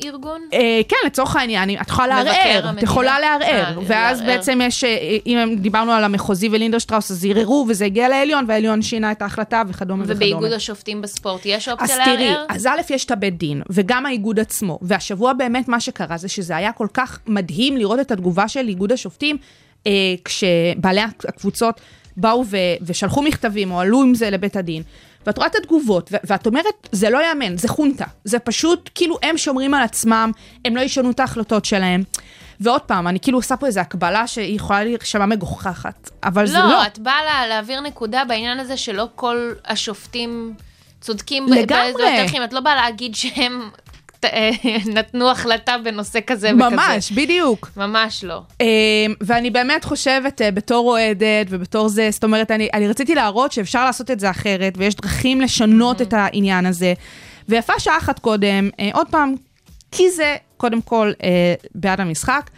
ארגון? 0.05 0.41
אה, 0.53 0.81
כן, 0.89 0.97
לצורך 1.07 1.37
העניין, 1.37 1.71
את 1.81 1.89
יכולה 1.89 2.07
לערער, 2.25 2.71
את? 2.79 2.83
יכולה 2.83 3.21
לערער, 3.21 3.79
ואז. 3.87 4.21
בעצם 4.21 4.61
יש, 4.63 4.85
אה, 4.85 5.17
אם 5.27 5.57
דיברנו 5.59 5.93
על 5.93 6.05
המחוזי 6.05 6.49
ולינדרשטראוס, 6.49 7.11
אז 7.11 7.27
ערערו 7.31 7.67
וזה 7.69 7.85
הגיע 7.85 8.09
לעליון, 8.09 8.45
והעליון 8.49 8.83
שינה 8.83 9.13
את 9.13 9.23
ההחלטה 9.23 9.63
וכדומה 9.69 10.03
וכדומה. 10.03 10.17
ובאיגוד 10.17 10.53
השופטים 10.53 11.03
בספורט 11.03 11.43
יש 11.45 11.69
אז 11.69 11.75
אופציה 11.75 12.05
תראי, 12.05 12.27
לערער? 12.29 12.47
אז 12.49 12.67
א', 12.67 12.81
יש 12.91 13.05
את 13.05 13.11
הבית 13.11 13.39
דין, 13.39 13.63
וגם 13.71 14.07
האיגוד 14.07 14.41
עצמו, 14.41 14.79
והשבוע 14.83 15.33
באמת 15.33 15.69
מה 15.69 15.81
שקרה 15.81 16.17
זה 16.17 16.29
שזה 16.29 16.57
היה 16.57 16.73
כל 16.73 16.89
כך 16.95 17.19
מדהים 17.27 17.77
לראות 17.77 18.01
את 18.01 18.11
התגובה 18.11 18.49
של 18.49 18.69
איגוד 18.69 18.93
השופטים, 18.93 19.37
אה, 19.87 19.93
כשבעלי 20.25 21.01
הקבוצות 21.01 21.81
באו 22.17 22.45
ו- 22.47 22.57
ושלחו 22.83 23.23
מכתבים, 23.23 23.71
או 23.71 23.81
עלו 23.81 24.03
עם 24.03 24.15
זה 24.15 24.31
לבית 24.31 24.57
הדין. 24.57 24.83
ואת 25.27 25.39
רואה 25.39 25.47
את 25.49 25.57
התגובות, 25.57 26.11
ו- 26.13 26.17
ואת 26.25 26.47
אומרת, 26.47 26.89
זה 26.93 27.11
לא 27.11 27.23
יאמן, 27.29 27.57
זה 27.59 27.69
חונטה. 27.69 28.05
זה 28.25 28.39
פשוט, 28.39 28.91
כאילו, 28.95 29.19
הם 29.23 29.39
שומרים 29.39 29.75
על 29.75 29.83
עצמם, 29.83 30.31
הם 30.65 30.77
לא 30.77 30.81
ישנו 30.81 31.11
את 31.11 31.21
ההחלטות 31.21 31.65
שלהם. 31.65 32.03
ועוד 32.61 32.81
פעם, 32.81 33.09
אני 33.09 33.21
כאילו 33.21 33.39
עושה 33.39 33.57
פה 33.57 33.67
איזו 33.67 33.81
הקבלה 33.81 34.27
שהיא 34.27 34.57
יכולה 34.57 34.85
להישמע 34.85 35.27
מגוחכת, 35.27 36.11
אבל 36.25 36.47
זה 36.47 36.59
לא. 36.59 36.69
לא, 36.69 36.87
את 36.87 36.99
באה 36.99 37.25
לה- 37.25 37.47
להעביר 37.47 37.81
נקודה 37.81 38.25
בעניין 38.25 38.61
הזה 38.61 38.77
שלא 38.77 39.09
כל 39.15 39.53
השופטים 39.65 40.55
צודקים 41.01 41.47
לגמרי. 41.53 41.93
בדרכים. 41.95 42.45
את 42.45 42.53
לא 42.53 42.61
באה 42.61 42.75
להגיד 42.75 43.15
שהם 43.15 43.71
נתנו 44.97 45.31
החלטה 45.31 45.77
בנושא 45.85 46.19
כזה 46.27 46.51
וכזה. 46.57 46.71
ממש, 46.71 47.13
בדיוק. 47.13 47.71
ממש 47.77 48.25
לא. 48.25 48.43
אמ, 48.61 48.67
ואני 49.21 49.51
באמת 49.51 49.85
חושבת, 49.85 50.43
אה, 50.43 50.51
בתור 50.51 50.91
אוהדת 50.91 51.47
ובתור 51.49 51.89
זה, 51.89 52.09
זאת 52.11 52.25
אומרת, 52.25 52.51
אני, 52.51 52.69
אני 52.75 52.89
רציתי 52.89 53.15
להראות 53.15 53.53
שאפשר 53.53 53.85
לעשות 53.85 54.11
את 54.11 54.21
זה 54.21 54.31
אחרת, 54.31 54.75
ויש 54.77 54.95
דרכים 54.95 55.41
לשנות 55.41 56.03
את 56.03 56.13
העניין 56.13 56.67
הזה. 56.67 56.95
ויפה 57.49 57.73
שעה 57.79 57.99
אחת 57.99 58.19
קודם, 58.19 58.71
אה, 58.81 58.91
עוד 58.93 59.07
פעם, 59.11 59.35
כי 59.91 60.11
זה 60.11 60.37
קודם 60.57 60.83
כל 60.83 61.13
אה, 61.23 61.55
בעד 61.75 62.01
המשחק. 62.01 62.51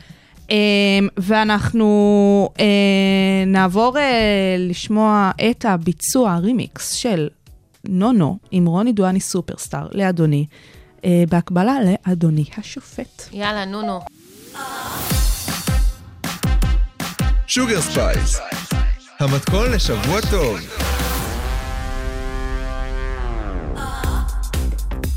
אמ, 0.50 1.08
ואנחנו 1.16 2.48
אה, 2.60 3.44
נעבור 3.46 3.98
אה, 3.98 4.56
לשמוע 4.58 5.30
את 5.50 5.64
הביצוע, 5.64 6.32
הרימיקס 6.32 6.92
של 6.92 7.28
נונו 7.88 8.38
עם 8.50 8.66
רוני 8.66 8.92
דואני 8.92 9.20
סופרסטאר 9.20 9.88
לאדוני, 9.92 10.46
אה, 10.50 10.75
בהקבלה 11.28 11.74
לאדוני 11.84 12.44
השופט. 12.58 13.22
יאללה, 13.32 13.64
נו 13.64 13.82
נו. 13.82 14.00
Sugar 17.46 17.80
Spice, 17.80 18.38
המתכון 19.20 19.72
לשבוע 19.72 20.20
טוב. 20.30 20.58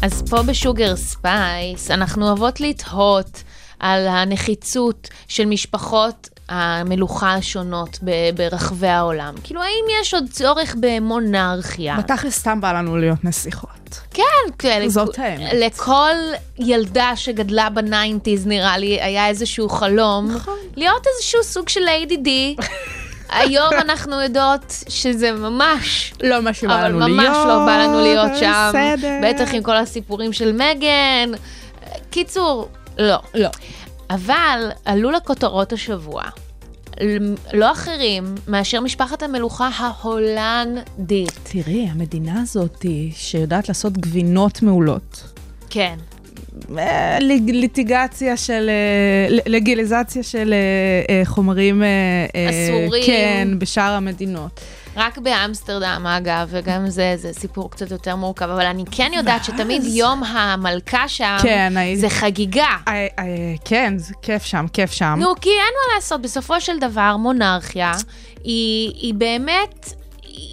אז 0.01 0.23
פה 0.29 0.43
ב 0.43 0.52
Sugar 0.52 0.95
Spice 0.95 1.91
אנחנו 1.91 2.27
אוהבות 2.27 2.61
לתהות 2.61 3.43
על 3.79 4.07
הנחיצות 4.07 5.07
של 5.27 5.45
משפחות 5.45 6.29
המלוכה 6.49 7.33
השונות 7.33 7.99
ב- 8.03 8.29
ברחבי 8.35 8.87
העולם. 8.87 9.33
כאילו, 9.43 9.61
האם 9.61 9.85
יש 10.01 10.13
עוד 10.13 10.23
צורך 10.31 10.75
במונרכיה? 10.79 11.97
בתכלס 11.97 12.39
סתם 12.39 12.61
בא 12.61 12.71
לנו 12.71 12.97
להיות 12.97 13.25
נסיכות. 13.25 13.68
כן, 14.57 14.79
כן. 14.81 14.87
זאת 14.89 15.19
האמת. 15.19 15.49
לכל 15.53 16.15
ילדה 16.59 17.11
שגדלה 17.15 17.69
בניינטיז, 17.69 18.47
נראה 18.47 18.77
לי, 18.77 19.01
היה 19.01 19.27
איזשהו 19.27 19.69
חלום. 19.69 20.31
נכון. 20.31 20.57
להיות 20.75 21.07
איזשהו 21.15 21.43
סוג 21.43 21.69
של 21.69 21.81
ADD. 21.87 22.29
היום 23.39 23.73
אנחנו 23.73 24.21
יודעות 24.21 24.83
שזה 24.89 25.31
ממש 25.31 26.13
לא 26.23 26.41
מה 26.41 26.53
שבא 26.53 26.79
אבל 26.79 26.87
לנו 26.87 26.99
להיות. 26.99 27.11
ממש 27.11 27.37
לא 27.47 27.65
בא 27.65 27.77
לנו 27.77 28.01
להיות 28.01 28.31
שם. 28.39 28.69
בסדר. 28.69 29.19
בטח 29.23 29.53
עם 29.53 29.63
כל 29.63 29.75
הסיפורים 29.75 30.33
של 30.33 30.51
מגן. 30.51 31.31
קיצור, 32.09 32.69
לא. 32.97 33.17
לא. 33.35 33.49
אבל 34.09 34.69
עלו 34.85 35.11
לכותרות 35.11 35.73
השבוע 35.73 36.23
לא 37.53 37.71
אחרים 37.71 38.35
מאשר 38.47 38.81
משפחת 38.81 39.23
המלוכה 39.23 39.69
ההולנדית. 39.77 41.39
תראי, 41.43 41.87
המדינה 41.91 42.41
הזאת 42.41 42.85
שיודעת 43.13 43.67
לעשות 43.69 43.93
גבינות 43.93 44.61
מעולות. 44.61 45.33
כן. 45.69 45.95
אה, 46.77 47.17
ליטיגציה 47.47 48.37
של, 48.37 48.69
אה, 48.69 49.37
לגיליזציה 49.45 50.23
של 50.23 50.53
אה, 51.09 51.21
חומרים... 51.25 51.83
אסורים. 52.49 53.03
כן, 53.05 53.47
בשאר 53.59 53.91
המדינות. 53.91 54.61
רק 54.99 55.17
באמסטרדם, 55.17 56.05
אגב, 56.07 56.47
וגם 56.51 56.89
זה, 56.89 57.13
זה 57.17 57.33
סיפור 57.33 57.71
קצת 57.71 57.91
יותר 57.91 58.15
מורכב, 58.15 58.49
אבל 58.49 58.65
אני 58.65 58.83
כן 58.91 59.11
יודעת 59.15 59.43
שתמיד 59.45 59.83
יום 59.85 60.23
המלכה 60.23 61.07
שם, 61.07 61.37
כן, 61.41 61.73
זה 61.95 62.09
חגיגה. 62.09 62.67
אה, 62.87 62.93
אה, 63.19 63.25
כן, 63.65 63.93
זה 63.97 64.13
כיף 64.21 64.43
שם, 64.43 64.65
כיף 64.73 64.91
שם. 64.91 65.15
נו, 65.19 65.35
כי 65.41 65.49
אין 65.49 65.57
מה 65.57 65.95
לעשות, 65.95 66.21
בסופו 66.21 66.61
של 66.61 66.79
דבר, 66.79 67.17
מונרכיה 67.17 67.91
היא, 68.43 68.91
היא 68.95 69.13
באמת, 69.13 69.93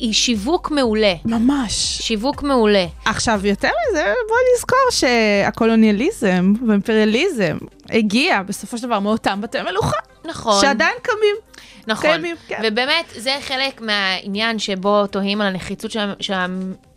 היא 0.01 0.13
שיווק 0.13 0.71
מעולה. 0.71 1.15
ממש. 1.25 1.73
שיווק 2.03 2.43
מעולה. 2.43 2.87
עכשיו, 3.05 3.41
יותר 3.45 3.71
מזה, 3.91 4.05
בואי 4.29 4.41
נזכור 4.57 4.91
שהקולוניאליזם 4.91 6.53
והאימפריאליזם 6.67 7.57
הגיע 7.91 8.43
בסופו 8.43 8.79
של 8.79 8.87
דבר 8.87 9.01
מאותם 9.01 9.41
בתי 9.41 9.63
מלוכה. 9.63 9.97
נכון. 10.25 10.61
שעדיין 10.61 10.95
קמים. 11.03 11.37
נכון, 11.87 12.11
קיימים, 12.11 12.37
כן. 12.49 12.63
ובאמת 12.65 13.05
זה 13.17 13.37
חלק 13.41 13.81
מהעניין 13.81 14.59
שבו 14.59 15.07
תוהים 15.07 15.41
על 15.41 15.47
הנחיצות 15.47 15.91
של, 15.91 16.13
של 16.21 16.35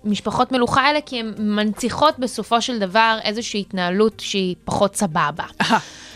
המשפחות 0.04 0.52
מלוכה 0.52 0.82
האלה, 0.82 1.00
כי 1.06 1.20
הן 1.20 1.34
מנציחות 1.38 2.20
בסופו 2.20 2.62
של 2.62 2.80
דבר 2.80 3.18
איזושהי 3.24 3.60
התנהלות 3.62 4.20
שהיא 4.20 4.56
פחות 4.66 4.96
סבבה. 4.96 5.44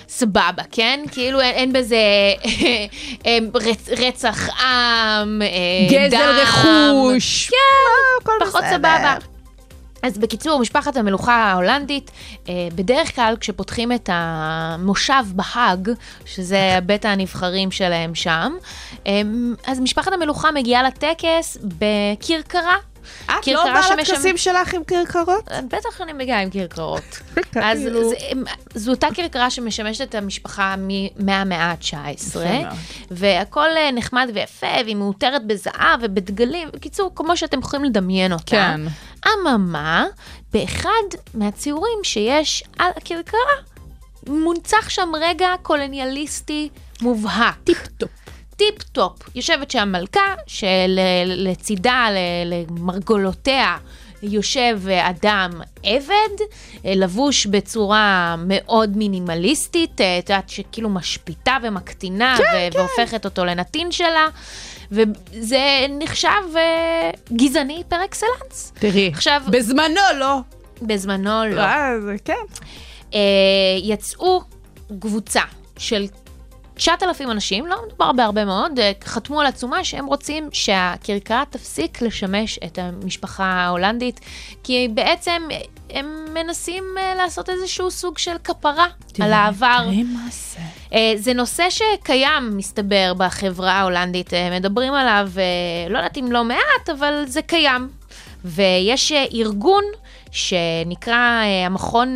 סבבה, 0.10 0.64
כן? 0.72 1.00
כאילו 1.12 1.42
אין, 1.42 1.54
אין 1.54 1.74
בזה 1.74 1.96
אה, 3.26 3.38
רצ, 3.54 3.90
רצח 3.90 4.50
עם, 4.50 5.42
אה, 5.42 5.48
גזל 5.90 6.18
דם. 6.18 6.36
רכוש. 6.42 7.50
כן, 7.50 8.22
הכל 8.22 8.32
פחות 8.46 8.62
בסדר. 8.62 8.78
סבבה. 8.78 9.33
אז 10.04 10.18
בקיצור, 10.18 10.60
משפחת 10.60 10.98
המלוכה 10.98 11.34
ההולנדית, 11.34 12.12
אה, 12.50 12.68
בדרך 12.76 13.16
כלל 13.16 13.36
כשפותחים 13.40 13.92
את 13.92 14.10
המושב 14.14 15.24
בהאג, 15.36 15.90
שזה 16.26 16.78
בית 16.86 17.06
הנבחרים 17.06 17.72
שלהם 17.72 18.16
שם, 18.16 18.54
אה, 19.08 19.22
אז 19.68 19.80
משפחת 19.80 20.14
המלוכה 20.14 20.52
מגיעה 20.52 20.84
לטקס 20.84 21.58
בכרכרה. 21.64 22.93
את 23.26 23.48
לא 23.48 23.64
באה 23.64 23.96
לטקסים 23.96 24.38
שלך 24.38 24.74
עם 24.74 24.84
כרכרות? 24.84 25.50
בטח 25.68 26.02
אני 26.02 26.14
מגיעה 26.14 26.42
עם 26.42 26.50
כרכרות. 26.50 27.04
אז 27.64 27.80
כאילו- 27.80 28.12
זו 28.76 28.92
אותה 28.92 29.08
כרכרה 29.14 29.50
שמשמשת 29.50 30.02
את 30.10 30.16
המשפחה 30.16 30.76
מהמאה 31.20 31.66
ה-19, 31.66 32.14
יפה 32.14 32.40
מאוד. 32.40 32.74
והכל 33.12 33.70
אה, 33.78 33.92
נחמד 33.92 34.30
ויפה, 34.34 34.68
והיא 34.84 34.96
מעוטרת 34.96 35.48
בזהב 35.48 36.00
ובדגלים, 36.02 36.70
בקיצור, 36.74 37.12
כמו 37.16 37.38
שאתם 37.38 37.60
יכולים 37.60 37.86
לדמיין 37.86 38.34
אותה. 38.34 38.44
כן. 38.46 38.82
אממה, 39.28 40.06
באחד 40.54 40.90
מהציורים 41.34 42.00
שיש 42.04 42.64
על 42.80 42.92
הכרכרה, 42.98 43.40
מונצח 44.28 44.90
שם 44.90 45.12
רגע 45.22 45.48
קולוניאליסטי 45.62 46.70
מובהק. 47.02 47.56
טיפ-טופ. 47.64 48.10
טיפ-טופ. 48.58 49.20
יושבת 49.36 49.72
שם 49.72 49.90
מלכה, 49.92 50.36
שלצידה, 50.48 52.08
למרגולותיה, 52.46 53.78
יושב 54.24 54.80
אדם 55.02 55.52
עבד, 55.84 56.44
לבוש 56.86 57.46
בצורה 57.46 58.36
מאוד 58.38 58.98
מינימליסטית, 58.98 60.02
אה, 60.02 60.20
את 60.20 60.30
יודעת, 60.30 60.50
שכאילו 60.50 60.90
משפיטה 60.90 61.58
ומקטינה 61.64 62.36
כן, 62.38 62.44
ו- 62.74 62.78
והופכת 62.78 63.26
אותו 63.26 63.46
לנתין 63.46 63.92
שלה, 63.92 64.28
וזה 64.92 65.60
נחשב 66.00 66.30
אה, 66.56 67.10
גזעני 67.34 67.84
פר 67.90 68.06
אקסלנס. 68.06 68.74
תראי, 68.80 69.08
עכשיו- 69.14 69.42
בזמנו 69.50 70.02
לא. 70.20 70.38
בזמנו 70.82 71.46
לא. 71.46 71.62
אה, 71.62 72.02
זה 72.02 72.16
כן. 72.26 72.34
אה, 73.14 73.20
יצאו 73.84 74.42
קבוצה 75.00 75.42
של 75.78 76.06
9,000 76.76 77.32
אנשים, 77.32 77.66
לא 77.66 77.76
מדובר 77.88 78.12
בהרבה 78.12 78.46
מאוד, 78.46 78.80
אה, 78.80 78.92
חתמו 79.04 79.42
על 79.42 79.48
עצומה 79.48 79.84
שהם 79.84 80.06
רוצים 80.06 80.50
שהכרכרה 80.52 81.44
תפסיק 81.50 82.02
לשמש 82.02 82.60
את 82.66 82.80
המשפחה 82.80 83.46
ההולנדית, 83.46 84.20
כי 84.64 84.88
בעצם 84.94 85.48
הם 85.90 86.26
מנסים 86.34 86.84
אה, 86.98 87.16
לעשות 87.16 87.50
איזשהו 87.50 87.92
סוג 87.92 88.18
של 88.18 88.36
כפרה 88.44 88.88
על 89.20 89.34
העבר. 89.34 89.90
זה. 90.30 90.60
אה, 90.94 91.14
זה 91.16 91.34
נושא 91.34 91.64
שקיים, 91.70 92.58
מסתבר, 92.58 93.14
בחברה 93.18 93.72
ההולנדית. 93.72 94.30
מדברים 94.52 94.94
עליו, 94.94 95.30
לא 95.90 95.98
יודעת 95.98 96.18
אם 96.18 96.32
לא 96.32 96.44
מעט, 96.44 96.90
אבל 96.92 97.24
זה 97.28 97.42
קיים. 97.42 97.90
ויש 98.46 99.14
ארגון 99.34 99.84
שנקרא 100.32 101.44
המכון 101.66 102.14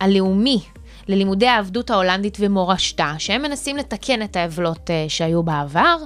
הלאומי 0.00 0.60
ללימודי 1.08 1.46
העבדות 1.46 1.90
ההולנדית 1.90 2.36
ומורשתה, 2.40 3.14
שהם 3.18 3.42
מנסים 3.42 3.76
לתקן 3.76 4.22
את 4.22 4.36
העוולות 4.36 4.90
אה, 4.90 5.04
שהיו 5.08 5.42
בעבר, 5.42 5.96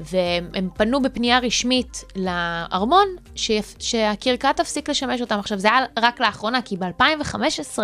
והם 0.00 0.68
פנו 0.76 1.02
בפנייה 1.02 1.38
רשמית 1.38 2.04
לארמון 2.16 3.06
שיפ- 3.36 3.76
שהכרכרה 3.78 4.52
תפסיק 4.52 4.88
לשמש 4.88 5.20
אותם. 5.20 5.38
עכשיו, 5.38 5.58
זה 5.58 5.68
היה 5.68 5.84
רק 5.98 6.20
לאחרונה, 6.20 6.62
כי 6.62 6.76
ב-2015 6.76 7.78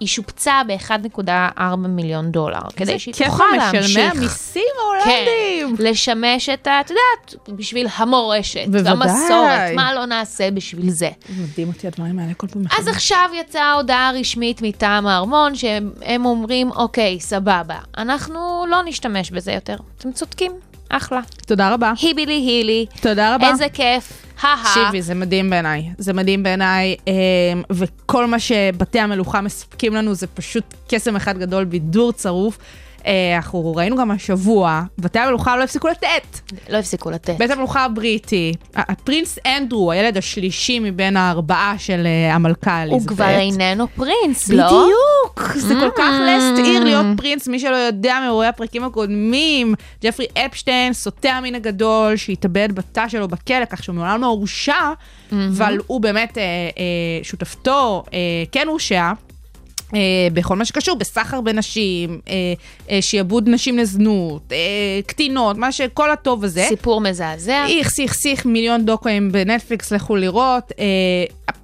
היא 0.00 0.08
שופצה 0.08 0.62
ב-1.4 0.68 1.62
מיליון 1.76 2.30
דולר, 2.30 2.58
כדי 2.76 2.98
שהיא 2.98 3.14
כיף 3.14 3.26
תוכל 3.28 3.44
משלמי 3.56 3.72
להמשיך. 3.72 4.16
המיסים 4.16 4.62
כן, 5.04 5.10
ההולנדים. 5.10 5.86
לשמש 5.90 6.48
את 6.48 6.66
ה... 6.66 6.80
את 6.80 6.90
יודעת, 6.90 7.56
בשביל 7.58 7.86
המורשת, 7.96 8.66
בוודאי. 8.66 8.92
המסורת, 8.92 9.74
מה 9.76 9.94
לא 9.94 10.04
נעשה 10.06 10.50
בשביל 10.50 10.90
זה. 10.90 11.10
מדהים 11.38 11.68
אותי 11.68 11.86
הדברים 11.86 12.18
האלה 12.18 12.34
כל 12.34 12.46
פעם 12.46 12.62
אז. 12.78 12.88
עכשיו 12.88 13.30
יצאה 13.40 13.72
הודעה 13.72 14.10
רשמית 14.20 14.62
מטעם 14.62 15.06
הארמון, 15.06 15.54
שהם 15.54 15.92
הם 16.02 16.26
אומרים, 16.26 16.70
אוקיי, 16.70 17.20
סבבה, 17.20 17.78
אנחנו 17.98 18.64
לא 18.70 18.82
נשתמש 18.84 19.30
בזה 19.30 19.52
יותר. 19.52 19.76
אתם 19.98 20.12
צודקים, 20.12 20.52
אחלה. 20.90 21.20
תודה 21.46 21.74
רבה. 21.74 21.92
היבילי 22.02 22.32
הילי, 22.32 22.86
תודה 23.00 23.34
רבה. 23.34 23.48
איזה 23.48 23.66
כיף, 23.72 24.26
תקשיבי, 24.40 25.02
זה 25.02 25.14
מדהים 25.14 25.50
בעיניי. 25.50 25.90
זה 25.98 26.12
מדהים 26.12 26.42
בעיניי, 26.42 26.96
אה, 27.08 27.12
וכל 27.70 28.26
מה 28.26 28.38
שבתי 28.38 29.00
המלוכה 29.00 29.40
מספקים 29.40 29.94
לנו 29.94 30.14
זה 30.14 30.26
פשוט 30.26 30.64
קסם 30.88 31.16
אחד 31.16 31.38
גדול, 31.38 31.64
בידור 31.64 32.12
צרוף. 32.12 32.58
אה, 33.06 33.36
אנחנו 33.36 33.74
ראינו 33.76 33.96
גם 33.96 34.10
השבוע, 34.10 34.82
בתי 34.98 35.18
המלוכה 35.18 35.56
לא 35.56 35.64
הפסיקו 35.64 35.88
לתת. 35.88 36.40
לא 36.68 36.76
הפסיקו 36.76 37.10
לתת. 37.10 37.38
בית 37.38 37.50
המלוכה 37.50 37.84
הבריטי, 37.84 38.52
הפרינס 38.74 39.38
אנדרו, 39.46 39.92
הילד 39.92 40.16
השלישי 40.16 40.78
מבין 40.78 41.16
הארבעה 41.16 41.74
של 41.78 42.06
אה, 42.06 42.34
המלכה 42.34 42.82
הוא 42.82 42.92
אליזבת. 42.92 43.08
כבר 43.08 43.28
איננו 43.28 43.86
פרינס, 43.96 44.48
לא? 44.48 44.88
זה 45.56 45.74
כל 45.80 45.90
כך 45.96 46.10
Mm. 46.20 46.56
last 46.58 46.64
עיר 46.64 46.84
להיות 46.84 47.06
פרינס, 47.16 47.48
מי 47.48 47.58
שלא 47.58 47.76
יודע 47.76 48.18
מאירועי 48.20 48.48
הפרקים 48.48 48.84
הקודמים, 48.84 49.74
ג'פרי 50.04 50.26
אפשטיין, 50.46 50.92
סוטה 50.92 51.30
המין 51.30 51.54
הגדול, 51.54 52.16
שהתאבד 52.16 52.68
בתא 52.72 53.08
שלו 53.08 53.28
בכלא, 53.28 53.64
כך 53.70 53.82
שהוא 53.82 53.94
מעולם 53.96 54.20
לא 54.20 54.26
הורשע, 54.26 54.92
אבל 55.32 55.78
הוא 55.86 56.00
באמת, 56.00 56.38
אה, 56.38 56.42
אה, 56.42 56.44
שותפתו 57.22 58.04
אה, 58.12 58.18
כן 58.52 58.68
הורשע. 58.68 59.12
אה, 59.94 60.00
בכל 60.32 60.56
מה 60.56 60.64
שקשור 60.64 60.96
בסחר 60.96 61.40
בנשים, 61.40 62.20
אה, 62.28 62.34
אה, 62.90 63.02
שיעבוד 63.02 63.48
נשים 63.48 63.78
לזנות, 63.78 64.52
אה, 64.52 64.58
קטינות, 65.06 65.56
מה 65.56 65.72
שכל 65.72 66.10
הטוב 66.10 66.44
הזה. 66.44 66.64
סיפור 66.68 67.00
מזעזע. 67.00 67.66
איך, 67.68 67.92
איך, 67.98 68.14
איך, 68.26 68.46
מיליון 68.46 68.84
דוקואים 68.84 69.32
בנטפליקס, 69.32 69.92
לכו 69.92 70.16
לראות. 70.16 70.72
אה, 70.78 70.84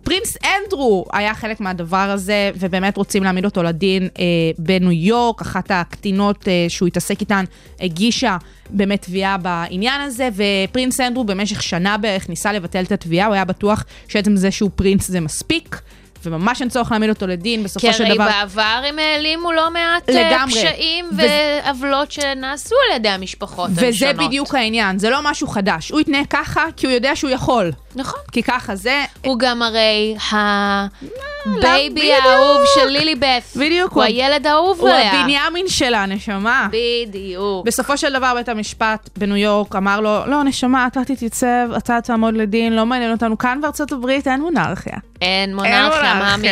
פרינס 0.02 0.36
אנדרו 0.44 1.04
היה 1.12 1.34
חלק 1.34 1.60
מהדבר 1.60 1.96
הזה, 1.96 2.50
ובאמת 2.58 2.96
רוצים 2.96 3.22
להעמיד 3.22 3.44
אותו 3.44 3.62
לדין 3.62 4.08
אה, 4.18 4.24
בניו 4.58 4.92
יורק. 4.92 5.40
אחת 5.40 5.70
הקטינות 5.70 6.48
אה, 6.48 6.66
שהוא 6.68 6.86
התעסק 6.86 7.20
איתן 7.20 7.44
הגישה 7.80 8.36
באמת 8.70 9.02
תביעה 9.02 9.36
בעניין 9.38 10.00
הזה, 10.00 10.28
ו 10.34 10.44
Prince 10.44 11.00
אנדרו 11.00 11.24
במשך 11.24 11.62
שנה 11.62 11.98
בערך 11.98 12.28
ניסה 12.28 12.52
לבטל 12.52 12.82
את 12.84 12.92
התביעה, 12.92 13.26
הוא 13.26 13.34
היה 13.34 13.44
בטוח 13.44 13.84
שעצם 14.08 14.36
זה 14.36 14.50
שהוא 14.50 14.70
Prince 14.74 15.08
זה 15.08 15.20
מספיק. 15.20 15.80
וממש 16.26 16.60
אין 16.60 16.68
צורך 16.68 16.90
להעמיד 16.90 17.10
אותו 17.10 17.26
לדין, 17.26 17.62
בסופו 17.62 17.86
כי 17.86 17.92
של 17.92 18.04
הרי 18.04 18.14
דבר... 18.14 18.24
בעבר 18.26 18.82
הם 18.88 18.98
העלימו 18.98 19.52
לא 19.52 19.70
מעט 19.70 20.10
אה, 20.10 20.30
לגמרי. 20.30 20.52
פשעים 20.52 21.06
ו- 21.12 21.16
ועוולות 21.16 22.12
שנעשו 22.12 22.74
על 22.90 22.96
ידי 22.96 23.08
המשפחות 23.08 23.70
וזה 23.74 23.88
השונות. 23.88 24.16
בדיוק 24.16 24.54
העניין, 24.54 24.98
זה 24.98 25.10
לא 25.10 25.18
משהו 25.22 25.48
חדש. 25.48 25.90
הוא 25.90 26.00
יתנהג 26.00 26.26
ככה 26.30 26.64
כי 26.76 26.86
הוא 26.86 26.94
יודע 26.94 27.16
שהוא 27.16 27.30
יכול. 27.30 27.72
נכון. 27.96 28.20
כי 28.32 28.42
ככה 28.42 28.74
זה, 28.76 29.04
הוא 29.24 29.38
גם 29.38 29.62
הרי 29.62 30.16
ה 30.30 30.62
baby 30.62 31.90
בדיוק. 32.00 32.24
האהוב 32.24 32.60
של 32.74 32.86
ליליבת. 32.86 33.56
בדיוק, 33.56 33.92
הוא 33.92 34.02
הוא- 34.02 34.08
הילד 34.08 34.46
האהוב 34.46 34.80
הוא 34.80 34.88
עליה. 34.90 35.12
הבנימין 35.20 35.68
שלה, 35.68 36.06
נשמה. 36.06 36.68
בדיוק. 36.72 37.66
בסופו 37.66 37.96
של 37.96 38.12
דבר 38.12 38.34
בית 38.34 38.48
המשפט 38.48 39.08
בניו 39.16 39.36
יורק 39.36 39.76
אמר 39.76 40.00
לו, 40.00 40.26
לא, 40.26 40.44
נשמה, 40.44 40.86
אתה 40.86 41.00
תתייצב, 41.04 41.68
אתה 41.76 41.98
תעמוד 42.04 42.34
לדין, 42.34 42.72
לא 42.72 42.86
מעניין 42.86 43.12
אותנו. 43.12 43.38
כאן 43.38 43.58
בארצות 43.62 43.92
הברית 43.92 44.28
אין 44.28 44.40
מונרכיה. 44.40 44.96
אין 45.22 45.54
מונרכיה, 45.56 46.14
מאמי. 46.14 46.48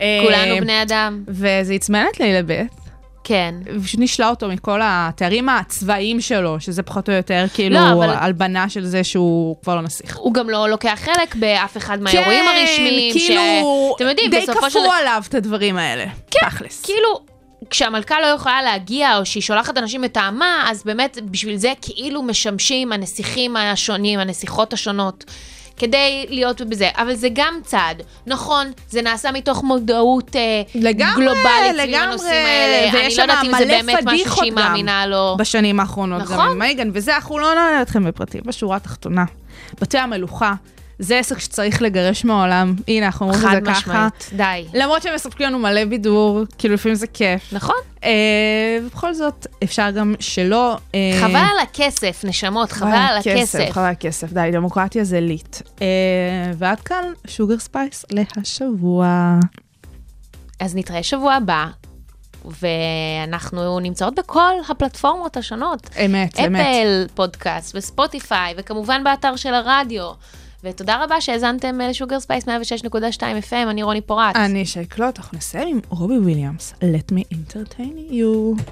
אה, 0.00 0.20
כולנו 0.24 0.56
בני 0.60 0.82
אדם. 0.82 1.22
וזה 1.28 1.74
עצמן 1.74 2.04
את 2.12 2.20
לילה 2.20 2.40
ב', 2.46 2.62
כן. 3.28 3.54
ופשוט 3.76 4.00
נשלה 4.00 4.28
אותו 4.28 4.48
מכל 4.48 4.80
התארים 4.84 5.48
הצבאיים 5.48 6.20
שלו, 6.20 6.60
שזה 6.60 6.82
פחות 6.82 7.08
או 7.08 7.14
יותר 7.14 7.44
כאילו 7.54 7.74
לא, 7.74 7.92
אבל- 7.92 8.10
הלבנה 8.10 8.68
של 8.68 8.84
זה 8.84 9.04
שהוא 9.04 9.56
כבר 9.62 9.74
לא 9.76 9.82
נסיך. 9.82 10.16
הוא 10.16 10.34
גם 10.34 10.50
לא 10.50 10.68
לוקח 10.68 10.98
חלק 11.04 11.34
באף 11.34 11.76
אחד 11.76 12.02
מהאירועים 12.02 12.44
הרשמיים. 12.48 13.12
כן, 13.12 13.18
כאילו, 13.18 13.42
אתם 13.96 14.06
יודעים, 14.08 14.30
די 14.30 14.40
בסופו 14.40 14.70
של... 14.70 14.78
כפו 14.80 14.92
עליו 14.92 15.22
את 15.28 15.34
הדברים 15.34 15.76
האלה. 15.76 16.04
כן. 16.30 16.48
תכלס. 16.50 16.84
כאילו, 16.84 17.20
כשהמלכה 17.70 18.20
לא 18.20 18.26
יכולה 18.26 18.62
להגיע, 18.62 19.18
או 19.18 19.26
שהיא 19.26 19.42
שולחת 19.42 19.78
אנשים 19.78 20.02
מטעמה, 20.02 20.66
אז 20.70 20.82
באמת, 20.84 21.18
בשביל 21.30 21.56
זה 21.56 21.72
כאילו 21.82 22.22
משמשים 22.22 22.92
הנסיכים 22.92 23.56
השונים, 23.56 24.18
הנסיכות 24.18 24.72
השונות. 24.72 25.24
כדי 25.78 26.26
להיות 26.28 26.60
בזה, 26.60 26.88
אבל 26.96 27.14
זה 27.14 27.28
גם 27.32 27.54
צעד. 27.64 28.02
נכון, 28.26 28.66
זה 28.90 29.02
נעשה 29.02 29.32
מתוך 29.32 29.62
מודעות 29.64 30.36
אה, 30.36 30.62
לגמרי, 30.74 31.24
גלובלית 31.24 31.44
סביב 31.70 31.76
לגמרי, 31.76 31.96
הנושאים 31.96 32.46
האלה. 32.46 33.06
אני 33.06 33.16
לא 33.16 33.22
יודעת 33.22 33.44
אם 33.44 33.52
זה 33.58 33.66
באמת 33.66 33.98
משהו 34.04 34.36
שהיא. 34.36 34.52
מאמינה 34.52 35.06
לו. 35.06 35.36
בשנים 35.38 35.80
האחרונות, 35.80 36.22
נכון. 36.22 36.36
גם 36.36 36.50
עם 36.50 36.58
מייגן, 36.58 36.90
וזה, 36.92 37.14
אנחנו 37.14 37.38
לא 37.38 37.54
נעלה 37.54 37.82
אתכם 37.82 38.04
בפרטים, 38.04 38.40
בשורה 38.44 38.76
התחתונה. 38.76 39.24
בתי 39.80 39.98
המלוכה, 39.98 40.54
זה 40.98 41.18
עסק 41.18 41.38
שצריך 41.38 41.82
לגרש 41.82 42.24
מהעולם. 42.24 42.74
הנה, 42.88 43.06
אנחנו 43.06 43.26
אומרים 43.26 43.42
את 43.42 43.48
חד 43.48 43.54
זה 43.54 43.60
ככה. 43.60 43.78
משמעית, 43.78 44.30
די. 44.36 44.64
למרות 44.74 45.02
שהם 45.02 45.14
מספקים 45.14 45.46
לנו 45.46 45.58
מלא 45.58 45.84
בידור, 45.84 46.40
כאילו 46.58 46.74
לפעמים 46.74 46.94
זה 46.94 47.06
כיף. 47.06 47.52
נכון? 47.52 47.76
אה, 48.04 48.78
ובכל 48.82 49.14
זאת, 49.14 49.46
אפשר 49.64 49.90
גם 49.90 50.14
שלא... 50.20 50.76
אה, 50.94 51.18
חבל 51.20 51.36
על 51.36 51.58
הכסף, 51.62 52.24
נשמות, 52.24 52.72
חבל 52.72 52.88
על 52.88 53.18
הכסף. 53.18 53.70
חבל 53.70 53.84
על 53.84 53.90
הכסף, 53.90 54.32
די, 54.32 54.50
דמוקרטיה 54.52 55.04
זה 55.04 55.20
ליט. 55.20 55.56
אה, 55.82 55.86
ועד 56.58 56.80
כאן, 56.80 57.04
שוגר 57.26 57.58
ספייס 57.58 58.04
להשבוע. 58.10 59.38
אז 60.60 60.76
נתראה 60.76 61.02
שבוע 61.02 61.34
הבא, 61.34 61.66
ואנחנו 62.44 63.80
נמצאות 63.80 64.14
בכל 64.14 64.52
הפלטפורמות 64.68 65.36
השונות. 65.36 65.90
אמת, 66.04 66.40
אמת. 66.40 66.60
אפל, 66.60 67.06
פודקאסט 67.14 67.76
וספוטיפיי, 67.76 68.54
וכמובן 68.56 69.04
באתר 69.04 69.36
של 69.36 69.54
הרדיו. 69.54 70.12
ותודה 70.64 71.04
רבה 71.04 71.20
שהאזנתם 71.20 71.80
לשוגר 71.80 72.20
ספייס 72.20 72.44
106.2 72.44 72.50
FM, 73.20 73.54
אני 73.70 73.82
רוני 73.82 74.00
פורט. 74.00 74.36
אני 74.36 74.66
שייקלוט, 74.66 75.18
אנחנו 75.18 75.38
נסיים 75.38 75.68
עם 75.68 75.80
רובי 75.88 76.18
וויליאמס, 76.18 76.74
Let 76.80 77.12
me 77.12 77.34
entertain 77.34 78.12
you. 78.12 78.62